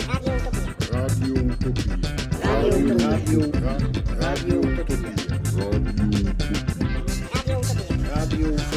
Radio 0.91 1.33
Utopia. 1.33 1.99
Radio 2.41 2.73
Utopia. 2.75 3.75
Radio 4.17 4.59
Utopia. 4.59 5.15
Radio 8.15 8.49
Utopia. 8.49 8.77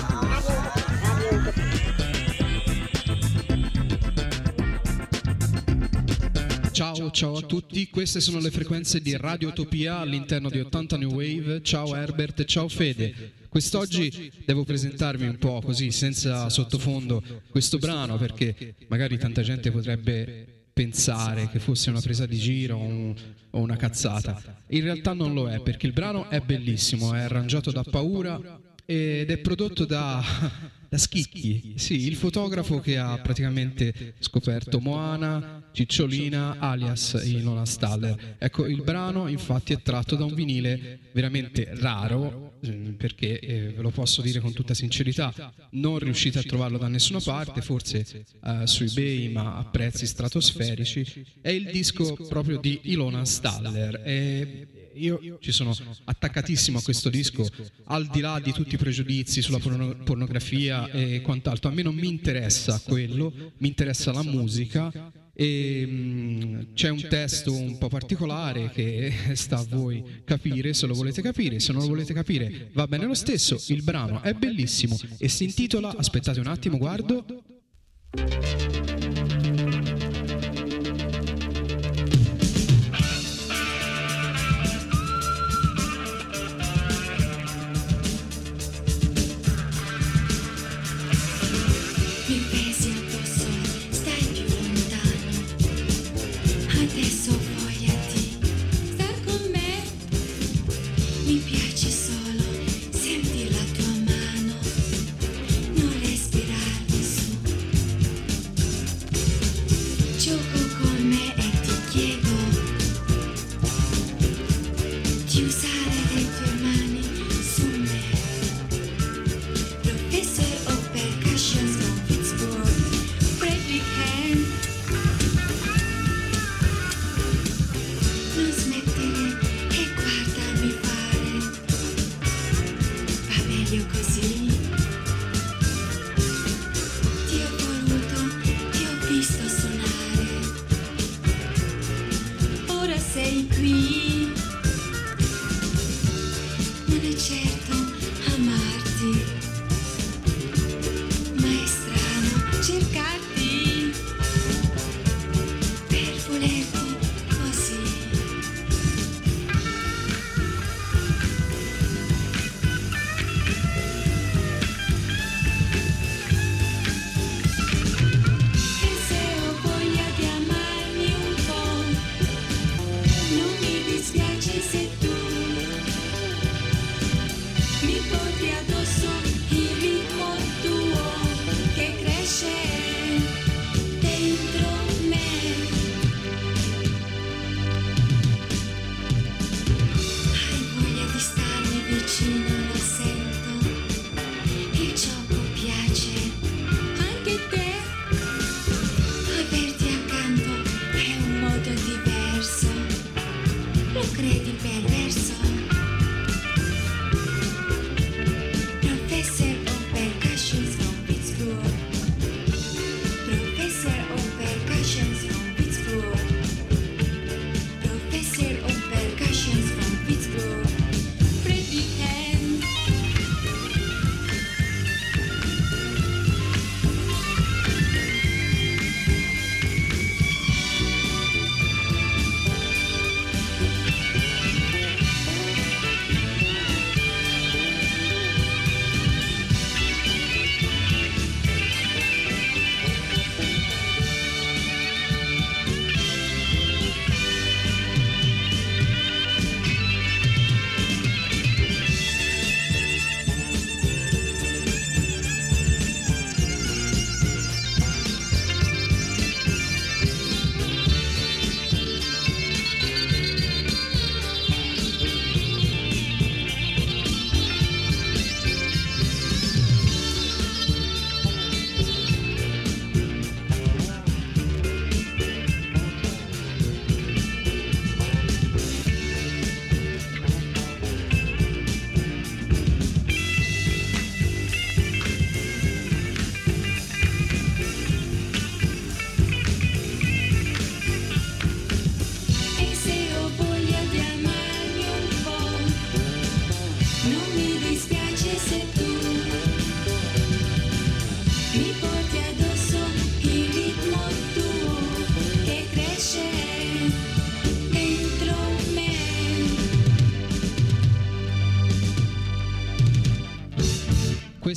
Ciao, 6.72 7.10
ciao 7.10 7.38
a 7.38 7.42
tutti, 7.42 7.90
queste 7.90 8.20
sono 8.20 8.40
le 8.40 8.52
frequenze 8.52 9.02
di 9.02 9.18
Radio 9.18 9.48
Utopia 9.48 9.98
all'interno 9.98 10.50
di 10.52 10.60
80 10.60 10.98
New 10.98 11.14
Wave. 11.14 11.64
Ciao 11.64 11.96
Herbert, 11.96 12.44
ciao 12.46 12.68
Fede. 12.68 13.40
Quest'oggi 13.52 14.32
devo 14.46 14.64
presentarvi 14.64 15.28
un 15.28 15.38
po' 15.38 15.60
così, 15.62 15.92
senza 15.92 16.48
sottofondo, 16.48 17.22
questo 17.50 17.80
brano 17.80 18.16
perché 18.16 18.76
magari 18.88 19.18
tanta 19.18 19.42
gente 19.42 19.72
potrebbe 19.72 20.70
pensare 20.72 21.50
che 21.50 21.60
fosse 21.60 21.90
una 21.90 22.00
presa 22.00 22.26
di 22.26 22.38
giro 22.38 22.78
un- 22.78 23.14
o 23.50 23.60
una 23.60 23.76
cazzata. 23.76 24.64
In 24.68 24.84
realtà 24.84 25.12
non 25.12 25.34
lo 25.34 25.50
è 25.50 25.60
perché 25.62 25.86
il 25.86 25.92
brano 25.92 26.30
è 26.30 26.40
bellissimo, 26.40 27.14
è 27.14 27.24
arrangiato 27.24 27.72
da 27.72 27.84
Paura 27.84 28.40
ed 28.86 29.30
è 29.30 29.38
prodotto 29.40 29.84
da, 29.84 30.24
da 30.92 30.98
Schicchi, 30.98 31.76
sì, 31.78 32.06
il 32.06 32.18
fotografo 32.18 32.82
che 32.82 32.98
ha 32.98 33.18
praticamente 33.20 34.16
scoperto 34.20 34.82
Moana, 34.82 35.70
Cicciolina, 35.72 36.58
alias 36.60 37.14
Ilona 37.24 37.66
Staller. 37.66 38.36
Ecco, 38.38 38.66
il 38.68 38.82
brano 38.82 39.30
infatti 39.30 39.72
è 39.72 39.82
tratto 39.82 40.18
da 40.18 40.26
un 40.26 40.34
vinile 40.34 41.00
veramente 41.14 41.70
raro, 41.76 42.56
ehm, 42.60 42.96
perché 42.96 43.40
eh, 43.40 43.70
ve 43.70 43.82
lo 43.82 43.92
posso 43.92 44.22
dire 44.22 44.42
con 44.42 44.52
tutta 44.52 44.74
sincerità, 44.74 45.54
non 45.72 45.98
riuscite 45.98 46.40
a 46.40 46.44
trovarlo 46.44 46.78
da 46.78 46.90
nessuna 46.90 47.22
parte, 47.22 47.62
forse 47.62 48.26
eh, 48.44 48.68
su 48.68 48.84
eBay, 48.84 49.32
ma 49.32 49.56
a 49.56 49.64
prezzi 49.64 50.06
stratosferici. 50.06 51.26
È 51.40 51.52
il 51.52 51.72
disco 51.72 52.16
proprio 52.28 52.60
di 52.60 52.82
Ilona 52.84 53.24
Staller. 53.24 54.02
E 54.04 54.81
io 54.96 55.38
ci 55.40 55.52
sono 55.52 55.76
attaccatissimo 56.06 56.78
a 56.78 56.82
questo 56.82 57.10
disco, 57.10 57.48
al 57.86 58.08
di 58.08 58.20
là 58.20 58.40
di 58.40 58.52
tutti 58.52 58.76
i 58.76 58.78
pregiudizi 58.78 59.42
sulla 59.42 59.60
porno- 59.60 59.96
pornografia 60.04 60.90
e 60.90 61.22
quant'altro. 61.22 61.70
A 61.70 61.74
me 61.74 61.82
non 61.82 61.96
mi 61.96 62.08
interessa 62.08 62.82
quello, 62.84 63.34
mi 63.58 63.68
interessa 63.68 64.12
la 64.12 64.24
musica. 64.24 65.12
E 65.34 66.68
c'è 66.74 66.90
un 66.90 67.06
testo 67.08 67.54
un 67.54 67.78
po' 67.78 67.88
particolare 67.88 68.70
che 68.70 69.12
sta 69.34 69.58
a 69.60 69.66
voi 69.68 70.22
capire 70.26 70.74
se 70.74 70.86
lo 70.86 70.94
volete 70.94 71.22
capire, 71.22 71.60
se 71.60 71.72
non 71.72 71.82
lo 71.82 71.88
volete 71.88 72.14
capire 72.14 72.70
va 72.74 72.86
bene 72.86 73.06
lo 73.06 73.16
stesso. 73.16 73.60
Il 73.68 73.82
brano 73.82 74.22
è 74.22 74.34
bellissimo 74.34 75.00
e 75.18 75.30
si 75.30 75.46
intitola, 75.46 75.96
aspettate 75.96 76.40
un 76.40 76.48
attimo, 76.48 76.78
guardo. 76.78 77.26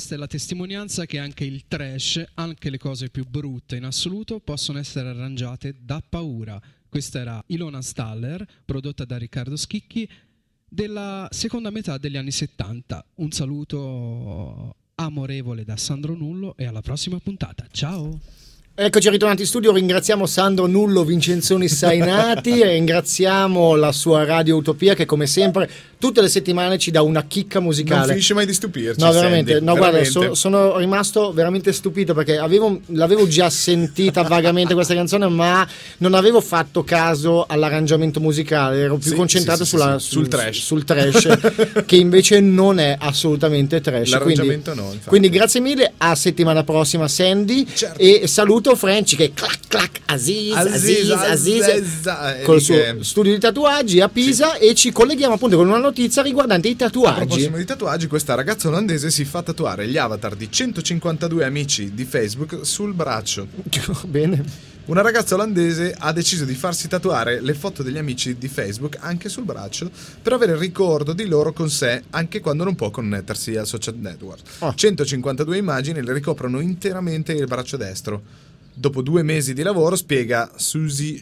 Questa 0.05 0.21
è 0.23 0.23
la 0.27 0.31
testimonianza 0.31 1.07
che 1.07 1.17
anche 1.17 1.45
il 1.45 1.65
trash, 1.67 2.23
anche 2.35 2.69
le 2.69 2.77
cose 2.77 3.09
più 3.09 3.25
brutte 3.27 3.75
in 3.75 3.85
assoluto, 3.85 4.39
possono 4.39 4.77
essere 4.77 5.09
arrangiate 5.09 5.77
da 5.79 5.99
paura. 6.07 6.61
Questa 6.87 7.19
era 7.21 7.43
Ilona 7.47 7.81
Staller, 7.81 8.45
prodotta 8.63 9.03
da 9.03 9.17
Riccardo 9.17 9.55
Schicchi, 9.55 10.07
della 10.69 11.27
seconda 11.31 11.71
metà 11.71 11.97
degli 11.97 12.17
anni 12.17 12.29
70. 12.29 13.03
Un 13.15 13.31
saluto 13.31 14.75
amorevole 14.93 15.63
da 15.63 15.75
Sandro 15.75 16.13
Nullo 16.13 16.55
e 16.55 16.65
alla 16.65 16.81
prossima 16.81 17.17
puntata. 17.17 17.65
Ciao! 17.71 18.44
Eccoci 18.77 19.09
ritornati 19.09 19.43
in 19.43 19.47
studio, 19.47 19.71
ringraziamo 19.71 20.25
Sandro 20.25 20.65
Nullo 20.67 21.05
Vincenzoni 21.05 21.69
Sainati, 21.69 22.61
ringraziamo 22.61 23.73
la 23.75 23.93
sua 23.93 24.25
Radio 24.25 24.57
Utopia 24.57 24.93
che 24.93 25.05
come 25.05 25.27
sempre 25.27 25.69
tutte 25.97 26.19
le 26.21 26.27
settimane 26.27 26.77
ci 26.77 26.91
dà 26.91 27.01
una 27.01 27.23
chicca 27.23 27.59
Non 27.59 27.69
musicale. 27.69 28.09
finisce 28.09 28.33
mai 28.33 28.45
di 28.45 28.53
stupirci. 28.53 28.99
No, 28.99 29.13
veramente, 29.13 29.51
Sandy, 29.53 29.65
no, 29.65 29.75
guarda, 29.77 29.99
veramente. 29.99 30.27
so- 30.27 30.33
sono 30.35 30.77
rimasto 30.77 31.31
veramente 31.31 31.71
stupito 31.71 32.13
perché 32.13 32.37
avevo- 32.37 32.81
l'avevo 32.87 33.25
già 33.27 33.49
sentita 33.49 34.23
vagamente 34.23 34.73
questa 34.73 34.93
canzone, 34.93 35.29
ma 35.29 35.65
non 35.99 36.13
avevo 36.13 36.41
fatto 36.41 36.83
caso 36.83 37.45
all'arrangiamento 37.47 38.19
musicale, 38.19 38.81
ero 38.81 38.97
più 38.97 39.11
Sì, 39.11 39.15
concentrato 39.15 39.63
sì, 39.63 39.69
sì, 39.69 39.77
sulla- 39.77 39.99
sì, 39.99 40.09
sul 40.09 40.27
trash. 40.27 40.59
sul 40.59 40.83
trash, 40.83 41.27
che 41.87 41.95
invece 41.95 42.41
non 42.41 42.77
è 42.77 42.97
assolutamente 42.99 43.79
trash. 43.79 44.09
L'arrangiamento 44.09 44.71
quindi, 44.71 44.81
no, 44.81 44.91
infatti. 44.91 45.07
quindi 45.09 45.29
grazie 45.29 45.61
mille, 45.61 45.93
a 45.95 46.13
settimana 46.13 46.65
prossima 46.65 47.07
Sandy 47.07 47.65
Certo. 47.73 47.99
e 47.99 48.27
saluto 48.27 48.64
Franci 48.73 49.15
che 49.15 49.33
clac 49.33 49.59
clac 49.67 49.99
Aziz, 50.05 50.53
Aziz, 50.55 50.73
Aziz, 50.73 51.11
Aziz, 51.11 52.07
Aziz, 52.07 52.43
col 52.43 52.57
eh, 52.57 52.59
suo 52.59 52.75
che- 52.75 52.97
studio 53.01 53.33
di 53.33 53.39
tatuaggi 53.39 53.99
a 54.01 54.09
Pisa 54.09 54.55
e 54.57 54.73
ci 54.73 54.91
colleghiamo 54.91 55.33
appunto 55.35 55.57
con 55.57 55.67
una 55.67 55.77
notizia 55.77 56.21
riguardante 56.21 56.69
i 56.69 56.71
A 56.71 56.75
tatuaggi. 56.75 57.17
proposito 57.25 57.57
di 57.57 57.65
tatuaggi, 57.65 58.07
questa 58.07 58.33
ragazza 58.33 58.69
olandese 58.69 59.11
si 59.11 59.25
fa 59.25 59.43
tatuare 59.43 59.87
gli 59.87 59.97
avatar 59.97 60.35
di 60.35 60.49
152 60.49 61.43
amici 61.43 61.93
di 61.93 62.05
Facebook 62.05 62.59
sul 62.65 62.93
braccio. 62.93 63.47
Bene. 64.07 64.73
Una 64.85 65.01
ragazza 65.01 65.33
olandese 65.33 65.95
ha 65.97 66.11
deciso 66.13 66.45
di 66.45 66.53
farsi 66.53 66.87
tatuare 66.87 67.41
le 67.41 67.55
foto 67.55 67.81
degli 67.81 67.97
amici 67.97 68.37
di 68.37 68.47
Facebook 68.47 68.97
anche 68.99 69.29
sul 69.29 69.43
braccio 69.43 69.89
per 70.21 70.33
avere 70.33 70.51
il 70.51 70.59
ricordo 70.59 71.13
di 71.13 71.25
loro 71.25 71.53
con 71.53 71.71
sé 71.71 72.03
anche 72.11 72.39
quando 72.39 72.63
non 72.63 72.75
può 72.75 72.91
connettersi 72.91 73.55
al 73.55 73.65
social 73.65 73.95
network. 73.95 74.41
Ah. 74.59 74.71
152 74.75 75.57
immagini 75.57 76.03
le 76.03 76.13
ricoprono 76.13 76.59
interamente 76.59 77.33
il 77.33 77.47
braccio 77.47 77.77
destro. 77.77 78.21
Dopo 78.77 79.01
due 79.01 79.23
mesi 79.23 79.53
di 79.53 79.61
lavoro, 79.63 79.95
spiega 79.95 80.51
Susie 80.57 81.21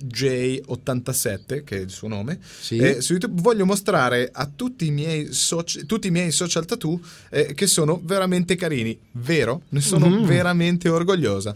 J87, 0.68 1.64
che 1.64 1.78
è 1.78 1.80
il 1.82 1.90
suo 1.90 2.08
nome, 2.08 2.40
Sì. 2.60 2.78
eh, 2.78 3.02
su 3.02 3.12
YouTube 3.14 3.42
voglio 3.42 3.66
mostrare 3.66 4.30
a 4.34 4.50
tutti 4.54 4.88
i 4.88 4.92
miei, 4.92 5.32
soci- 5.34 5.86
tutti 5.86 6.08
i 6.08 6.12
miei 6.12 6.32
social 6.32 6.66
tattoo 6.66 7.00
eh, 7.30 7.54
che 7.54 7.68
sono 7.68 8.02
veramente 8.04 8.56
carini. 8.56 8.98
Vero? 9.12 9.62
Ne 9.70 9.82
sono 9.82 10.10
Mm. 10.10 10.24
veramente 10.26 10.90
orgogliosa. 10.90 11.56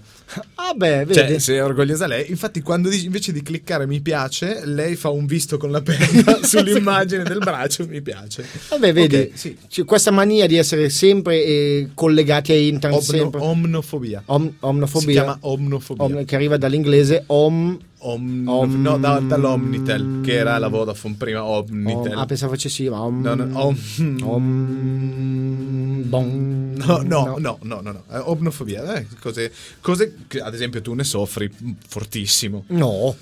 Vabbè, 0.55 1.05
vedi. 1.05 1.13
Cioè, 1.13 1.39
se 1.39 1.55
è 1.55 1.63
orgogliosa 1.63 2.05
lei, 2.07 2.29
infatti, 2.29 2.61
quando 2.61 2.89
dici- 2.89 3.05
invece 3.05 3.31
di 3.31 3.41
cliccare 3.41 3.87
mi 3.87 3.99
piace, 4.01 4.65
lei 4.65 4.95
fa 4.95 5.09
un 5.09 5.25
visto 5.25 5.57
con 5.57 5.71
la 5.71 5.81
penna 5.81 5.97
sull'immagine 6.43 7.23
del 7.23 7.39
braccio. 7.39 7.85
Mi 7.87 8.01
piace. 8.01 8.45
Vabbè, 8.69 8.93
vedi, 8.93 9.15
Ok, 9.15 9.29
sì. 9.33 9.57
c'è 9.67 9.83
questa 9.85 10.11
mania 10.11 10.45
di 10.45 10.57
essere 10.57 10.89
sempre 10.89 11.43
eh, 11.43 11.89
collegati 11.93 12.51
a 12.51 12.55
internet, 12.55 12.99
Omno- 13.09 13.17
sempre. 13.19 13.39
omnofobia. 13.41 14.21
Om- 14.25 14.53
omnofobia. 14.59 15.07
Si 15.07 15.11
chiama 15.13 15.37
omnofobia. 15.41 15.85
Om- 15.97 16.25
che 16.25 16.35
arriva 16.35 16.57
dall'inglese 16.57 17.23
om, 17.27 17.77
Om- 17.99 18.47
Om- 18.47 18.81
no, 18.81 18.97
da- 18.99 19.19
dall'Omnitel, 19.19 20.21
che 20.21 20.33
era 20.33 20.57
la 20.59 20.67
Vodafone 20.67 21.15
prima. 21.17 21.43
Omnitel. 21.43 22.11
om- 22.13 22.19
ah, 22.19 22.25
pensavo 22.25 22.51
facessi 22.53 22.85
om, 22.87 23.21
No, 23.21 23.33
no, 23.33 23.47
om- 23.59 23.77
om- 24.23 26.03
bon. 26.07 26.73
No, 26.77 27.01
no, 27.01 27.37
no, 27.39 27.57
no, 27.63 27.81
no, 27.81 27.91
no. 27.91 28.03
Eh, 28.11 28.19
omnofobia, 28.23 28.93
eh, 28.95 29.07
cose, 29.19 29.51
cose 29.81 30.13
che 30.27 30.39
ad 30.39 30.53
esempio 30.53 30.79
tu 30.81 30.93
ne 30.93 31.03
soffri 31.03 31.49
fortissimo. 31.87 32.65
No, 32.67 33.15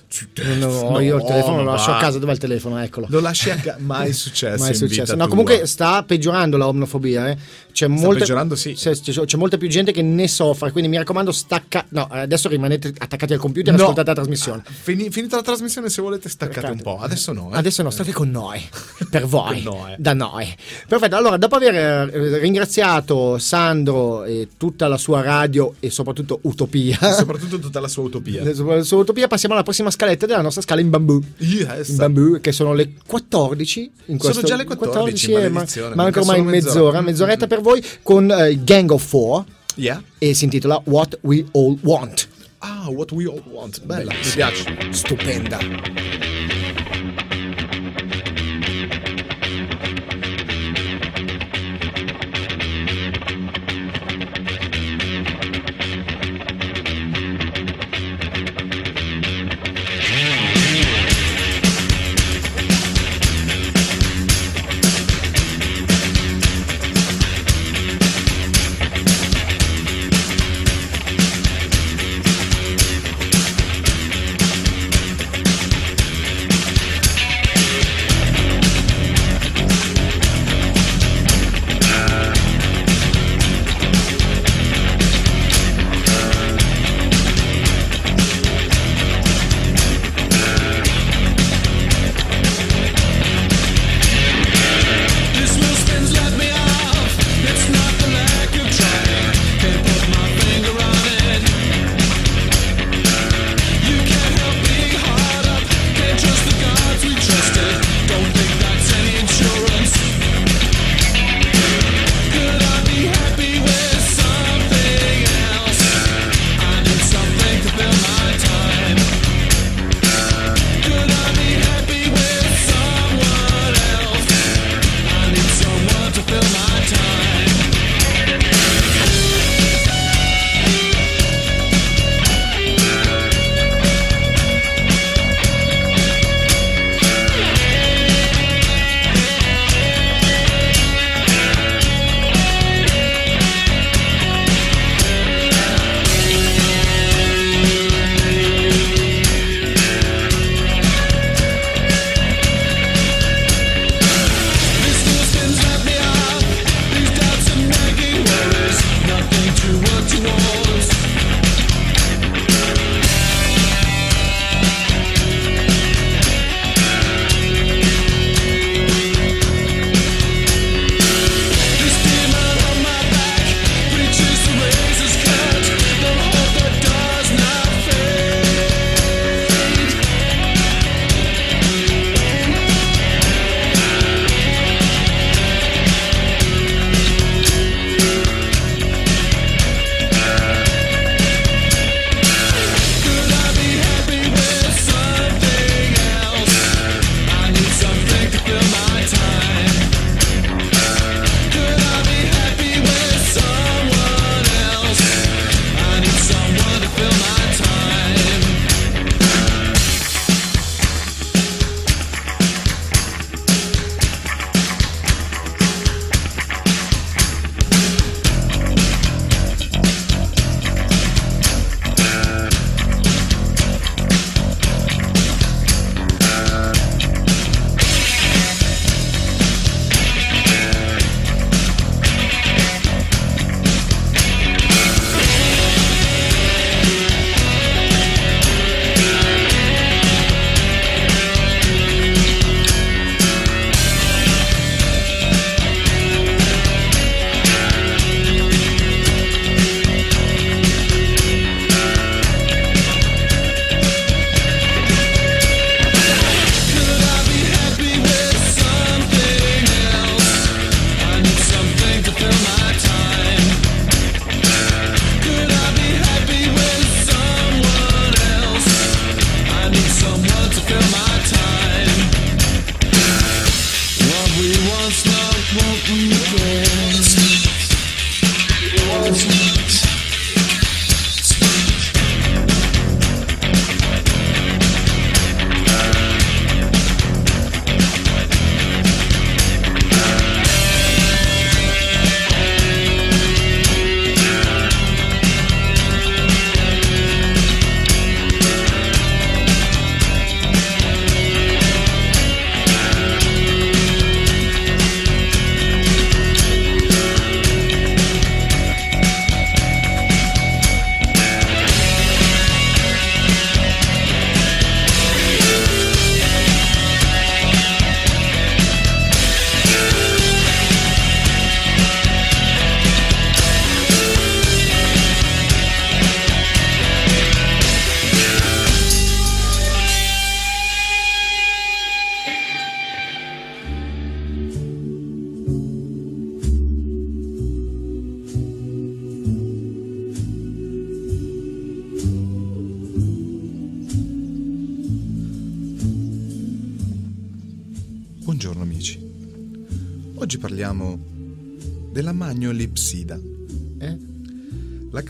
no, 0.60 0.90
no, 0.90 1.00
io 1.00 1.16
il 1.16 1.22
No, 1.22 1.28
telefono 1.28 1.64
lo 1.64 1.72
lascio 1.72 1.92
a 1.92 1.94
va. 1.94 2.00
casa, 2.00 2.20
dov'è 2.20 2.34
il 2.34 2.38
telefono? 2.38 2.78
Eccolo. 2.82 3.08
Lo 3.10 3.22
lasci 3.22 3.50
a 3.50 3.56
casa, 3.56 3.78
mai 3.80 4.12
successo. 4.14 4.62
Mai 4.64 4.76
successo. 4.76 5.14
No, 5.14 5.20
tua. 5.20 5.28
comunque 5.30 5.66
sta 5.68 6.04
peggiorando 6.04 6.58
la 6.58 6.68
omnofobia. 6.68 7.30
Eh. 7.30 7.38
C'è 7.72 7.88
molta, 7.88 8.20
peggiorando, 8.20 8.56
sì. 8.56 8.74
c'è, 8.74 8.92
c'è- 8.94 9.24
c'è 9.26 9.38
molta 9.38 9.58
più 9.58 9.68
gente 9.70 9.92
che 9.94 10.02
ne 10.02 10.28
soffre. 10.28 10.72
Quindi 10.72 10.90
mi 10.90 10.98
raccomando, 10.98 11.32
stacca. 11.32 11.86
No, 11.90 12.08
adesso 12.10 12.50
rimanete 12.50 12.94
attaccati 12.98 13.34
al 13.34 13.40
computer 13.40 13.74
e 13.74 13.78
No. 13.78 13.84
ascoltate 13.84 14.08
la 14.10 14.16
trasmissione. 14.16 14.64
Fini- 14.68 15.10
finita 15.12 15.36
la 15.36 15.42
trasmissione, 15.42 15.90
se 15.90 16.02
volete, 16.02 16.28
staccate 16.30 16.72
un 16.72 16.82
po'. 16.82 16.98
Adesso 17.00 17.32
no. 17.34 17.52
eh. 17.54 17.58
Adesso 17.58 17.84
no, 17.84 17.90
state 17.90 18.12
con 18.12 18.30
noi, 18.32 18.62
per 19.10 19.26
voi, 19.26 19.62
Con 19.64 19.74
noi. 19.76 19.96
da 19.98 20.14
noi. 20.14 20.54
Perfetto, 20.88 21.16
allora 21.16 21.38
dopo 21.38 21.56
aver 21.56 21.76
eh, 21.76 22.38
ringraziato 22.40 23.38
Sandro 23.38 24.24
e 24.24 24.50
tutta 24.58 24.88
la 24.88 24.98
sua 24.98 25.22
radio 25.22 25.76
e 25.80 25.90
soprattutto 25.90 26.40
Utopia, 26.44 26.98
Soprattutto 27.14 27.60
tutta 27.60 27.80
la 27.80 27.88
sua 27.88 28.04
utopia. 28.04 28.44
la 28.44 28.84
sua 28.84 28.98
Utopia, 28.98 29.28
passiamo 29.28 29.54
alla 29.56 29.64
prossima 29.64 29.92
scaletta 29.92 30.26
della 30.26 30.42
nostra 30.42 30.62
scala 30.62 30.82
in 30.82 30.90
bambù. 30.90 31.22
Yes. 31.38 31.90
In 31.90 31.96
bambù, 31.98 32.40
che 32.42 32.52
sono 32.52 32.74
le 32.74 32.94
14. 33.06 33.80
In 33.82 34.20
Sono 34.20 34.34
questo- 34.34 34.42
già 34.42 34.56
le 34.56 34.64
14, 34.66 35.32
eh, 35.32 35.34
ma, 35.36 35.50
maledizione, 35.50 35.96
manca 35.96 36.02
manca 36.04 36.20
ormai 36.22 36.38
solo 36.38 36.50
mezz'ora, 36.50 36.74
mezz'ora. 36.74 37.02
mezz'oretta 37.02 37.48
per 37.48 37.62
voi 37.62 37.84
con 38.04 38.32
eh, 38.32 38.64
Gang 38.64 38.90
of 38.92 39.04
Four 39.06 39.44
Yeah. 39.78 40.02
e 40.18 40.34
si 40.34 40.46
intitola 40.46 40.82
What 40.86 41.18
We 41.24 41.44
All 41.52 41.78
Want. 41.82 42.30
Ah, 42.68 42.90
what 42.90 43.12
we 43.12 43.28
all 43.28 43.44
want. 43.46 43.86
Bella, 43.86 44.12
mi 44.12 44.32
piace. 44.34 44.66
Stupenda. 44.92 46.35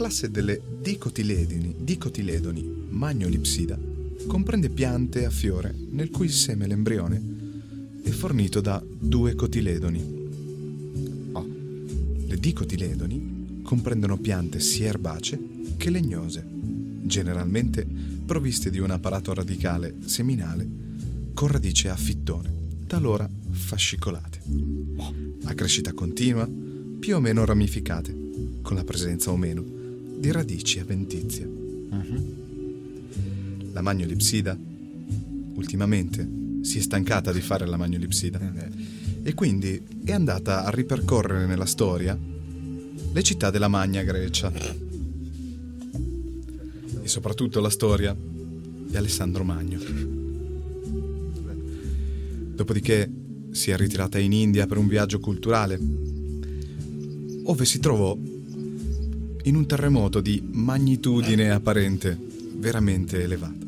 Classe 0.05 0.29
delle 0.29 0.61
dicotiledoni, 0.81 1.77
dicotiledoni 1.79 2.85
magnolipsida 2.89 3.75
comprende 4.27 4.69
piante 4.69 5.25
a 5.25 5.31
fiore 5.31 5.73
nel 5.89 6.11
cui 6.11 6.29
seme 6.29 6.67
l'embrione 6.67 7.19
è 8.03 8.09
fornito 8.11 8.61
da 8.61 8.83
due 8.85 9.33
cotiledoni. 9.33 11.29
Oh. 11.31 11.47
Le 12.27 12.37
dicotiledoni 12.37 13.61
comprendono 13.63 14.19
piante 14.19 14.59
sia 14.59 14.89
erbacee 14.89 15.39
che 15.75 15.89
legnose, 15.89 16.45
generalmente 17.01 17.87
provviste 18.23 18.69
di 18.69 18.77
un 18.77 18.91
apparato 18.91 19.33
radicale 19.33 19.95
seminale 20.05 20.67
con 21.33 21.47
radice 21.47 21.89
a 21.89 21.95
fittone, 21.95 22.53
talora 22.85 23.27
fascicolate, 23.49 24.39
a 25.45 25.53
crescita 25.55 25.93
continua, 25.93 26.47
più 26.99 27.15
o 27.15 27.19
meno 27.19 27.43
ramificate, 27.43 28.15
con 28.61 28.75
la 28.75 28.83
presenza 28.83 29.31
o 29.31 29.37
meno 29.37 29.75
di 30.17 30.31
radici 30.31 30.79
avventizie. 30.79 31.49
La 33.71 33.81
magnolipsida 33.81 34.57
ultimamente 35.55 36.27
si 36.61 36.79
è 36.79 36.81
stancata 36.81 37.31
di 37.31 37.41
fare 37.41 37.65
la 37.65 37.77
magnolipsida 37.77 38.39
e 39.23 39.33
quindi 39.33 39.81
è 40.03 40.11
andata 40.11 40.63
a 40.63 40.69
ripercorrere 40.69 41.45
nella 41.45 41.65
storia 41.65 42.17
le 42.17 43.23
città 43.23 43.49
della 43.49 43.67
Magna 43.67 44.03
Grecia 44.03 44.51
e 47.01 47.07
soprattutto 47.07 47.59
la 47.59 47.69
storia 47.69 48.15
di 48.15 48.95
Alessandro 48.97 49.43
Magno. 49.43 49.79
Dopodiché 52.55 53.11
si 53.51 53.71
è 53.71 53.77
ritirata 53.77 54.17
in 54.19 54.31
India 54.31 54.65
per 54.65 54.77
un 54.77 54.87
viaggio 54.87 55.19
culturale, 55.19 55.79
ove 57.43 57.65
si 57.65 57.79
trovò 57.79 58.17
in 59.45 59.55
un 59.55 59.65
terremoto 59.65 60.21
di 60.21 60.41
magnitudine 60.51 61.51
apparente 61.51 62.17
veramente 62.55 63.21
elevata. 63.21 63.63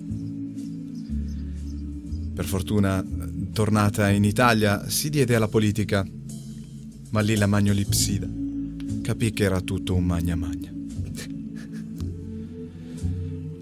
Per 2.34 2.46
fortuna, 2.46 3.04
tornata 3.52 4.10
in 4.10 4.24
Italia, 4.24 4.90
si 4.90 5.10
diede 5.10 5.36
alla 5.36 5.48
politica, 5.48 6.06
ma 7.10 7.22
lì 7.22 7.36
la 7.36 7.48
magnolipsida 7.48 8.28
capì 9.02 9.32
che 9.32 9.44
era 9.44 9.62
tutto 9.62 9.96
un 9.96 10.06
magna 10.06 10.36
magna. 10.36 10.72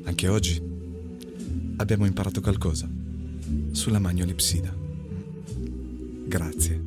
Anche 0.03 0.27
oggi 0.27 0.61
abbiamo 1.75 2.05
imparato 2.05 2.41
qualcosa 2.41 2.89
sulla 3.71 3.99
magnolipsida. 3.99 4.73
Grazie. 6.27 6.84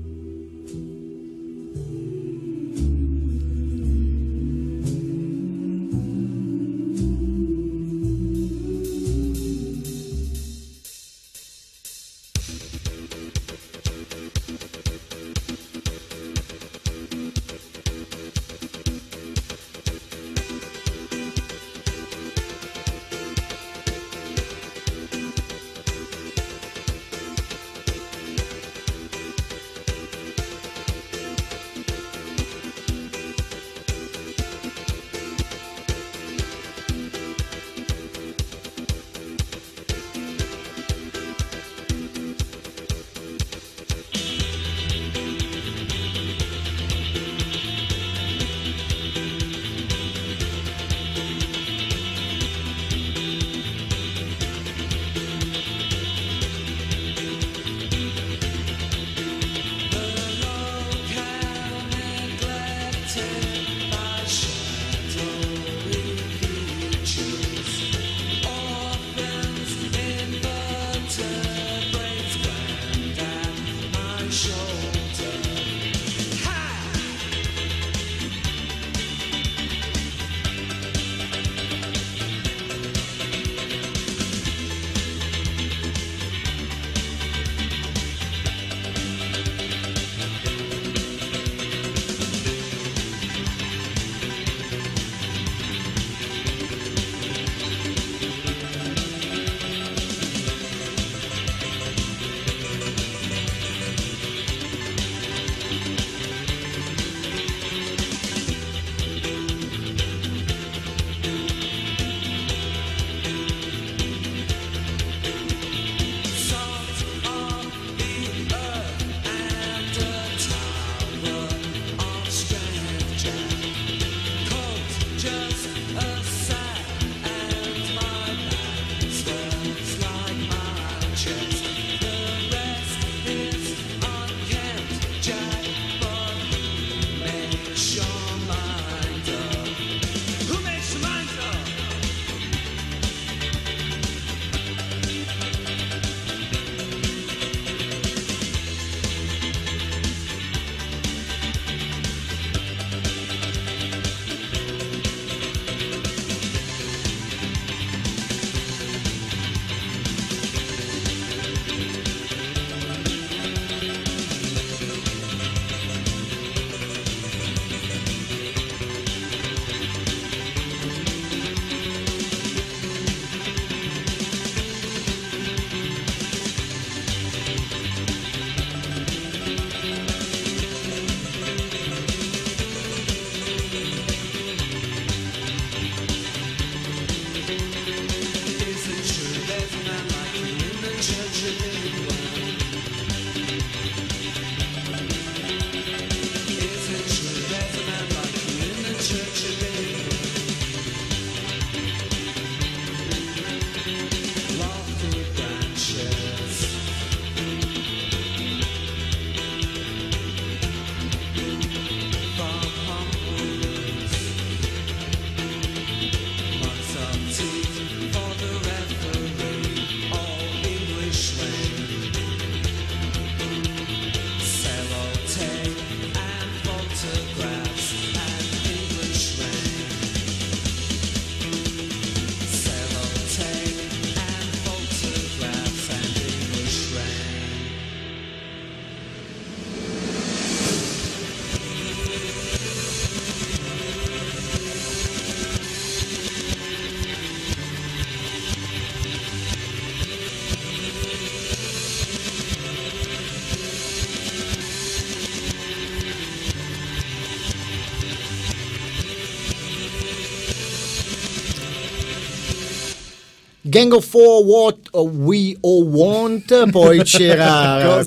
Gang 263.78 263.92
of 263.92 264.04
Four, 264.04 264.44
What 264.44 264.90
We 264.92 265.56
All 265.60 265.84
Want, 265.84 266.70
poi 266.72 267.00
c'era 267.06 268.02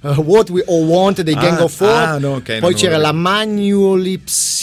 uh, 0.00 0.16
What 0.16 0.48
We 0.48 0.62
All 0.66 0.86
Want 0.86 1.22
dei 1.22 1.34
Gang 1.34 1.58
Ah, 1.58 1.64
of 1.64 1.72
Four, 1.72 1.88
ah, 1.88 2.18
no, 2.18 2.36
ok, 2.36 2.48
non 2.48 2.60
poi 2.60 2.74
c'era 2.74 2.96
la 2.96 3.12
ricordo. 3.12 3.28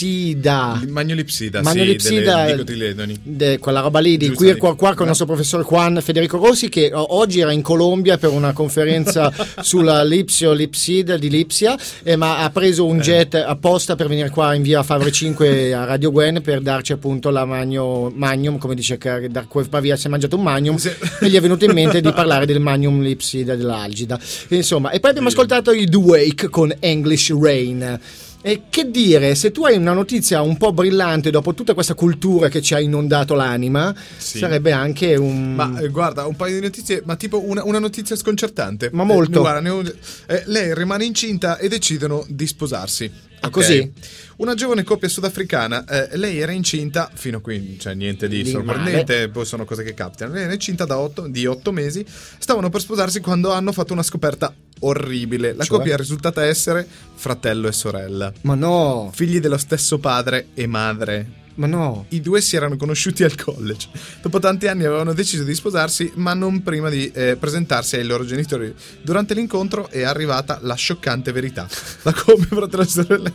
Magnolipsida. 0.02 0.80
Il 0.82 0.88
Magnolipsida, 0.90 1.62
Magnolipsida, 1.62 2.46
sì, 2.46 2.64
delle 2.64 3.18
de- 3.22 3.58
quella 3.58 3.80
roba 3.80 3.98
lì 3.98 4.16
di 4.16 4.30
Queer 4.30 4.54
lì. 4.54 4.60
Quar 4.60 4.76
Quar 4.76 4.92
con 4.92 5.00
il 5.00 5.04
Eh. 5.04 5.08
nostro 5.08 5.26
professor 5.26 5.64
Juan 5.66 6.00
Federico 6.02 6.36
Rossi 6.38 6.68
che 6.68 6.90
oggi 6.94 7.40
era 7.40 7.52
in 7.52 7.62
Colombia 7.62 8.16
per 8.18 8.30
una 8.30 8.52
conferenza 8.52 9.32
sulla 9.60 10.04
Lipsio 10.04 10.52
Lipsida 10.52 11.16
di 11.16 11.28
Lipsia 11.28 11.76
eh, 12.02 12.16
ma 12.16 12.38
ha 12.38 12.50
preso 12.50 12.86
Eh. 12.86 12.90
un 12.90 13.00
jet 13.00 13.34
apposta 13.34 13.96
per 13.96 14.06
venire 14.08 14.30
qua 14.30 14.54
in 14.54 14.62
via 14.62 14.82
Favre 14.82 15.10
5 15.10 15.72
a 15.74 15.84
Radio 15.84 16.10
Gwen 16.12 16.40
per 16.42 16.60
darci 16.60 16.92
appunto 16.92 17.30
la 17.30 17.44
magno, 17.44 18.10
Magnum 18.14 18.58
come 18.58 18.74
dice 18.74 18.98
Car- 18.98 19.26
da 19.28 19.44
Queer 19.46 19.68
Pavia 19.68 19.96
si 19.96 20.06
è 20.06 20.10
mangiato 20.10 20.36
un 20.36 20.42
Magnum 20.42 20.76
Sì. 20.76 20.90
e 21.20 21.28
gli 21.28 21.34
è 21.36 21.40
venuto 21.40 21.64
in 21.64 21.72
mente 21.72 22.00
di 22.00 22.12
parlare 22.12 22.46
del 22.46 22.60
Magnum 22.60 23.02
Lipsida 23.02 23.54
dell'Algida 23.56 24.18
E 24.48 24.56
insomma 24.56 24.90
e 24.90 25.00
poi 25.00 25.10
abbiamo 25.10 25.28
ascoltato 25.28 25.72
i 25.72 25.86
The 25.88 25.96
Wake 25.96 26.48
con 26.48 26.72
English 26.80 27.32
Rain 27.38 27.98
e 28.40 28.62
che 28.70 28.90
dire, 28.90 29.34
se 29.34 29.50
tu 29.50 29.64
hai 29.64 29.76
una 29.76 29.92
notizia 29.92 30.42
un 30.42 30.56
po' 30.56 30.72
brillante 30.72 31.30
dopo 31.30 31.54
tutta 31.54 31.74
questa 31.74 31.94
cultura 31.94 32.48
che 32.48 32.62
ci 32.62 32.74
ha 32.74 32.80
inondato 32.80 33.34
l'anima, 33.34 33.94
Sì. 34.16 34.38
sarebbe 34.38 34.72
anche 34.72 35.16
un... 35.16 35.54
Ma 35.54 35.78
eh, 35.80 35.88
guarda, 35.88 36.26
un 36.26 36.36
paio 36.36 36.54
di 36.54 36.60
notizie, 36.60 37.02
ma 37.04 37.16
tipo 37.16 37.42
una, 37.44 37.64
una 37.64 37.78
notizia 37.78 38.16
sconcertante. 38.16 38.90
Ma 38.92 39.04
molto. 39.04 39.38
Eh, 39.38 39.40
guarda, 39.40 39.60
ne 39.60 39.94
eh, 40.26 40.42
lei 40.46 40.74
rimane 40.74 41.04
incinta 41.04 41.58
e 41.58 41.68
decidono 41.68 42.24
di 42.28 42.46
sposarsi. 42.46 43.10
Ah, 43.40 43.50
così? 43.50 43.92
Una 44.36 44.54
giovane 44.54 44.84
coppia 44.84 45.08
sudafricana, 45.08 45.84
eh, 45.84 46.16
lei 46.16 46.38
era 46.38 46.52
incinta 46.52 47.10
fino 47.12 47.38
a 47.38 47.40
qui, 47.40 47.76
cioè 47.80 47.94
niente 47.94 48.28
di 48.28 48.42
Di 48.42 48.50
sorprendente, 48.50 49.28
poi 49.28 49.44
sono 49.44 49.64
cose 49.64 49.82
che 49.82 49.94
capitano. 49.94 50.32
Lei 50.32 50.44
era 50.44 50.52
incinta 50.52 50.84
da 50.84 50.98
otto, 50.98 51.26
di 51.26 51.44
otto 51.46 51.72
mesi, 51.72 52.04
stavano 52.38 52.70
per 52.70 52.80
sposarsi 52.80 53.20
quando 53.20 53.52
hanno 53.52 53.72
fatto 53.72 53.92
una 53.92 54.02
scoperta 54.04 54.54
orribile. 54.80 55.54
La 55.54 55.64
Cioè? 55.64 55.76
coppia 55.78 55.94
è 55.94 55.96
risultata 55.96 56.44
essere 56.44 56.86
fratello 57.14 57.66
e 57.66 57.72
sorella, 57.72 58.32
Ma 58.42 58.54
no, 58.54 59.10
figli 59.12 59.40
dello 59.40 59.58
stesso 59.58 59.98
padre 59.98 60.48
e 60.54 60.66
madre. 60.66 61.26
Ma 61.58 61.66
no. 61.66 62.06
I 62.08 62.20
due 62.20 62.40
si 62.40 62.56
erano 62.56 62.76
conosciuti 62.76 63.24
al 63.24 63.34
college. 63.34 63.88
Dopo 64.22 64.38
tanti 64.38 64.66
anni 64.66 64.84
avevano 64.84 65.12
deciso 65.12 65.42
di 65.42 65.54
sposarsi, 65.54 66.10
ma 66.14 66.34
non 66.34 66.62
prima 66.62 66.88
di 66.88 67.10
eh, 67.12 67.36
presentarsi 67.36 67.96
ai 67.96 68.04
loro 68.04 68.24
genitori. 68.24 68.72
Durante 69.02 69.34
l'incontro 69.34 69.88
è 69.88 70.02
arrivata 70.02 70.58
la 70.62 70.74
scioccante 70.74 71.32
verità. 71.32 71.68
La 72.02 72.12
coppia 72.12 72.46
fratello 72.46 72.82
e 72.82 72.86
sorella 72.86 73.32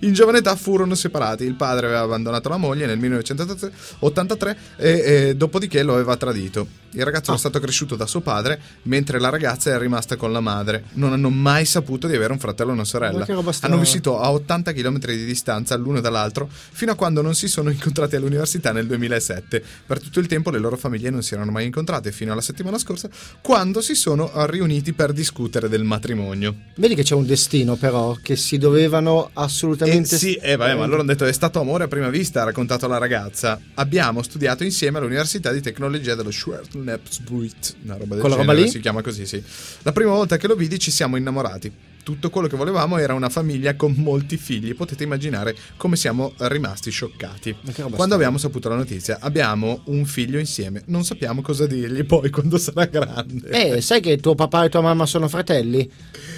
in 0.00 0.12
giovane 0.12 0.38
età 0.38 0.54
furono 0.56 0.94
separati. 0.94 1.44
Il 1.44 1.54
padre 1.54 1.86
aveva 1.86 2.02
abbandonato 2.02 2.48
la 2.48 2.56
moglie 2.56 2.86
nel 2.86 2.98
1983 2.98 4.58
e, 4.76 4.88
e 4.88 5.36
dopodiché 5.36 5.82
lo 5.82 5.94
aveva 5.94 6.16
tradito. 6.16 6.86
Il 6.92 7.04
ragazzo 7.04 7.30
era 7.30 7.38
stato 7.38 7.60
cresciuto 7.60 7.96
da 7.96 8.06
suo 8.06 8.20
padre, 8.20 8.58
mentre 8.82 9.20
la 9.20 9.28
ragazza 9.28 9.70
era 9.70 9.78
rimasta 9.78 10.16
con 10.16 10.32
la 10.32 10.40
madre. 10.40 10.84
Non 10.94 11.12
hanno 11.12 11.28
mai 11.30 11.64
saputo 11.64 12.06
di 12.06 12.14
avere 12.14 12.32
un 12.32 12.38
fratello 12.38 12.70
e 12.70 12.74
una 12.74 12.84
sorella. 12.84 13.26
Hanno 13.60 13.78
vissuto 13.78 14.20
a 14.20 14.30
80 14.30 14.72
km 14.72 14.98
di 14.98 15.24
distanza 15.24 15.76
l'uno 15.76 16.00
dall'altro 16.00 16.48
fino 16.50 16.92
a 16.92 16.94
quando 16.94 17.20
non 17.20 17.27
si 17.34 17.48
sono 17.48 17.70
incontrati 17.70 18.16
all'università 18.16 18.72
nel 18.72 18.86
2007. 18.86 19.62
Per 19.86 20.00
tutto 20.00 20.20
il 20.20 20.26
tempo 20.26 20.50
le 20.50 20.58
loro 20.58 20.76
famiglie 20.76 21.10
non 21.10 21.22
si 21.22 21.34
erano 21.34 21.50
mai 21.50 21.66
incontrate 21.66 22.12
fino 22.12 22.32
alla 22.32 22.40
settimana 22.40 22.78
scorsa 22.78 23.08
quando 23.40 23.80
si 23.80 23.94
sono 23.94 24.30
riuniti 24.46 24.92
per 24.92 25.12
discutere 25.12 25.68
del 25.68 25.84
matrimonio. 25.84 26.54
Vedi 26.76 26.94
che 26.94 27.02
c'è 27.02 27.14
un 27.14 27.26
destino 27.26 27.76
però, 27.76 28.16
che 28.22 28.36
si 28.36 28.58
dovevano 28.58 29.30
assolutamente... 29.32 30.16
sì, 30.16 30.34
eh, 30.34 30.56
vabbè, 30.56 30.74
ma 30.74 30.84
allora 30.84 31.00
hanno 31.00 31.12
detto 31.12 31.24
è 31.24 31.32
stato 31.32 31.60
amore 31.60 31.84
a 31.84 31.88
prima 31.88 32.08
vista, 32.08 32.42
ha 32.42 32.44
raccontato 32.44 32.86
la 32.86 32.98
ragazza. 32.98 33.60
Abbiamo 33.74 34.22
studiato 34.22 34.64
insieme 34.64 34.98
all'Università 34.98 35.52
di 35.52 35.60
Tecnologia 35.60 36.14
dello 36.14 36.30
Schwertnepsbuit, 36.30 37.76
una 37.84 37.96
roba 37.96 38.14
del 38.14 38.20
Quella 38.20 38.36
roba 38.36 38.52
genere, 38.52 38.64
lì? 38.66 38.70
si 38.70 38.80
chiama 38.80 39.02
così, 39.02 39.26
sì. 39.26 39.42
La 39.82 39.92
prima 39.92 40.12
volta 40.12 40.36
che 40.36 40.46
lo 40.46 40.54
vidi 40.54 40.78
ci 40.78 40.90
siamo 40.90 41.16
innamorati. 41.16 41.72
Tutto 42.08 42.30
quello 42.30 42.48
che 42.48 42.56
volevamo 42.56 42.96
era 42.96 43.12
una 43.12 43.28
famiglia 43.28 43.74
con 43.76 43.92
molti 43.98 44.38
figli. 44.38 44.74
Potete 44.74 45.04
immaginare 45.04 45.54
come 45.76 45.94
siamo 45.94 46.32
rimasti 46.38 46.90
scioccati. 46.90 47.54
Quando 47.90 48.14
abbiamo 48.14 48.38
saputo 48.38 48.70
la 48.70 48.76
notizia, 48.76 49.18
abbiamo 49.20 49.82
un 49.88 50.06
figlio 50.06 50.38
insieme. 50.38 50.80
Non 50.86 51.04
sappiamo 51.04 51.42
cosa 51.42 51.66
dirgli 51.66 52.02
poi 52.06 52.30
quando 52.30 52.56
sarà 52.56 52.86
grande. 52.86 53.50
Eh, 53.50 53.80
sai 53.82 54.00
che 54.00 54.16
tuo 54.16 54.34
papà 54.34 54.64
e 54.64 54.68
tua 54.70 54.80
mamma 54.80 55.04
sono 55.04 55.28
fratelli? 55.28 55.86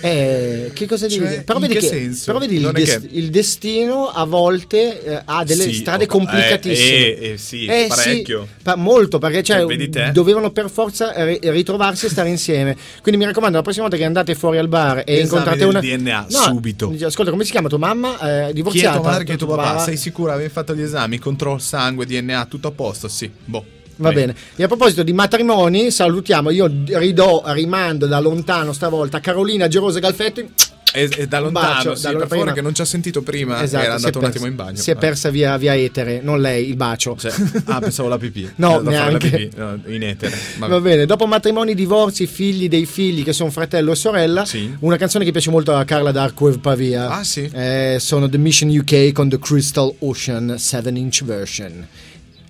Eh, 0.00 0.72
che 0.74 0.86
cosa 0.88 1.06
Cioè, 1.06 1.18
dire? 1.20 1.42
Però 1.42 1.60
vedi 1.60 1.74
che 1.74 1.80
senso? 1.82 2.24
però 2.26 2.38
vedi 2.40 2.56
il, 2.56 2.62
Non 2.62 2.74
è 2.76 2.80
des- 2.80 3.00
che- 3.02 3.08
il 3.12 3.30
destino 3.30 4.08
a 4.08 4.24
volte 4.24 5.04
eh, 5.04 5.22
ha 5.24 5.44
delle 5.44 5.62
Sì, 5.64 5.74
strade 5.74 6.04
oh, 6.04 6.08
complicatissime. 6.08 6.96
eh, 7.16 7.30
eh, 7.32 7.38
sì, 7.38 7.66
parecchio. 7.86 8.48
pa- 8.60 8.74
molto, 8.74 9.18
perché 9.18 9.44
cioè, 9.44 9.64
Eh, 9.64 10.10
dovevano 10.10 10.50
per 10.50 10.68
forza 10.68 11.12
ri- 11.24 11.38
ritrovarsi 11.42 12.06
e 12.06 12.08
stare 12.08 12.28
insieme. 12.28 12.76
Quindi 13.02 13.20
mi 13.20 13.26
raccomando, 13.26 13.56
la 13.58 13.62
prossima 13.62 13.84
volta 13.84 13.96
che 13.98 14.04
andate 14.06 14.34
fuori 14.34 14.58
al 14.58 14.66
bar 14.68 14.98
e 14.98 15.02
Esame 15.06 15.20
incontrate 15.22 15.59
del 15.60 15.68
una... 15.68 15.80
DNA, 15.80 16.26
No, 16.30 16.38
subito. 16.38 16.94
Ascolta, 17.04 17.30
come 17.30 17.44
si 17.44 17.50
chiama 17.50 17.68
tua 17.68 17.78
mamma? 17.78 18.14
Eh, 18.14 18.44
Chi 18.44 18.50
è 18.50 18.52
divorziata? 18.52 18.98
tua 18.98 19.10
madre, 19.10 19.24
chi 19.24 19.32
è 19.32 19.36
tuo 19.36 19.46
papà? 19.46 19.78
Sei 19.80 19.96
sicura? 19.96 20.32
Avevi 20.34 20.48
fatto 20.50 20.74
gli 20.74 20.82
esami? 20.82 21.18
Controllo 21.18 21.58
sangue, 21.58 22.06
DNA, 22.06 22.46
tutto 22.46 22.68
a 22.68 22.72
posto? 22.72 23.08
Sì. 23.08 23.30
Boh. 23.44 23.64
Va 23.96 24.12
bene. 24.12 24.34
E 24.56 24.62
a 24.62 24.66
proposito 24.66 25.02
di 25.02 25.12
matrimoni, 25.12 25.90
salutiamo. 25.90 26.50
Io 26.50 26.70
ridò, 26.86 27.42
rimando 27.46 28.06
da 28.06 28.18
lontano 28.18 28.72
stavolta 28.72 29.20
Carolina 29.20 29.68
Gerosa 29.68 29.98
Galfetti. 29.98 30.50
E, 30.92 31.08
e 31.16 31.26
da 31.28 31.38
lontano, 31.40 31.66
bacio, 31.74 31.94
sì, 31.94 32.02
da 32.10 32.18
per 32.18 32.26
favore, 32.28 32.52
che 32.52 32.60
non 32.60 32.74
ci 32.74 32.80
ha 32.80 32.84
sentito 32.84 33.22
prima. 33.22 33.62
Esatto, 33.62 33.84
era 33.84 33.92
è 33.92 33.96
andato 33.96 34.18
un 34.18 34.24
persa- 34.24 34.28
attimo 34.38 34.46
in 34.50 34.56
bagno. 34.56 34.76
Si 34.76 34.90
è 34.90 34.94
Ah. 34.94 34.96
persa 34.96 35.30
via, 35.30 35.56
via 35.56 35.76
etere, 35.76 36.20
non 36.20 36.40
lei, 36.40 36.68
il 36.68 36.76
bacio. 36.76 37.16
Cioè, 37.18 37.32
ah, 37.66 37.78
pensavo 37.80 38.08
la 38.08 38.18
pipì. 38.18 38.50
No, 38.56 38.80
la 38.82 38.90
neanche. 38.90 39.30
pipì, 39.30 39.50
no, 39.56 39.80
in 39.86 40.02
etere. 40.02 40.36
Vabbè. 40.58 40.72
Va 40.72 40.80
bene, 40.80 41.06
dopo 41.06 41.26
matrimoni, 41.26 41.74
divorzi, 41.74 42.26
figli 42.26 42.68
dei 42.68 42.86
figli 42.86 43.22
che 43.22 43.32
sono 43.32 43.50
fratello 43.50 43.92
e 43.92 43.94
sorella, 43.94 44.44
Sì. 44.44 44.74
una 44.80 44.96
canzone 44.96 45.24
che 45.24 45.30
piace 45.30 45.50
molto 45.50 45.74
a 45.74 45.84
Carla 45.84 46.10
Darkweave 46.12 46.58
Pavia. 46.58 47.08
Ah, 47.10 47.24
sì? 47.24 47.48
Eh, 47.52 47.96
sono 48.00 48.28
The 48.28 48.38
Mission 48.38 48.68
UK 48.70 49.12
con 49.12 49.28
The 49.28 49.38
Crystal 49.38 49.94
Ocean 50.00 50.56
7 50.58 50.88
inch 50.90 51.24
version. 51.24 51.86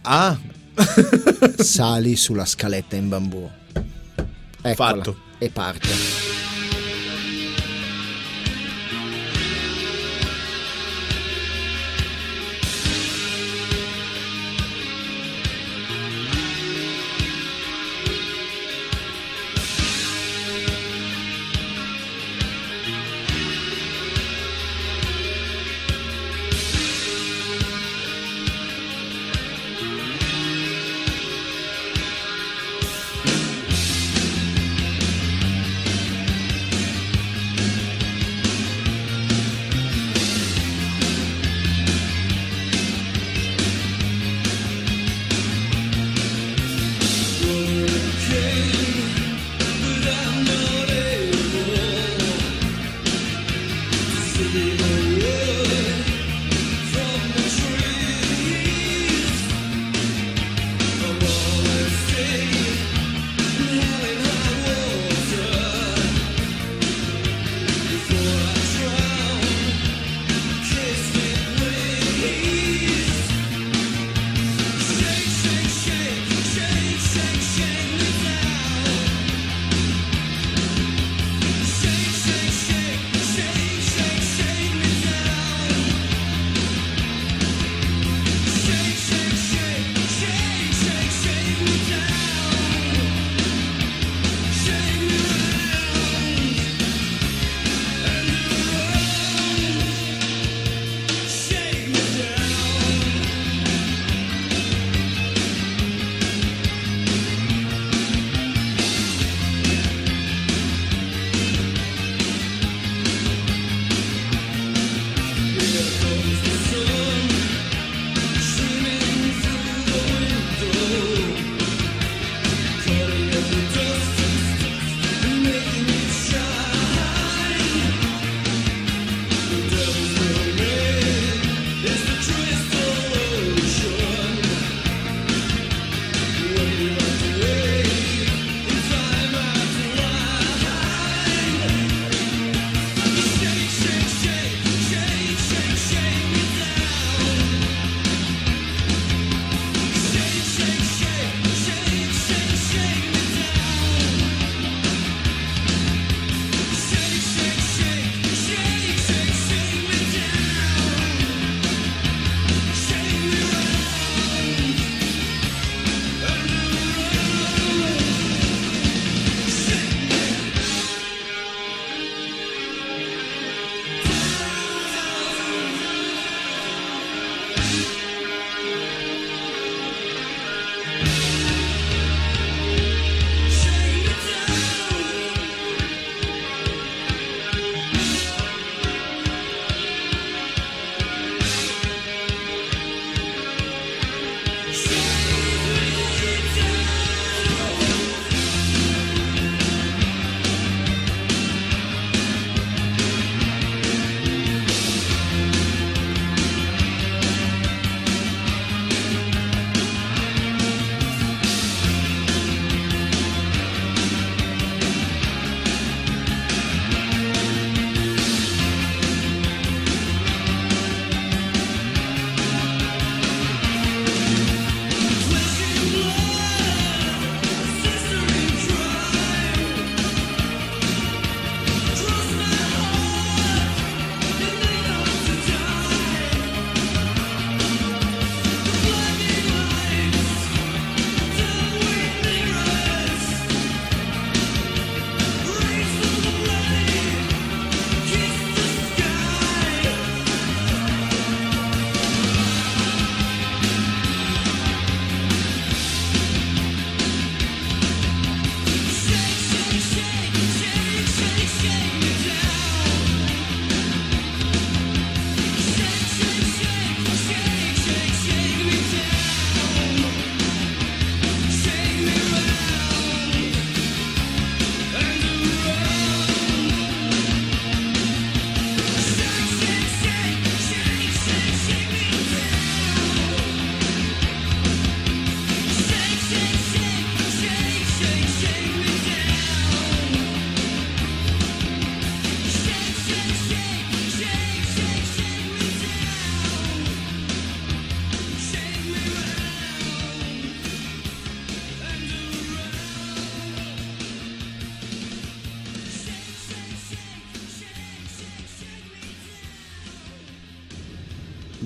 Ah, 0.03 0.39
Sali 1.59 2.17
sulla 2.17 2.45
scaletta 2.47 2.97
in 2.97 3.09
bambù. 3.09 3.49
Eccola. 4.63 4.75
Fatto. 4.75 5.17
E 5.39 5.51
parte. 5.51 5.89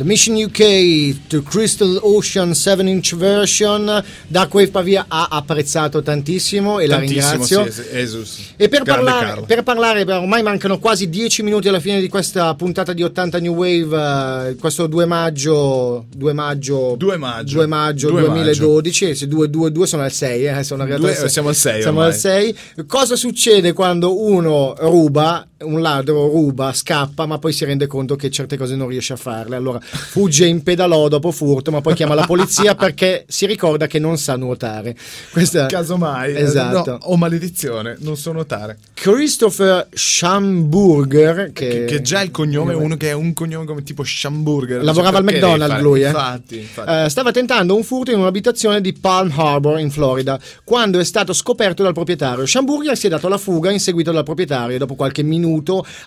The 0.05 0.11
Mission 0.11 0.37
UK 0.37 1.29
to 1.29 1.43
Crystal 1.43 1.99
Ocean 2.03 2.53
7 2.55 2.87
inch 2.87 3.15
version. 3.15 4.05
Darkwave 4.29 4.69
Pavia 4.71 5.07
ha 5.09 5.29
apprezzato 5.31 6.03
tantissimo 6.03 6.79
e 6.79 6.87
la 6.87 6.97
Tantissimo, 6.97 7.31
ringrazio. 7.31 7.63
sì, 7.63 7.81
es- 7.81 7.89
Esus. 7.91 8.39
E 8.57 8.69
per 8.69 8.83
parlare, 8.83 9.43
per 9.47 9.63
parlare, 9.63 10.03
ormai 10.03 10.43
mancano 10.43 10.79
quasi 10.79 11.09
10 11.09 11.43
minuti 11.43 11.69
alla 11.69 11.81
fine 11.81 12.01
di 12.01 12.09
questa 12.09 12.55
puntata 12.55 12.93
di 12.93 13.03
80 13.03 13.39
New 13.41 13.55
Wave, 13.55 14.51
eh, 14.51 14.57
questo 14.57 14.87
2 14.87 15.07
maggio, 15.07 16.05
2 16.15 16.35
maggio, 16.35 16.97
2 16.99 17.17
maggio. 17.17 17.55
2 17.55 17.67
maggio 17.67 18.11
2 18.11 18.21
2012, 18.25 19.09
e 19.09 19.15
se 19.15 19.27
2, 19.27 19.49
2, 19.49 19.73
2 19.73 19.87
sono 19.87 20.03
al 20.03 20.13
6, 20.13 20.45
eh, 20.45 20.63
sono 20.65 20.83
arrivato 20.83 21.03
Due- 21.05 21.13
al 21.13 21.17
6. 21.17 21.29
siamo 21.31 21.49
al 21.49 21.55
6 21.55 21.81
Siamo 21.81 22.01
al 22.03 22.15
6. 22.15 22.55
Cosa 22.87 23.17
succede 23.17 23.73
quando 23.73 24.23
uno 24.23 24.75
ruba, 24.81 25.47
un 25.65 25.81
ladro 25.81 26.29
ruba, 26.29 26.73
scappa, 26.73 27.27
ma 27.27 27.39
poi 27.39 27.53
si 27.53 27.65
rende 27.65 27.87
conto 27.87 28.17
che 28.17 28.31
certe 28.31 28.57
cose 28.57 28.77
non 28.77 28.89
riesce 28.89 29.13
a 29.15 29.17
farle, 29.17 29.57
allora 29.57 29.81
fugge 29.81 30.47
in 30.47 30.63
pedalò 30.63 31.09
dopo 31.09 31.31
furto, 31.31 31.71
ma 31.71 31.81
poi 31.81 31.95
chiama 31.95 32.15
la 32.15 32.27
polizia 32.27 32.75
perché 32.77 33.25
si 33.29 33.47
ricorda 33.47 33.87
che 33.87 33.99
non 33.99 34.19
sa 34.19 34.37
nuotare. 34.37 34.95
Questa 35.33 35.67
Casomai. 35.67 36.35
eh, 36.35 36.41
Esatto. 36.43 36.91
No, 36.93 36.99
oh 37.03 37.17
maledizione, 37.17 37.97
non 38.01 38.17
so 38.17 38.33
nuotare. 38.33 38.79
Christopher 38.95 39.89
Schamburger 39.93 41.53
che, 41.53 41.69
Che, 41.69 41.85
che 41.87 42.03
già 42.03 42.23
il 42.23 42.31
cognome 42.31 42.73
è 42.73 42.77
uno 42.77 42.97
che 42.97 43.09
è 43.11 43.13
un 43.13 43.33
cognome 43.33 43.65
come 43.65 43.83
tipo 43.83 44.05
Schamburger. 44.05 44.83
Lavorava 44.83 45.19
al 45.19 45.25
McDonald's 45.25 45.81
lui, 45.81 46.03
eh? 46.03 46.07
Infatti, 46.09 46.59
infatti. 46.59 46.91
Eh, 47.05 47.09
stava 47.09 47.31
tentando 47.33 47.75
un 47.75 47.83
furto 47.83 48.11
in 48.11 48.19
un'abitazione 48.19 48.81
di 48.81 48.93
Palm 48.93 49.33
Harbor 49.35 49.79
in 49.79 49.91
Florida 49.91 50.39
quando 50.65 50.99
è 50.99 51.05
stato 51.05 51.33
scoperto 51.33 51.83
dal 51.83 51.93
proprietario. 51.93 52.47
Schamburger 52.47 52.97
si 52.97 53.07
è 53.07 53.11
dato 53.11 53.27
alla 53.27 53.39
fuga 53.39 53.71
inseguito 53.71 54.13
dal 54.13 54.25
proprietario 54.25 54.79
dopo 54.79 54.95
qualche 54.95 55.23
minuto 55.23 55.53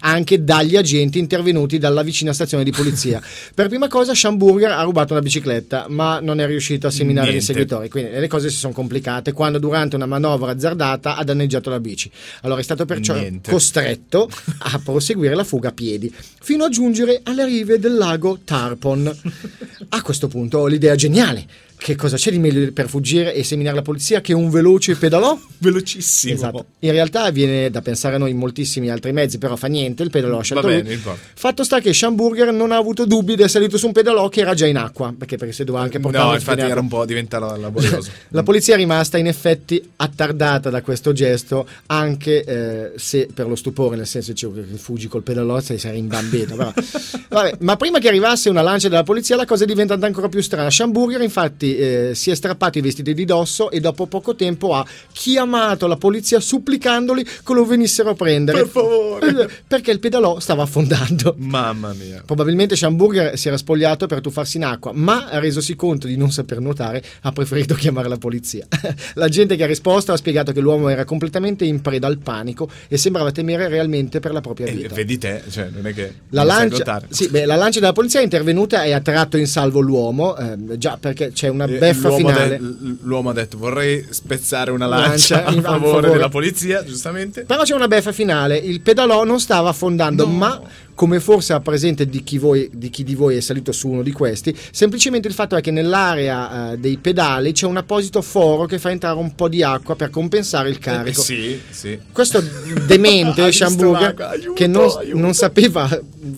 anche 0.02 0.44
dagli 0.44 0.76
agenti 0.76 1.19
intervenuti 1.19 1.78
dalla 1.78 2.02
vicina 2.02 2.34
stazione 2.34 2.64
di 2.64 2.72
polizia. 2.72 3.22
per 3.53 3.68
prima 3.68 3.88
cosa 3.88 4.14
Schamburger 4.14 4.72
ha 4.72 4.82
rubato 4.82 5.14
una 5.14 5.22
bicicletta 5.22 5.86
ma 5.90 6.19
non 6.19 6.40
è 6.40 6.45
riuscito 6.48 6.88
a 6.88 6.91
seminare 6.91 7.28
gli 7.28 7.32
Niente. 7.32 7.52
inseguitori, 7.52 7.90
quindi 7.90 8.11
le 8.11 8.28
cose 8.28 8.49
si 8.49 8.57
sono 8.57 8.74
complicate 8.74 9.32
quando 9.32 9.60
durante 9.60 9.95
una 9.95 10.06
manovra 10.06 10.52
azzardata 10.52 11.15
ha 11.15 11.24
danneggiato 11.24 11.69
la 11.69 11.80
bici. 11.80 12.10
Allora 12.41 12.60
è 12.60 12.64
stato 12.64 12.86
perciò 12.86 13.14
Niente. 13.14 13.52
costretto 13.52 14.30
a 14.60 14.80
proseguire 14.84 15.36
la 15.36 15.44
fuga 15.44 15.69
a 15.69 15.72
piedi 15.72 16.14
fino 16.41 16.65
a 16.65 16.69
giungere 16.69 17.22
alle 17.24 17.45
rive 17.45 17.80
del 17.80 17.95
lago 17.95 18.40
Tarpon. 18.44 19.15
A 19.90 20.02
questo 20.02 20.28
punto 20.28 20.57
ho 20.60 20.68
l'idea 20.68 20.95
geniale. 20.95 21.45
Che 21.80 21.95
cosa 21.95 22.18
c'è 22.18 22.32
di 22.32 22.40
meglio 22.40 22.72
per 22.74 22.90
fuggire 22.90 23.34
e 23.34 23.44
seminare 23.44 23.76
la 23.76 23.82
polizia 23.84 24.20
che 24.20 24.34
un 24.34 24.49
veloce 24.49 24.95
pedalò? 24.95 25.38
Velocissimo. 25.60 26.34
Esatto. 26.34 26.66
In 26.80 26.91
realtà 26.91 27.30
viene 27.30 27.70
da 27.70 27.82
pensare 27.82 28.16
a 28.16 28.18
noi 28.18 28.32
in 28.32 28.38
moltissimi 28.38 28.90
altri 28.90 29.12
mezzi, 29.14 29.38
però 29.38 29.56
fa 29.56 29.68
niente, 29.68 30.04
il 30.04 30.10
pedalò 30.10 30.40
ha 30.40 30.44
scelto 30.44 30.68
Va 30.68 30.74
lui. 30.74 30.82
bene, 30.82 30.95
importa. 30.95 31.20
Fatto 31.36 31.64
sta 31.64 31.80
che 31.80 31.94
Schamburger 31.94 32.52
non 32.52 32.72
ha 32.72 32.78
avuto 32.78 33.06
dubbi 33.06 33.34
ed 33.34 33.41
è 33.41 33.48
salito 33.48 33.78
su 33.78 33.86
un 33.86 33.91
pedalò 33.94 34.28
che 34.28 34.41
era 34.41 34.54
già 34.54 34.66
in 34.66 34.76
acqua, 34.78 35.14
perché, 35.18 35.38
perché 35.38 35.54
si 35.54 35.64
doveva 35.64 35.84
anche 35.84 35.99
portare 35.99 36.26
No, 36.26 36.34
infatti 36.34 36.62
era 36.62 36.80
un 36.80 36.88
po' 36.88 37.06
diventato 37.06 37.56
laborioso. 37.56 38.10
La 38.30 38.44
polizia 38.44 38.74
è 38.74 38.78
rimasta 38.78 39.18
in 39.18 39.28
effetti 39.28 39.82
attardata 39.98 40.70
da 40.70 40.82
questo 40.82 41.14
gesto, 41.14 41.68
anche 41.86 42.44
eh, 42.44 42.91
se 42.95 43.30
per 43.34 43.48
lo 43.48 43.56
stupore, 43.56 43.95
nel 43.95 44.08
senso 44.08 44.34
cioè, 44.34 44.52
che 44.54 44.78
fuggi 44.78 45.08
col 45.08 45.24
pedalò 45.24 45.60
sei, 45.60 45.78
sei 45.78 45.91
rimbambito. 45.94 46.56
però. 46.56 46.74
Vabbè, 47.30 47.58
ma 47.60 47.76
prima 47.78 47.99
che 47.99 48.08
arrivasse 48.08 48.49
una 48.49 48.62
lancia 48.62 48.90
della 48.90 49.04
polizia 49.04 49.36
la 49.36 49.45
cosa 49.45 49.64
è 49.64 49.68
diventata 49.68 50.06
ancora 50.06 50.28
più 50.28 50.41
strana. 50.41 50.70
Schamburger 50.70 51.22
infatti 51.22 51.66
eh, 51.76 52.15
si 52.15 52.31
è 52.31 52.35
strappato 52.35 52.77
i 52.77 52.81
vestiti 52.81 53.14
di 53.14 53.26
dosso 53.26 53.69
e 53.72 53.80
dopo 53.80 54.06
poco 54.07 54.35
tempo 54.35 54.73
ha 54.73 54.85
chiamato 55.11 55.88
la 55.88 55.98
polizia 55.98 56.39
supplicandoli 56.39 57.23
che 57.23 57.53
lo 57.53 57.65
venissero 57.65 58.10
a 58.11 58.14
prendere. 58.14 58.60
Per 58.60 58.68
favore. 58.68 59.44
Eh, 59.44 59.49
Perché 59.68 59.91
il 59.91 59.99
pedalò 59.99 60.39
stava 60.39 60.64
affondando. 60.64 61.35
Mamma 61.38 61.94
mia. 61.94 62.23
Probabilmente 62.26 62.76
Schamburger 62.76 63.38
si 63.38 63.48
era 63.48 63.57
spogliato 63.57 64.07
per 64.07 64.22
tuffarsi 64.22 64.57
in 64.57 64.65
acqua, 64.65 64.91
ma 64.94 65.27
resosi 65.39 65.76
conto 65.76 66.07
di 66.07 66.18
non 66.18 66.31
saper 66.31 66.60
nuotare, 66.60 67.03
ha 67.22 67.31
preferito 67.31 67.73
chiamare 67.76 68.07
la 68.07 68.18
polizia. 68.18 68.65
la 69.15 69.30
gente 69.30 69.56
che 69.56 69.64
ha 69.64 69.68
risposto 69.68 70.11
ha 70.11 70.18
spiegato 70.18 70.52
che 70.52 70.60
l'uomo 70.60 70.89
era 70.89 71.06
completamente 71.06 71.65
in 71.65 71.81
preda 71.81 72.07
al 72.07 72.18
panico 72.18 72.69
e 72.88 72.98
sembrava 72.98 73.31
temere 73.31 73.68
realmente 73.68 74.19
per 74.19 74.31
la 74.31 74.41
propria 74.41 74.68
vita. 74.68 74.94
vedi 74.94 75.18
te, 75.18 75.44
cioè 75.49 75.69
non 75.73 75.85
è 75.88 75.94
che 75.94 76.14
La 76.30 76.44
lancia, 76.44 77.02
sì, 77.10 77.30
beh, 77.30 77.45
la 77.45 77.56
lancia 77.56 77.80
della 77.80 77.94
polizia 77.94 78.19
è 78.19 78.23
intervenuta 78.23 78.84
e 78.84 78.91
ha 78.91 79.02
tratto 79.02 79.38
in 79.38 79.48
salvo 79.48 79.80
l'uomo, 79.80 80.35
ehm, 80.38 80.77
già 80.77 80.98
perché 80.99 81.31
c'è 81.31 81.48
una 81.64 81.74
Eh, 81.74 81.78
beffa 81.78 82.08
l'uomo, 82.08 82.28
finale. 82.30 82.58
de- 82.60 82.96
l'uomo 83.02 83.30
ha 83.30 83.34
detto 83.34 83.58
vorrei 83.58 84.06
spezzare 84.10 84.72
una 84.72 84.86
Lancia 84.88 85.44
lancia, 85.44 85.46
a 85.46 85.50
a 85.50 85.62
favore 85.62 85.92
favore. 85.94 86.10
della 86.12 86.30
polizia, 86.30 86.84
giustamente. 86.84 87.44
Però 87.44 87.64
c'è 87.64 87.74
una 87.76 87.88
beffa 87.88 88.12
finale, 88.12 88.58
il 88.58 88.82
pedalò 88.82 89.24
non 89.24 89.40
stava 89.40 89.70
affondando, 89.70 90.26
No. 90.26 90.32
ma 90.34 90.62
come 90.94 91.20
forse 91.20 91.54
ha 91.54 91.60
presente 91.60 92.08
di 92.08 92.24
chi, 92.24 92.40
voi- 92.40 92.72
di 92.74 92.90
chi 92.90 93.04
di 93.04 93.14
voi 93.14 93.36
è 93.36 93.40
salito 93.40 93.72
su 93.72 93.88
uno 93.88 94.02
di 94.02 94.12
questi, 94.12 94.56
semplicemente 94.72 95.28
il 95.28 95.36
fatto 95.36 95.56
è 95.56 95.62
che 95.62 95.70
nell'area 95.70 96.72
eh, 96.72 96.78
dei 96.80 96.98
pedali 96.98 97.52
c'è 97.52 97.68
un 97.68 97.78
apposito 97.78 98.22
foro 98.24 98.66
che 98.66 98.80
fa 98.80 98.90
entrare 98.90 99.16
un 99.20 99.36
po' 99.36 99.48
di 99.48 99.62
acqua 99.62 99.96
per 99.96 100.10
compensare 100.10 100.70
il 100.70 100.78
Eh, 100.78 100.80
carico. 100.80 101.22
sì, 101.22 101.60
sì. 101.70 102.00
Questo 102.12 102.42
demente 102.88 103.52
Schamburger 103.52 104.16
che 104.56 104.66
non, 104.68 104.88
non 105.14 105.34
sapeva 105.34 105.88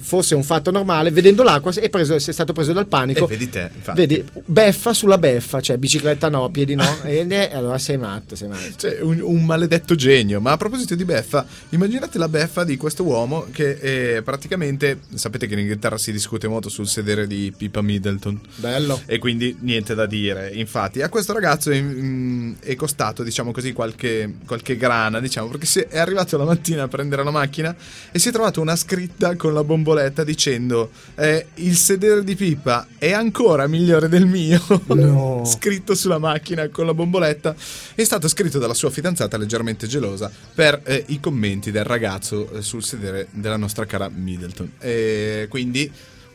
fosse 0.02 0.36
un 0.36 0.44
fatto 0.44 0.72
normale, 0.72 1.10
vedendo 1.12 1.41
l'acqua 1.44 1.72
è, 1.74 1.90
preso, 1.90 2.16
è 2.16 2.20
stato 2.20 2.52
preso 2.54 2.74
dal 2.74 2.86
panico. 2.88 3.24
E 3.26 3.28
vedi 3.28 3.50
te, 3.50 3.70
infatti. 3.74 3.98
Vedi, 4.00 4.24
beffa 4.46 4.94
sulla 4.94 5.09
beffa, 5.18 5.61
cioè 5.61 5.77
bicicletta 5.77 6.30
no, 6.30 6.49
piedi 6.49 6.76
no, 6.76 7.03
e 7.03 7.26
e 7.30 7.53
allora 7.53 7.77
sei 7.77 7.98
matto, 7.98 8.36
sei 8.36 8.48
matto. 8.48 8.73
Cioè, 8.77 8.99
un, 9.02 9.19
un 9.22 9.45
maledetto 9.45 9.95
genio. 9.95 10.40
Ma 10.40 10.52
a 10.52 10.57
proposito 10.57 10.95
di 10.95 11.06
beffa, 11.06 11.45
immaginate 11.69 12.18
la 12.18 12.27
beffa 12.27 12.64
di 12.64 12.77
questo 12.77 13.03
uomo 13.03 13.48
che 13.52 13.80
è 13.80 14.22
praticamente. 14.22 14.99
Sapete 15.14 15.48
che 15.48 15.53
in 15.53 15.60
Inghilterra 15.60 15.98
si 15.98 16.11
discute 16.11 16.48
molto 16.48 16.69
sul 16.69 16.88
sedere 16.88 17.27
di 17.27 17.53
Pippa 17.56 17.81
Middleton. 17.81 18.40
Bello. 18.56 19.02
E 19.06 19.19
quindi 19.19 19.56
niente 19.61 19.95
da 19.95 20.06
dire. 20.06 20.52
Infatti, 20.53 21.02
a 21.02 21.10
questo 21.10 21.34
ragazzo 21.34 21.72
è, 21.72 21.81
mm, 21.81 22.53
è 22.60 22.76
costato, 22.76 23.23
diciamo 23.23 23.52
così, 23.52 23.73
qualche, 23.73 24.36
qualche 24.45 24.77
grana, 24.77 25.19
diciamo, 25.19 25.48
perché 25.48 25.88
è 25.88 25.99
arrivato 25.99 26.38
la 26.38 26.45
mattina 26.45 26.84
a 26.84 26.88
prendere 26.88 27.23
la 27.23 27.31
macchina 27.31 27.76
e 28.11 28.19
si 28.19 28.30
è 28.30 28.31
trovato 28.31 28.61
una 28.61 28.76
scritta 28.76 29.36
con 29.36 29.53
la 29.53 29.64
bomboletta 29.64 30.23
dicendo: 30.23 30.91
eh, 31.15 31.48
Il 31.56 31.76
sedere 31.76 32.23
di 32.23 32.36
Pippa 32.36 32.88
è 32.98 33.11
ancora 33.11 33.68
migliore 33.68 34.10
del 34.10 34.26
mio. 34.26 34.61
No. 34.88 34.98
scritto 35.46 35.96
sulla 35.96 36.18
macchina 36.18 36.68
con 36.70 36.86
la 36.86 36.94
bomboletta. 36.94 37.56
È 37.96 38.04
stato 38.04 38.28
scritto 38.28 38.60
dalla 38.60 38.74
sua 38.74 38.90
fidanzata 38.90 39.38
leggermente 39.38 39.88
gelosa 39.88 40.32
per 40.54 40.82
eh, 40.86 41.04
i 41.08 41.20
commenti 41.20 41.72
del 41.72 41.84
ragazzo 41.84 42.50
eh, 42.52 42.62
sul 42.62 42.84
sedere 42.84 43.28
della 43.32 43.58
nostra 43.58 43.86
cara 43.86 44.10
Middleton. 44.10 44.72
E 44.80 45.48
quindi. 45.50 45.92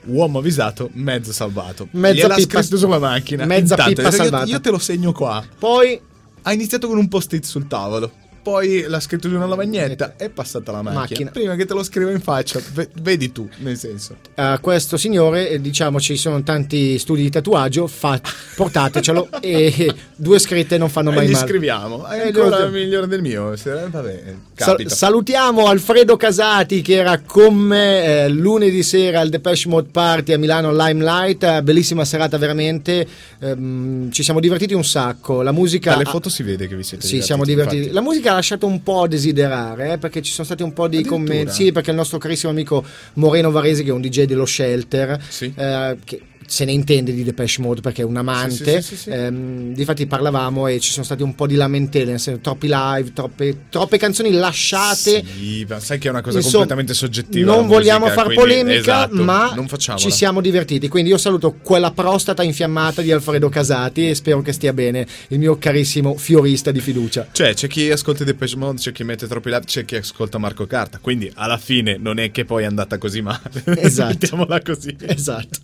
Uomo 0.06 0.40
avvisato, 0.40 0.90
mezzo 0.92 1.32
salvato. 1.32 1.88
Mezza 1.92 2.26
Gliel'ha 2.26 2.34
pippa- 2.34 2.60
scritto 2.60 2.76
sulla 2.76 2.98
macchina. 2.98 3.46
mezza 3.46 3.72
Intanto, 3.74 3.94
pippa 3.94 4.02
io- 4.08 4.10
salvata. 4.14 4.44
Io 4.44 4.60
te 4.60 4.70
lo 4.70 4.78
segno 4.78 5.12
qua. 5.12 5.42
Poi 5.58 5.98
Ha 6.46 6.52
iniziato 6.52 6.88
con 6.88 6.98
un 6.98 7.08
post-it 7.08 7.42
sul 7.44 7.66
tavolo. 7.66 8.12
Poi 8.44 8.84
l'ha 8.86 9.00
scritto 9.00 9.26
su 9.28 9.34
una 9.34 9.46
lavagnetta. 9.46 10.14
È 10.16 10.28
passata 10.28 10.70
la 10.70 10.82
macchina. 10.82 11.00
Macchina. 11.00 11.30
Prima 11.30 11.54
che 11.56 11.64
te 11.64 11.72
lo 11.74 11.82
scriva 11.82 12.10
in 12.10 12.20
faccia, 12.20 12.60
ve- 12.74 12.90
vedi 13.00 13.32
tu, 13.32 13.48
nel 13.60 13.78
senso. 13.78 14.16
a 14.34 14.58
questo 14.58 14.98
signore, 14.98 15.48
eh, 15.48 15.60
diciamo, 15.62 15.98
ci 15.98 16.16
sono 16.18 16.42
tanti 16.42 16.98
studi 16.98 17.22
di 17.22 17.30
tatuaggio, 17.30 17.86
fa- 17.86 18.20
portatecelo 18.54 19.28
e 19.40 19.92
due 20.14 20.38
scritte 20.38 20.76
non 20.78 20.88
fanno 20.90 21.10
E 21.10 21.14
mai 21.14 21.26
gli 21.28 21.32
male. 21.32 21.46
scriviamo. 21.46 22.04
È 22.06 22.18
Eh, 22.18 22.26
ancora 22.26 22.64
lo- 22.64 22.70
migliore 22.70 23.06
del 23.06 23.22
mio. 23.22 23.54
Vabbè, 23.90 24.22
Sa- 24.54 24.66
capita. 24.72 24.94
salutiamo 24.94 25.66
Alfredo 25.66 26.16
Casati 26.16 26.82
che 26.82 26.94
era 26.96 27.20
con 27.20 27.54
me 27.56 28.24
eh, 28.24 28.28
lunedì 28.28 28.82
sera 28.82 29.20
al 29.20 29.30
Depeche 29.30 29.68
Mode 29.68 29.88
Party 29.90 30.32
a 30.34 30.38
Milano 30.38 30.70
Limelight, 30.74 31.42
eh, 31.44 31.62
bellissima 31.62 32.04
serata 32.04 32.36
veramente, 32.36 33.06
ehm, 33.40 34.10
ci 34.10 34.22
siamo 34.22 34.38
divertiti 34.40 34.74
un 34.74 34.84
sacco, 34.84 35.40
la 35.42 35.52
musica... 35.52 35.92
Dalle 35.92 36.04
ha- 36.04 36.10
foto 36.10 36.28
si 36.28 36.42
vede 36.42 36.68
che 36.68 36.76
vi 36.76 36.82
siete 36.82 37.06
Sì, 37.06 37.22
siamo 37.22 37.44
divertiti. 37.44 37.90
La 37.90 38.00
musica 38.02 38.32
ha 38.34 38.36
lasciato 38.36 38.66
un 38.66 38.82
po' 38.82 39.02
a 39.02 39.08
desiderare, 39.08 39.92
eh, 39.92 39.98
perché 39.98 40.20
ci 40.22 40.32
sono 40.32 40.44
stati 40.46 40.62
un 40.62 40.72
po' 40.72 40.88
di 40.88 41.02
commenti. 41.04 41.52
Sì, 41.52 41.72
perché 41.72 41.90
il 41.90 41.96
nostro 41.96 42.18
carissimo 42.18 42.52
amico 42.52 42.84
Moreno 43.14 43.50
Varese, 43.50 43.82
che 43.82 43.90
è 43.90 43.92
un 43.92 44.00
DJ 44.00 44.24
dello 44.24 44.44
Shelter, 44.46 45.20
Sì. 45.28 45.52
eh, 45.56 45.96
che 46.04 46.20
se 46.46 46.64
ne 46.64 46.72
intende 46.72 47.12
di 47.12 47.24
Depeche 47.24 47.60
Mode 47.60 47.80
perché 47.80 48.02
è 48.02 48.04
un 48.04 48.16
amante. 48.16 48.80
Sì, 48.82 48.94
sì, 48.94 49.02
sì, 49.02 49.10
ehm, 49.10 49.74
difatti 49.74 50.06
parlavamo 50.06 50.66
e 50.66 50.80
ci 50.80 50.90
sono 50.90 51.04
stati 51.04 51.22
un 51.22 51.34
po' 51.34 51.46
di 51.46 51.54
lamentele, 51.54 52.18
troppi 52.40 52.68
live, 52.70 53.12
troppe, 53.12 53.66
troppe 53.68 53.98
canzoni 53.98 54.32
lasciate. 54.32 55.24
Sì, 55.24 55.66
ma 55.68 55.80
sai 55.80 55.98
che 55.98 56.08
è 56.08 56.10
una 56.10 56.20
cosa 56.20 56.36
Insomma, 56.38 56.56
completamente 56.66 56.94
soggettiva. 56.94 57.52
Non 57.52 57.62
la 57.62 57.66
vogliamo 57.68 58.06
musica, 58.06 58.22
far 58.22 58.32
quindi- 58.32 58.42
polemica, 58.42 58.80
esatto, 58.80 59.22
ma 59.22 59.66
ci 59.96 60.10
siamo 60.10 60.40
divertiti. 60.40 60.88
Quindi 60.88 61.10
io 61.10 61.18
saluto 61.18 61.56
quella 61.62 61.90
prostata 61.90 62.42
infiammata 62.42 63.02
di 63.02 63.10
Alfredo 63.12 63.48
Casati 63.48 64.08
e 64.08 64.14
spero 64.14 64.42
che 64.42 64.52
stia 64.52 64.72
bene 64.72 65.06
il 65.28 65.38
mio 65.38 65.56
carissimo 65.58 66.16
fiorista 66.16 66.70
di 66.70 66.80
fiducia. 66.80 67.28
Cioè, 67.32 67.54
c'è 67.54 67.68
chi 67.68 67.90
ascolta 67.90 68.24
Depeche 68.24 68.56
Mode, 68.56 68.78
c'è 68.78 68.92
chi 68.92 69.04
mette 69.04 69.26
troppi 69.26 69.48
live, 69.50 69.64
c'è 69.64 69.84
chi 69.84 69.96
ascolta 69.96 70.38
Marco 70.38 70.66
Carta. 70.66 70.98
Quindi, 71.00 71.30
alla 71.34 71.58
fine, 71.58 71.96
non 71.98 72.18
è 72.18 72.30
che 72.30 72.44
poi 72.44 72.62
è 72.62 72.66
andata 72.66 72.98
così 72.98 73.20
male. 73.22 73.62
Esatto. 73.84 74.08
Mettiamola 74.12 74.60
così. 74.62 74.96
Esatto. 75.06 75.58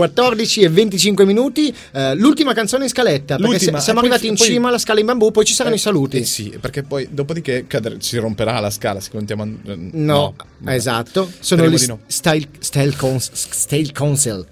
14 0.00 0.62
e 0.62 0.68
25 0.70 1.24
minuti. 1.26 1.74
eh, 1.92 2.14
l'ultima 2.14 2.54
canzone 2.54 2.84
in 2.84 2.90
scaletta. 2.90 3.36
Perché 3.36 3.50
L'ultima, 3.52 3.80
siamo 3.80 4.00
arrivati 4.00 4.26
in 4.26 4.34
poi- 4.34 4.46
cima 4.46 4.68
alla 4.68 4.78
scala 4.78 5.00
in 5.00 5.06
bambù, 5.06 5.30
poi 5.30 5.44
ci 5.44 5.52
saranno 5.54 5.74
i 5.74 5.78
saluti. 5.78 6.18
Eh 6.18 6.24
sì, 6.24 6.56
perché 6.60 6.82
poi 6.82 7.08
dopodiché 7.10 7.64
cadere- 7.66 7.96
si 8.00 8.16
romperà 8.16 8.58
la 8.60 8.70
scala 8.70 9.00
se 9.00 9.10
contiamo... 9.10 9.46
No, 9.92 10.34
vabbè. 10.62 10.74
esatto. 10.74 11.30
Sono 11.40 11.66
gli 11.68 11.86
no. 11.86 12.00
style, 12.06 12.48
style, 12.58 12.96
cons- 12.96 13.30
style 13.32 13.92
council. 13.92 14.46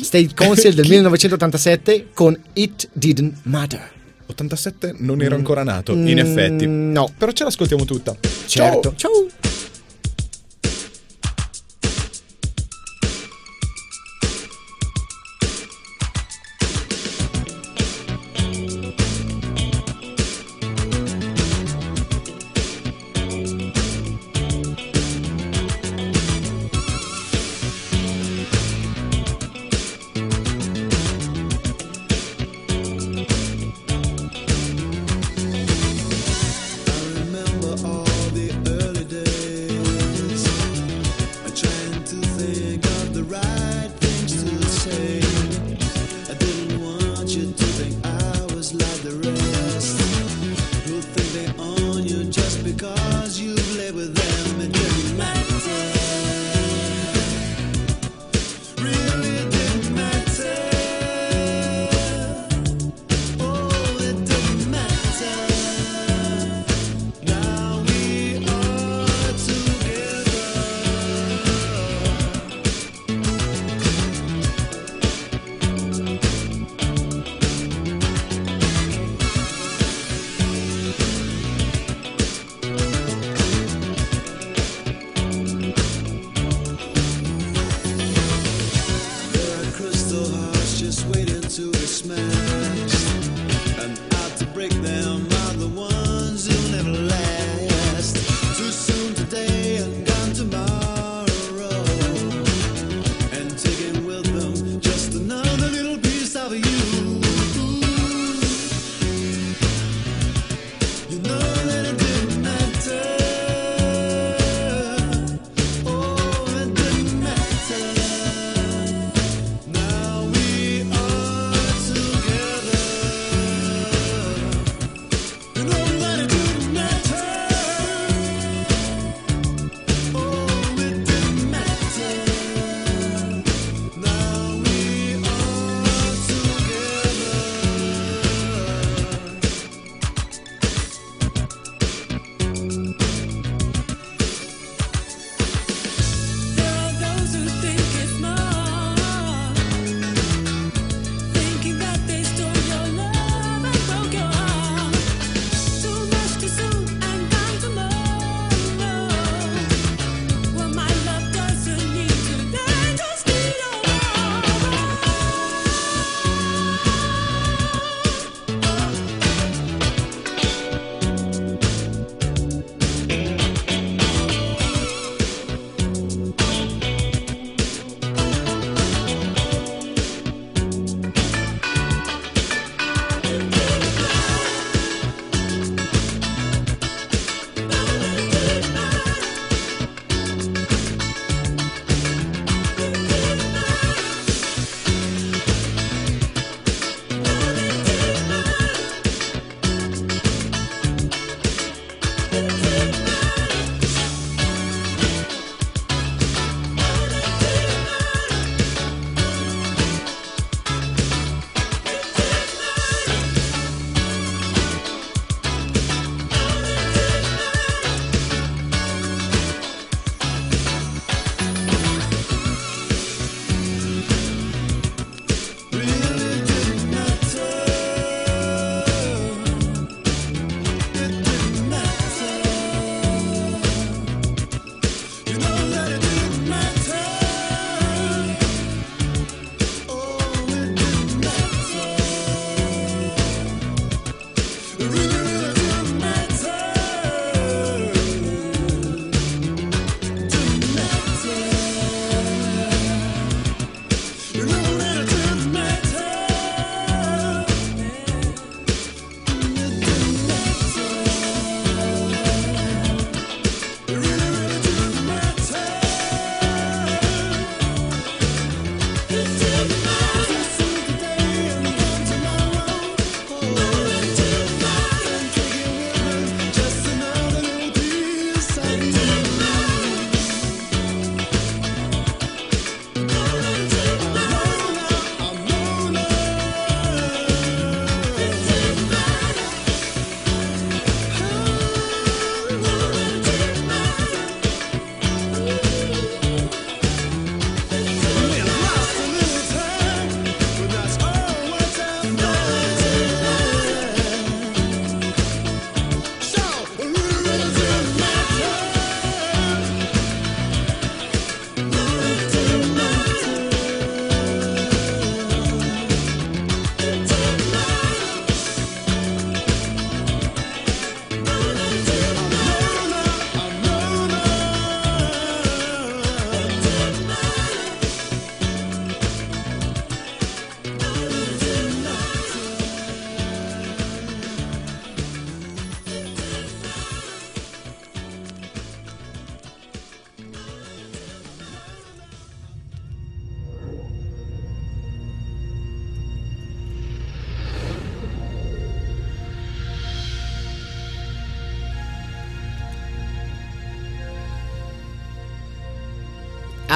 State 0.00 0.30
Council 0.34 0.72
del 0.72 0.86
1987 0.88 2.06
con 2.14 2.38
It 2.54 2.88
Didn't 2.92 3.34
Matter. 3.42 3.90
87 4.26 4.94
non 4.98 5.20
ero 5.20 5.34
ancora 5.34 5.62
nato, 5.62 5.92
in 5.92 6.18
effetti. 6.18 6.66
Mm, 6.66 6.92
no. 6.92 7.10
Però 7.18 7.30
ce 7.32 7.44
l'ascoltiamo 7.44 7.84
tutta. 7.84 8.16
Certo. 8.46 8.94
Ciao. 8.96 9.10
Ciao. 9.12 9.26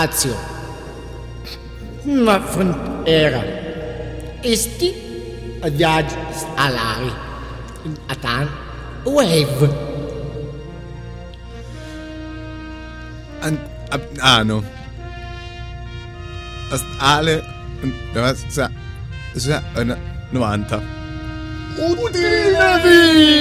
Azione. 0.05 0.53
Ma 2.05 2.39
frontiera. 2.41 3.41
Esti 4.43 4.93
viaggi 5.73 6.15
alari. 6.57 7.11
Atan 8.13 8.49
wave. 9.05 9.69
An- 13.41 13.59
a- 13.89 14.09
ano. 14.41 14.63
Eh, 16.73 18.35
sa- 18.49 18.71
sa- 19.37 19.63
eh, 19.77 19.97
90. 20.31 20.81
Udinavi! 21.81 23.33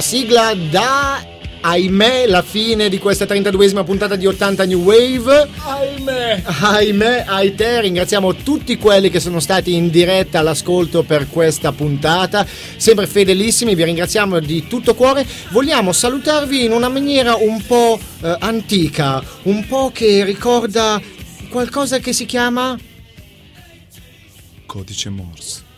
La 0.00 0.06
sigla 0.06 0.54
da, 0.54 1.22
ahimè, 1.60 2.26
la 2.26 2.40
fine 2.40 2.88
di 2.88 2.98
questa 2.98 3.26
32esima 3.26 3.84
puntata 3.84 4.16
di 4.16 4.24
80 4.24 4.64
New 4.64 4.80
Wave. 4.80 5.46
Ahimè. 5.58 6.42
Ahimè, 6.42 7.24
ai 7.26 7.54
te, 7.54 7.82
ringraziamo 7.82 8.36
tutti 8.36 8.78
quelli 8.78 9.10
che 9.10 9.20
sono 9.20 9.40
stati 9.40 9.74
in 9.74 9.90
diretta 9.90 10.38
all'ascolto 10.38 11.02
per 11.02 11.28
questa 11.28 11.72
puntata, 11.72 12.46
sempre 12.76 13.06
fedelissimi, 13.06 13.74
vi 13.74 13.84
ringraziamo 13.84 14.38
di 14.40 14.66
tutto 14.66 14.94
cuore. 14.94 15.26
Vogliamo 15.50 15.92
salutarvi 15.92 16.64
in 16.64 16.72
una 16.72 16.88
maniera 16.88 17.34
un 17.34 17.62
po' 17.66 17.98
eh, 18.22 18.36
antica, 18.40 19.22
un 19.42 19.66
po' 19.66 19.90
che 19.92 20.24
ricorda 20.24 20.98
qualcosa 21.50 21.98
che 21.98 22.14
si 22.14 22.24
chiama 22.24 22.74
Codice 24.64 25.10
Morse. 25.10 25.69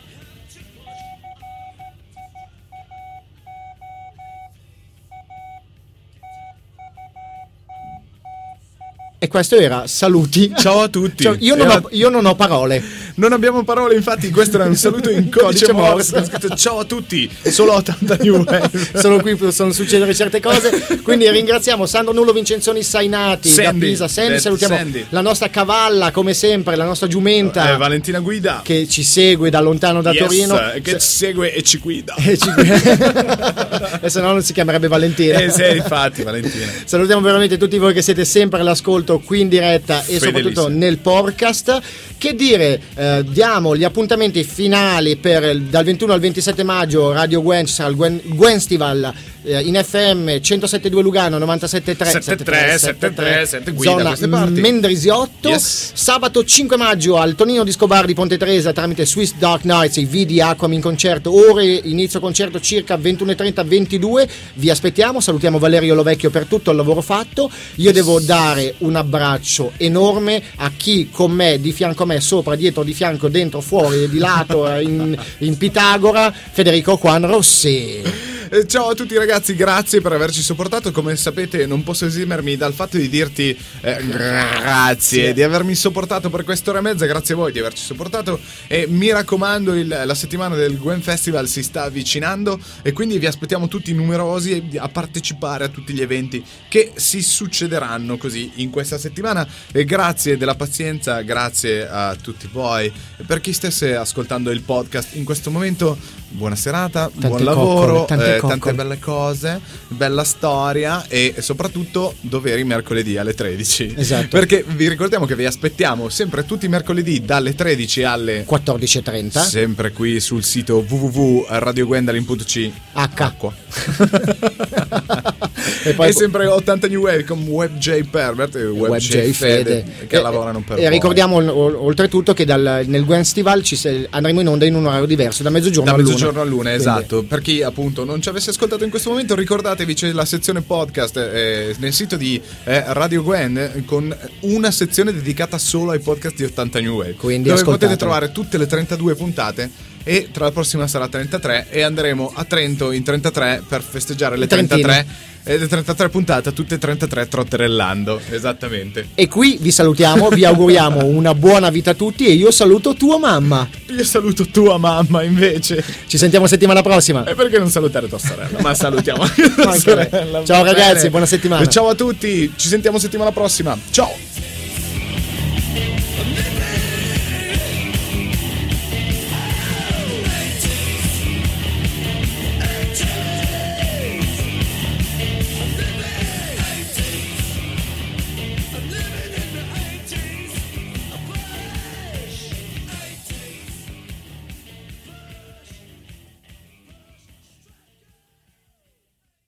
E 9.23 9.29
questo 9.29 9.55
era 9.55 9.87
saluti. 9.87 10.51
Ciao 10.57 10.81
a 10.81 10.89
tutti. 10.89 11.23
Cioè, 11.23 11.37
io, 11.39 11.55
non 11.55 11.69
ho, 11.69 11.87
io 11.91 12.09
non 12.09 12.25
ho 12.25 12.35
parole. 12.35 12.83
Non 13.15 13.31
abbiamo 13.31 13.63
parole, 13.63 13.95
infatti, 13.95 14.29
questo 14.31 14.57
era 14.57 14.65
un 14.65 14.75
saluto 14.75 15.09
in 15.09 15.29
Codice 15.31 15.71
Morse. 15.71 16.25
Scritto 16.25 16.53
Ciao 16.57 16.79
a 16.79 16.83
tutti, 16.83 17.29
solo 17.43 17.71
80 17.75 18.17
New 18.21 18.43
Wave. 18.43 18.69
Sono 18.99 19.21
qui 19.21 19.35
possono 19.37 19.71
succedere 19.71 20.13
certe 20.13 20.41
cose. 20.41 20.99
Quindi 21.03 21.29
ringraziamo 21.29 21.85
Sandro 21.85 22.11
Nullo 22.13 22.33
Vincenzioni 22.33 22.83
Sainati 22.83 23.47
Sandy, 23.47 23.79
da 23.79 23.85
Pisa. 23.85 24.07
Sandy, 24.09 24.39
salutiamo 24.39 24.75
Sandy. 24.75 25.05
la 25.07 25.21
nostra 25.21 25.49
cavalla, 25.49 26.11
come 26.11 26.33
sempre, 26.33 26.75
la 26.75 26.83
nostra 26.83 27.07
giumenta 27.07 27.71
Eh, 27.73 27.77
Valentina 27.77 28.19
Guida. 28.19 28.59
che 28.61 28.89
ci 28.89 29.03
segue 29.03 29.49
da 29.49 29.61
lontano 29.61 30.01
da 30.01 30.11
Yes, 30.11 30.19
Torino. 30.21 30.59
Che 30.81 30.99
ci 30.99 31.07
segue 31.07 31.53
e 31.53 31.61
ci 31.63 31.77
guida. 31.77 32.15
E 32.15 32.37
ci- 32.37 32.49
e 34.01 34.09
se 34.09 34.19
no 34.19 34.31
non 34.33 34.41
si 34.43 34.51
chiamerebbe 34.51 34.89
Valentina. 34.89 35.37
Eh 35.39 35.49
sì, 35.49 35.63
infatti, 35.77 36.23
Valentina. 36.23 36.65
Salutiamo 36.83 37.21
veramente 37.21 37.57
tutti 37.57 37.77
voi 37.77 37.93
che 37.93 38.01
siete 38.01 38.25
sempre 38.25 38.59
all'ascolto 38.59 39.12
qui 39.19 39.41
in 39.41 39.49
diretta 39.49 40.05
e 40.05 40.19
soprattutto 40.19 40.67
nel 40.67 40.97
podcast. 40.97 41.81
Che 42.17 42.35
dire, 42.35 42.79
eh, 42.95 43.23
diamo 43.27 43.75
gli 43.75 43.83
appuntamenti 43.83 44.43
finali 44.43 45.17
per 45.17 45.57
dal 45.59 45.83
21 45.83 46.13
al 46.13 46.19
27 46.21 46.63
maggio 46.63 47.11
Radio 47.11 47.41
Gwen, 47.41 47.67
sarà 47.67 47.89
il 47.89 47.95
Gwen, 47.95 48.21
Gwenstival 48.23 49.13
eh, 49.43 49.59
in 49.61 49.75
FM 49.75 50.27
107.2 50.27 51.01
Lugano 51.01 51.37
97.3 51.37 52.07
73, 52.11 52.77
73, 52.77 53.45
sette 53.45 53.71
guida 53.71 53.91
a 53.91 53.97
zona 53.97 54.07
queste 54.09 54.27
parti. 54.27 54.61
Mendrisiotto. 54.61 55.49
Yes. 55.49 55.91
Sabato 55.93 56.43
5 56.43 56.77
maggio 56.77 57.17
al 57.17 57.35
Tonino 57.35 57.63
di 57.63 57.71
Scobar 57.71 58.05
di 58.05 58.13
Ponte 58.13 58.37
Tresa 58.37 58.71
tramite 58.71 59.05
Swiss 59.05 59.33
Dark 59.37 59.65
Nights, 59.65 59.97
i 59.97 60.05
V 60.05 60.25
di 60.25 60.41
Aquam 60.41 60.73
in 60.73 60.81
concerto, 60.81 61.51
ore 61.51 61.65
inizio 61.65 62.19
concerto 62.19 62.59
circa 62.59 62.95
21.30 62.95 63.65
22. 63.65 64.29
Vi 64.55 64.69
aspettiamo, 64.69 65.19
salutiamo 65.19 65.59
Valerio 65.59 65.93
Lovecchio 65.95 66.29
per 66.29 66.45
tutto 66.45 66.71
il 66.71 66.77
lavoro 66.77 67.01
fatto. 67.01 67.49
Io 67.75 67.91
devo 67.91 68.19
dare 68.19 68.75
un 68.79 68.95
abbraccio 69.03 69.73
enorme 69.77 70.41
a 70.57 70.71
chi 70.75 71.09
con 71.11 71.31
me, 71.31 71.59
di 71.59 71.71
fianco 71.71 72.03
a 72.03 72.05
me, 72.07 72.19
sopra, 72.19 72.55
dietro, 72.55 72.83
di 72.83 72.93
fianco, 72.93 73.29
dentro, 73.29 73.61
fuori, 73.61 74.09
di 74.09 74.17
lato, 74.17 74.67
in, 74.79 75.15
in 75.39 75.57
Pitagora, 75.57 76.31
Federico 76.31 76.97
Juan 77.01 77.27
Rossi. 77.27 78.31
Ciao 78.67 78.89
a 78.89 78.93
tutti 78.93 79.15
ragazzi, 79.17 79.55
grazie 79.55 79.99
per 79.99 80.11
averci 80.11 80.43
sopportato. 80.43 80.91
Come 80.91 81.15
sapete 81.15 81.65
non 81.65 81.81
posso 81.81 82.05
esimermi 82.05 82.55
dal 82.55 82.73
fatto 82.73 82.97
di 82.97 83.09
dirti 83.09 83.57
eh, 83.81 83.97
grazie 84.05 85.33
di 85.33 85.41
avermi 85.41 85.73
sopportato 85.73 86.29
per 86.29 86.43
quest'ora 86.43 86.77
e 86.77 86.81
mezza, 86.81 87.07
grazie 87.07 87.33
a 87.33 87.37
voi 87.37 87.51
di 87.51 87.57
averci 87.57 87.83
sopportato 87.83 88.39
e 88.67 88.85
mi 88.87 89.09
raccomando 89.11 89.73
il- 89.73 90.03
la 90.05 90.13
settimana 90.13 90.53
del 90.55 90.77
Gwen 90.77 91.01
Festival 91.01 91.47
si 91.47 91.63
sta 91.63 91.81
avvicinando 91.85 92.59
e 92.83 92.93
quindi 92.93 93.17
vi 93.17 93.25
aspettiamo 93.25 93.67
tutti 93.67 93.91
numerosi 93.91 94.63
a 94.77 94.87
partecipare 94.87 95.63
a 95.63 95.69
tutti 95.69 95.91
gli 95.93 96.01
eventi 96.01 96.43
che 96.69 96.91
si 96.93 97.23
succederanno 97.23 98.17
così 98.17 98.51
in 98.57 98.69
questa 98.69 98.82
settimana 98.83 99.47
e 99.71 99.85
grazie 99.85 100.37
della 100.37 100.55
pazienza, 100.55 101.21
grazie 101.21 101.87
a 101.87 102.15
tutti 102.15 102.49
voi 102.51 102.85
e 102.85 103.23
per 103.25 103.41
chi 103.41 103.53
stesse 103.53 103.95
ascoltando 103.95 104.51
il 104.51 104.61
podcast 104.61 105.15
in 105.15 105.23
questo 105.23 105.51
momento 105.51 105.97
buona 106.33 106.55
serata, 106.55 107.09
Tante 107.09 107.27
buon 107.27 107.43
lavoro, 107.43 108.05
coccole, 108.05 108.05
tante 108.07 108.35
eh, 108.35 108.39
tante 108.39 108.73
belle 108.73 108.99
cose, 108.99 109.59
bella 109.87 110.23
storia 110.23 111.05
e 111.07 111.35
soprattutto 111.39 112.15
doveri 112.21 112.63
mercoledì 112.63 113.17
alle 113.17 113.33
13. 113.33 113.93
Esatto. 113.95 114.27
Perché 114.29 114.63
vi 114.67 114.89
ricordiamo 114.89 115.25
che 115.25 115.35
vi 115.35 115.45
aspettiamo 115.45 116.09
sempre 116.09 116.45
tutti 116.45 116.65
i 116.65 116.69
mercoledì 116.69 117.23
dalle 117.23 117.53
13 117.55 118.03
alle 118.03 118.45
14.30. 118.47 119.45
sempre 119.45 119.91
qui 119.91 120.19
sul 120.19 120.43
sito 120.43 120.83
www.radiogwendalin.c. 120.87 122.71
Acqua. 122.93 123.53
e 125.83 125.83
E, 125.93 125.93
poi 125.93 126.13
sempre 126.13 126.45
80 126.45 126.87
New 126.87 127.01
Wave 127.01 127.23
con 127.23 127.45
WebJ 127.45 128.03
Pervert 128.09 128.55
e 128.55 128.65
WebJ, 128.73 129.13
WebJ 129.15 129.31
Fede, 129.31 129.85
che 130.07 130.17
E- 130.17 130.21
lavorano 130.21 130.61
per 130.65 130.77
E 130.77 130.81
voi. 130.81 130.89
ricordiamo 130.91 131.35
oltretutto 131.37 132.33
che 132.33 132.45
dal- 132.45 132.83
nel 132.87 133.05
Gwenstival 133.05 133.63
ci 133.63 133.75
se- 133.75 134.07
andremo 134.09 134.41
in 134.41 134.47
onda 134.47 134.65
in 134.65 134.75
un 134.75 134.85
orario 134.85 135.05
diverso, 135.05 135.43
da 135.43 135.49
mezzogiorno 135.49 135.91
Da 135.91 135.97
mezzogiorno 135.97 136.41
all'una, 136.41 136.69
Quindi- 136.69 136.79
esatto. 136.79 137.23
Per 137.23 137.41
chi 137.41 137.61
appunto 137.61 138.03
non 138.03 138.21
ci 138.21 138.29
avesse 138.29 138.49
ascoltato 138.51 138.83
in 138.83 138.89
questo 138.89 139.09
momento, 139.09 139.35
ricordatevi 139.35 139.93
c'è 139.93 140.11
la 140.11 140.25
sezione 140.25 140.61
podcast 140.61 141.17
eh, 141.17 141.75
nel 141.79 141.93
sito 141.93 142.15
di 142.15 142.41
eh, 142.65 142.83
Radio 142.87 143.23
Gwen 143.23 143.83
con 143.85 144.15
una 144.41 144.71
sezione 144.71 145.13
dedicata 145.13 145.57
solo 145.57 145.91
ai 145.91 145.99
podcast 145.99 146.35
di 146.35 146.43
80 146.43 146.79
New 146.79 146.95
Wave. 146.97 147.13
Quindi 147.13 147.49
dove 147.49 147.63
potete 147.63 147.95
trovare 147.97 148.31
tutte 148.31 148.57
le 148.57 148.65
32 148.67 149.15
puntate. 149.15 149.91
E 150.03 150.29
tra 150.31 150.45
la 150.45 150.51
prossima 150.51 150.87
sarà 150.87 151.07
33 151.07 151.67
e 151.69 151.81
andremo 151.81 152.31
a 152.33 152.43
Trento 152.43 152.91
in 152.91 153.03
33 153.03 153.63
per 153.67 153.81
festeggiare 153.81 154.37
le 154.37 154.47
Trentino. 154.47 154.81
33 154.81 155.31
e 155.45 155.57
le 155.57 155.67
33 155.67 156.09
puntate, 156.09 156.53
tutte 156.53 156.75
e 156.75 156.77
33 156.77 157.27
trotterellando, 157.27 158.19
esattamente. 158.29 159.09
E 159.13 159.27
qui 159.27 159.57
vi 159.59 159.71
salutiamo, 159.71 160.29
vi 160.29 160.45
auguriamo 160.45 161.05
una 161.05 161.35
buona 161.35 161.69
vita 161.69 161.91
a 161.91 161.93
tutti 161.93 162.25
e 162.25 162.31
io 162.31 162.49
saluto 162.51 162.93
tua 162.93 163.17
mamma. 163.19 163.67
Io 163.87 164.03
saluto 164.05 164.45
tua 164.47 164.77
mamma 164.77 165.23
invece. 165.23 165.83
Ci 166.07 166.17
sentiamo 166.17 166.47
settimana 166.47 166.81
prossima. 166.81 167.25
E 167.25 167.35
perché 167.35 167.59
non 167.59 167.69
salutare 167.69 168.07
tua 168.07 168.19
sorella? 168.19 168.61
Ma 168.61 168.73
salutiamo 168.73 169.23
anche 169.23 169.53
tua 169.53 169.77
sorella. 169.77 170.43
Ciao 170.45 170.63
ragazzi, 170.63 171.09
buona 171.09 171.25
settimana. 171.25 171.65
Ciao 171.65 171.89
a 171.89 171.95
tutti, 171.95 172.51
ci 172.55 172.67
sentiamo 172.69 172.97
settimana 172.97 173.31
prossima. 173.31 173.77
Ciao. 173.91 174.52